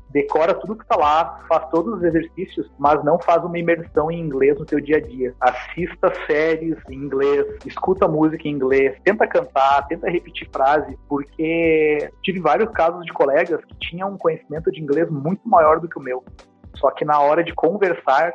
decora 0.09 0.53
tudo 0.53 0.75
que 0.75 0.85
tá 0.85 0.95
lá, 0.95 1.43
faz 1.47 1.69
todos 1.69 1.95
os 1.95 2.03
exercícios, 2.03 2.69
mas 2.77 3.03
não 3.03 3.19
faz 3.19 3.43
uma 3.43 3.57
imersão 3.57 4.09
em 4.11 4.19
inglês 4.19 4.57
no 4.57 4.65
teu 4.65 4.79
dia 4.79 4.97
a 4.97 5.01
dia. 5.01 5.35
Assista 5.39 6.11
séries 6.25 6.77
em 6.89 6.95
inglês, 6.95 7.45
escuta 7.65 8.07
música 8.07 8.47
em 8.47 8.51
inglês, 8.51 8.97
tenta 9.03 9.27
cantar, 9.27 9.87
tenta 9.87 10.09
repetir 10.09 10.49
frases, 10.51 10.97
porque 11.07 12.09
tive 12.23 12.39
vários 12.39 12.69
casos 12.71 13.05
de 13.05 13.13
colegas 13.13 13.63
que 13.65 13.75
tinham 13.79 14.11
um 14.11 14.17
conhecimento 14.17 14.71
de 14.71 14.81
inglês 14.81 15.09
muito 15.09 15.47
maior 15.47 15.79
do 15.79 15.87
que 15.87 15.97
o 15.97 16.01
meu. 16.01 16.23
Só 16.75 16.91
que 16.91 17.05
na 17.05 17.19
hora 17.19 17.43
de 17.43 17.53
conversar, 17.53 18.33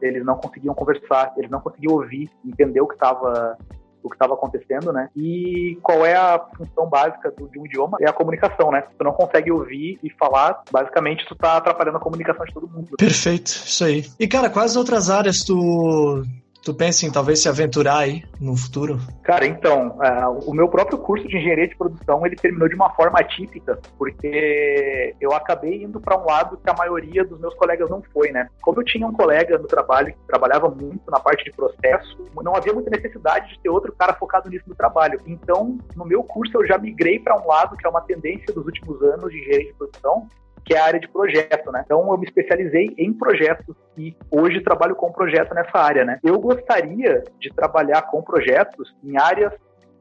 eles 0.00 0.24
não 0.24 0.36
conseguiam 0.36 0.74
conversar, 0.74 1.32
eles 1.36 1.50
não 1.50 1.60
conseguiam 1.60 1.94
ouvir, 1.94 2.30
entender 2.44 2.80
o 2.80 2.86
que 2.86 2.94
estava 2.94 3.58
o 4.02 4.08
que 4.08 4.14
estava 4.16 4.34
acontecendo, 4.34 4.92
né? 4.92 5.08
E 5.16 5.78
qual 5.82 6.04
é 6.04 6.14
a 6.14 6.38
função 6.56 6.88
básica 6.88 7.30
do, 7.30 7.48
de 7.48 7.58
um 7.58 7.66
idioma? 7.66 7.98
É 8.00 8.08
a 8.08 8.12
comunicação, 8.12 8.70
né? 8.70 8.82
Tu 8.96 9.04
não 9.04 9.12
consegue 9.12 9.50
ouvir 9.50 9.98
e 10.02 10.10
falar, 10.10 10.62
basicamente 10.70 11.26
tu 11.26 11.34
tá 11.34 11.56
atrapalhando 11.56 11.98
a 11.98 12.00
comunicação 12.00 12.44
de 12.44 12.54
todo 12.54 12.68
mundo. 12.68 12.88
Perfeito, 12.98 13.48
isso 13.48 13.84
aí. 13.84 14.04
E 14.18 14.26
cara, 14.26 14.50
quais 14.50 14.76
outras 14.76 15.10
áreas 15.10 15.40
tu 15.40 16.22
Tu 16.62 16.74
pensa 16.74 17.06
em 17.06 17.10
talvez 17.10 17.40
se 17.40 17.48
aventurar 17.48 17.98
aí 17.98 18.22
no 18.38 18.54
futuro? 18.54 18.98
Cara, 19.22 19.46
então, 19.46 19.96
uh, 19.98 20.50
o 20.50 20.54
meu 20.54 20.68
próprio 20.68 20.98
curso 20.98 21.26
de 21.26 21.36
engenharia 21.38 21.68
de 21.68 21.74
produção 21.74 22.24
ele 22.26 22.36
terminou 22.36 22.68
de 22.68 22.74
uma 22.74 22.90
forma 22.90 23.18
atípica, 23.18 23.78
porque 23.96 25.14
eu 25.18 25.32
acabei 25.32 25.82
indo 25.84 25.98
para 25.98 26.20
um 26.20 26.26
lado 26.26 26.58
que 26.58 26.68
a 26.68 26.74
maioria 26.74 27.24
dos 27.24 27.40
meus 27.40 27.54
colegas 27.54 27.88
não 27.88 28.02
foi, 28.12 28.30
né? 28.30 28.48
Como 28.60 28.78
eu 28.80 28.84
tinha 28.84 29.06
um 29.06 29.12
colega 29.12 29.56
no 29.56 29.66
trabalho 29.66 30.12
que 30.12 30.26
trabalhava 30.26 30.68
muito 30.68 31.10
na 31.10 31.18
parte 31.18 31.44
de 31.44 31.52
processo, 31.52 32.18
não 32.42 32.54
havia 32.54 32.74
muita 32.74 32.90
necessidade 32.90 33.54
de 33.54 33.60
ter 33.60 33.70
outro 33.70 33.92
cara 33.92 34.12
focado 34.12 34.50
nisso 34.50 34.64
no 34.68 34.74
trabalho. 34.74 35.18
Então, 35.26 35.78
no 35.96 36.04
meu 36.04 36.22
curso 36.22 36.52
eu 36.58 36.66
já 36.66 36.76
migrei 36.76 37.18
para 37.18 37.40
um 37.40 37.46
lado 37.46 37.76
que 37.76 37.86
é 37.86 37.90
uma 37.90 38.02
tendência 38.02 38.52
dos 38.52 38.66
últimos 38.66 39.00
anos 39.02 39.30
de 39.30 39.38
engenharia 39.38 39.66
de 39.66 39.74
produção, 39.74 40.28
que 40.64 40.74
é 40.74 40.78
a 40.78 40.84
área 40.84 41.00
de 41.00 41.08
projeto, 41.08 41.70
né? 41.72 41.82
Então 41.84 42.10
eu 42.10 42.18
me 42.18 42.26
especializei 42.26 42.94
em 42.98 43.12
projetos 43.12 43.74
e 43.96 44.14
hoje 44.30 44.60
trabalho 44.60 44.94
com 44.94 45.12
projeto 45.12 45.54
nessa 45.54 45.78
área, 45.78 46.04
né? 46.04 46.18
Eu 46.22 46.38
gostaria 46.38 47.24
de 47.38 47.50
trabalhar 47.50 48.02
com 48.02 48.22
projetos 48.22 48.94
em 49.02 49.16
áreas 49.18 49.52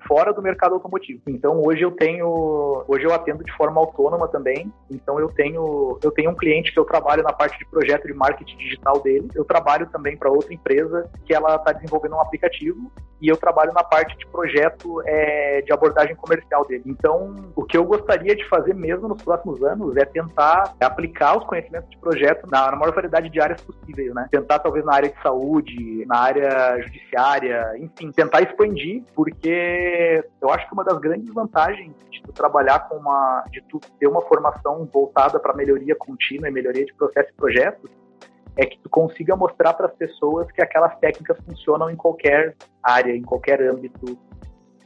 fora 0.08 0.34
do 0.34 0.42
mercado 0.42 0.74
automotivo. 0.74 1.22
Então 1.28 1.62
hoje 1.64 1.82
eu 1.82 1.92
tenho, 1.92 2.84
hoje 2.88 3.06
eu 3.06 3.14
atendo 3.14 3.44
de 3.44 3.52
forma 3.54 3.80
autônoma 3.80 4.28
também. 4.28 4.72
Então 4.90 5.20
eu 5.20 5.30
tenho, 5.30 5.98
eu 6.04 6.12
tenho 6.12 6.32
um 6.32 6.36
cliente 6.36 6.74
que 6.74 6.80
eu 6.80 6.86
trabalho 6.86 7.24
na 7.24 7.34
parte 7.34 7.58
de 7.58 7.66
projeto 7.66 8.08
de 8.08 8.14
marketing 8.14 8.58
digital 8.58 9.00
dele. 9.02 9.28
Eu 9.36 9.46
trabalho 9.46 9.88
também 9.88 10.18
para 10.18 10.30
outra 10.30 10.54
empresa 10.54 11.10
que 11.26 11.34
ela 11.34 11.56
está 11.56 11.72
desenvolvendo 11.72 12.16
um 12.16 12.22
aplicativo 12.22 12.92
e 13.22 13.28
eu 13.28 13.38
trabalho 13.38 13.74
na 13.74 13.84
parte 13.84 14.18
de 14.18 14.26
projeto 14.28 15.02
é, 15.06 15.62
de 15.62 15.74
abordagem 15.74 16.16
comercial 16.16 16.66
dele. 16.66 16.84
Então 16.86 17.36
o 17.56 17.64
que 17.64 17.78
eu 17.78 17.84
gostaria 17.84 18.36
de 18.36 18.48
fazer 18.48 18.74
mesmo 18.74 19.08
nos 19.08 19.22
próximos 19.22 19.62
anos 19.64 19.96
é 19.98 20.06
tentar 20.06 20.74
aplicar 20.80 21.38
os 21.38 21.46
conhecimentos 21.46 21.90
de 21.90 21.98
projeto 21.98 22.48
na, 22.50 22.72
na 22.72 22.78
maior 22.78 22.94
variedade 22.94 23.30
de 23.30 23.42
áreas 23.42 23.62
possíveis, 23.62 24.14
né? 24.14 24.28
Tentar 24.32 24.60
talvez 24.60 24.86
na 24.86 24.94
área 24.94 25.10
de 25.10 25.22
saúde, 25.22 26.06
na 26.06 26.18
área 26.18 26.82
judiciária, 26.82 27.74
enfim, 27.78 28.12
tentar 28.12 28.42
expandir, 28.42 29.04
porque 29.14 29.50
eu 30.42 30.50
acho 30.50 30.68
que 30.68 30.74
uma 30.74 30.84
das 30.84 30.98
grandes 31.00 31.34
vantagens 31.34 31.94
de 32.10 32.22
tu 32.22 32.32
trabalhar 32.32 32.88
com 32.88 32.96
uma, 32.98 33.44
de 33.52 33.62
tu 33.70 33.80
ter 34.00 34.08
uma 34.08 34.22
formação 34.22 34.88
voltada 34.92 35.40
para 35.40 35.54
melhoria 35.54 35.96
contínua 35.96 36.50
e 36.50 36.52
melhoria 36.52 36.86
de 36.86 36.94
processo 36.94 37.30
e 37.30 37.34
projetos, 37.34 37.90
é 38.58 38.66
que 38.66 38.78
tu 38.80 38.90
consiga 38.90 39.36
mostrar 39.36 39.74
para 39.74 39.88
as 39.88 39.94
pessoas 39.94 40.52
que 40.52 40.62
aquelas 40.62 40.98
técnicas 41.00 41.38
funcionam 41.46 41.90
em 41.90 41.96
qualquer 41.96 42.56
área, 42.84 43.16
em 43.16 43.22
qualquer 43.22 43.62
âmbito. 43.62 44.18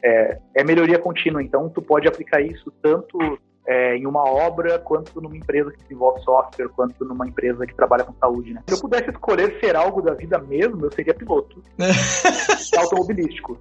É, 0.04 0.38
é 0.56 0.64
melhoria 0.64 1.00
contínua, 1.00 1.42
então 1.42 1.70
tu 1.70 1.82
pode 1.82 2.08
aplicar 2.08 2.42
isso 2.42 2.72
tanto 2.82 3.18
é, 3.66 3.96
em 3.96 4.06
uma 4.06 4.24
obra, 4.30 4.78
quanto 4.78 5.22
numa 5.22 5.38
empresa 5.38 5.72
que 5.72 5.82
desenvolve 5.84 6.22
software, 6.22 6.68
quanto 6.70 7.06
numa 7.06 7.26
empresa 7.28 7.66
que 7.66 7.74
trabalha 7.74 8.04
com 8.04 8.14
saúde, 8.14 8.54
né? 8.54 8.62
Se 8.68 8.76
eu 8.76 8.82
pudesse 8.82 9.10
escolher 9.10 9.58
ser 9.60 9.76
algo 9.76 10.02
da 10.02 10.14
vida 10.14 10.38
mesmo, 10.38 10.86
eu 10.86 10.92
seria 10.92 11.14
piloto 11.14 11.62
automobilístico 12.78 13.58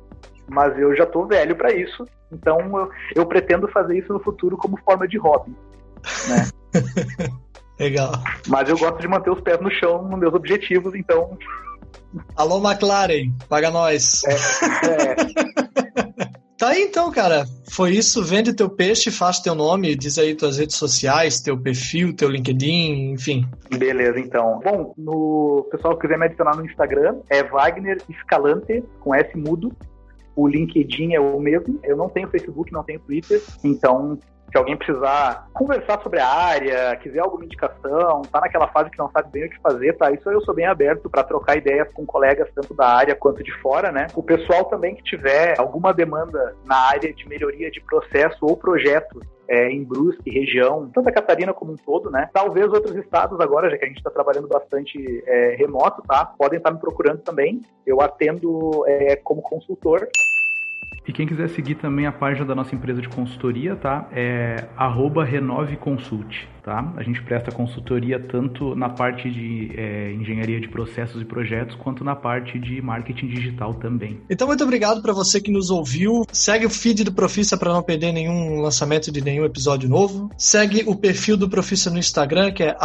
mas 0.48 0.78
eu 0.78 0.94
já 0.96 1.07
tô 1.07 1.26
velho 1.26 1.57
para 1.57 1.72
isso, 1.72 2.05
então 2.31 2.59
eu, 2.78 2.90
eu, 3.16 3.26
pretendo 3.26 3.68
fazer 3.68 3.98
isso 3.98 4.12
no 4.12 4.20
futuro 4.20 4.57
como 4.57 4.78
forma 4.78 5.07
de 5.07 5.18
hobby, 5.18 5.55
né? 6.28 6.48
Legal. 7.78 8.12
Mas 8.46 8.68
eu 8.68 8.78
gosto 8.78 9.00
de 9.00 9.09
manter 9.09 9.31
os 9.31 9.40
pés 9.40 9.61
no 9.61 9.70
chão 9.70 10.02
nos 10.02 10.18
meus 10.18 10.35
objetivos, 10.35 10.94
então. 10.94 11.37
Alô, 12.37 12.59
McLaren, 12.59 13.33
paga 13.48 13.70
nós. 13.70 14.22
É, 14.24 14.35
é. 14.87 15.16
tá 16.57 16.68
aí 16.68 16.83
então, 16.83 17.11
cara. 17.11 17.44
Foi 17.72 17.90
isso. 17.92 18.22
Vende 18.22 18.55
teu 18.55 18.68
peixe, 18.68 19.11
faz 19.11 19.40
teu 19.40 19.55
nome, 19.55 19.96
diz 19.96 20.18
aí 20.18 20.35
tuas 20.35 20.59
redes 20.59 20.76
sociais, 20.76 21.40
teu 21.40 21.59
perfil, 21.59 22.14
teu 22.14 22.28
LinkedIn, 22.28 23.12
enfim. 23.12 23.48
Beleza, 23.76 24.20
então. 24.20 24.61
Bom, 24.62 24.94
no 24.96 25.66
pessoal 25.70 25.96
que 25.96 26.02
quiser 26.02 26.18
me 26.18 26.26
adicionar 26.26 26.55
no 26.55 26.64
Instagram, 26.64 27.16
é 27.31 27.42
Wagner 27.42 28.00
Escalante, 28.09 28.85
com 29.00 29.14
S 29.14 29.37
mudo. 29.37 29.74
O 30.34 30.48
LinkedIn 30.48 31.14
é 31.14 31.20
o 31.20 31.38
mesmo. 31.38 31.78
Eu 31.82 31.96
não 31.96 32.08
tenho 32.08 32.28
Facebook, 32.28 32.72
não 32.72 32.82
tenho 32.82 33.00
Twitter. 33.00 33.40
Então, 33.62 34.18
se 34.52 34.58
alguém 34.58 34.76
precisar 34.76 35.48
conversar 35.54 36.02
sobre 36.02 36.20
a 36.20 36.28
área, 36.28 36.94
quiser 36.96 37.20
alguma 37.20 37.44
indicação, 37.44 38.20
tá 38.30 38.40
naquela 38.40 38.68
fase 38.68 38.90
que 38.90 38.98
não 38.98 39.10
sabe 39.10 39.30
bem 39.32 39.46
o 39.46 39.50
que 39.50 39.58
fazer, 39.60 39.94
tá? 39.94 40.10
Isso 40.10 40.30
eu 40.30 40.42
sou 40.42 40.54
bem 40.54 40.66
aberto 40.66 41.08
para 41.08 41.24
trocar 41.24 41.56
ideias 41.56 41.90
com 41.94 42.04
colegas 42.04 42.48
tanto 42.54 42.74
da 42.74 42.86
área 42.86 43.16
quanto 43.16 43.42
de 43.42 43.52
fora, 43.60 43.90
né? 43.90 44.08
O 44.14 44.22
pessoal 44.22 44.66
também 44.66 44.94
que 44.94 45.02
tiver 45.02 45.58
alguma 45.58 45.94
demanda 45.94 46.54
na 46.66 46.76
área 46.76 47.12
de 47.14 47.26
melhoria 47.26 47.70
de 47.70 47.80
processo 47.80 48.38
ou 48.42 48.54
projeto 48.54 49.20
é, 49.52 49.70
em 49.70 49.84
Brusque, 49.84 50.30
região, 50.30 50.90
Santa 50.94 51.12
Catarina 51.12 51.52
como 51.52 51.72
um 51.72 51.76
todo, 51.76 52.10
né? 52.10 52.30
Talvez 52.32 52.72
outros 52.72 52.96
estados 52.96 53.38
agora, 53.38 53.68
já 53.68 53.76
que 53.76 53.84
a 53.84 53.88
gente 53.88 53.98
está 53.98 54.08
trabalhando 54.08 54.48
bastante 54.48 55.22
é, 55.26 55.54
remoto, 55.56 56.00
tá? 56.08 56.24
Podem 56.24 56.56
estar 56.56 56.70
me 56.70 56.78
procurando 56.78 57.18
também. 57.18 57.60
Eu 57.86 58.00
atendo 58.00 58.82
é, 58.86 59.14
como 59.16 59.42
consultor. 59.42 60.08
E 61.06 61.12
quem 61.12 61.26
quiser 61.26 61.48
seguir 61.48 61.76
também 61.76 62.06
a 62.06 62.12
página 62.12 62.46
da 62.46 62.54
nossa 62.54 62.74
empresa 62.74 63.00
de 63.00 63.08
consultoria, 63.08 63.74
tá? 63.76 64.08
É 64.12 64.64
@renove_consult 64.76 66.46
tá? 66.62 66.92
A 66.96 67.02
gente 67.02 67.20
presta 67.22 67.50
consultoria 67.50 68.20
tanto 68.20 68.74
na 68.74 68.88
parte 68.88 69.30
de 69.30 69.72
é, 69.76 70.12
engenharia 70.12 70.60
de 70.60 70.68
processos 70.68 71.20
e 71.20 71.24
projetos, 71.24 71.74
quanto 71.76 72.04
na 72.04 72.14
parte 72.14 72.58
de 72.58 72.80
marketing 72.80 73.26
digital 73.28 73.74
também. 73.74 74.20
Então, 74.30 74.46
muito 74.46 74.62
obrigado 74.62 75.02
para 75.02 75.12
você 75.12 75.40
que 75.40 75.50
nos 75.50 75.70
ouviu. 75.70 76.24
Segue 76.32 76.66
o 76.66 76.70
feed 76.70 77.04
do 77.04 77.12
Profissa 77.12 77.56
para 77.56 77.72
não 77.72 77.82
perder 77.82 78.12
nenhum 78.12 78.60
lançamento 78.60 79.10
de 79.10 79.20
nenhum 79.20 79.44
episódio 79.44 79.88
novo. 79.88 80.30
Segue 80.38 80.84
o 80.86 80.94
perfil 80.94 81.36
do 81.36 81.48
Profissa 81.48 81.90
no 81.90 81.98
Instagram, 81.98 82.52
que 82.52 82.62
é 82.62 82.76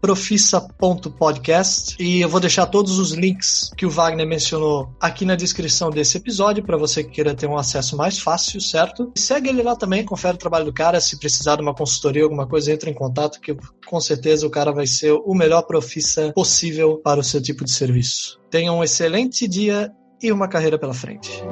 profissa.podcast. 0.00 1.96
E 1.98 2.20
eu 2.20 2.28
vou 2.28 2.40
deixar 2.40 2.66
todos 2.66 2.98
os 2.98 3.12
links 3.12 3.70
que 3.76 3.86
o 3.86 3.90
Wagner 3.90 4.26
mencionou 4.26 4.90
aqui 5.00 5.24
na 5.24 5.34
descrição 5.34 5.90
desse 5.90 6.18
episódio, 6.18 6.62
para 6.62 6.76
você 6.76 7.02
que 7.02 7.10
queira 7.10 7.34
ter 7.38 7.46
um 7.46 7.56
acesso 7.56 7.96
mais 7.96 8.18
fácil, 8.18 8.60
certo? 8.60 9.12
E 9.16 9.20
segue 9.20 9.48
ele 9.48 9.62
lá 9.62 9.76
também, 9.76 10.04
confere 10.04 10.34
o 10.34 10.38
trabalho 10.38 10.66
do 10.66 10.72
cara. 10.72 11.00
Se 11.00 11.18
precisar 11.18 11.56
de 11.56 11.62
uma 11.62 11.74
consultoria, 11.74 12.24
alguma 12.24 12.46
coisa, 12.46 12.72
entre 12.72 12.90
em 12.90 12.94
contato 12.94 13.40
que 13.40 13.56
com 13.86 14.00
certeza 14.00 14.46
o 14.46 14.50
cara 14.50 14.72
vai 14.72 14.86
ser 14.86 15.12
o 15.12 15.34
melhor 15.34 15.62
profissa 15.62 16.32
possível 16.32 16.98
para 16.98 17.20
o 17.20 17.24
seu 17.24 17.40
tipo 17.40 17.64
de 17.64 17.70
serviço. 17.70 18.40
Tenha 18.50 18.72
um 18.72 18.82
excelente 18.82 19.46
dia 19.46 19.92
e 20.22 20.32
uma 20.32 20.48
carreira 20.48 20.78
pela 20.78 20.94
frente. 20.94 21.42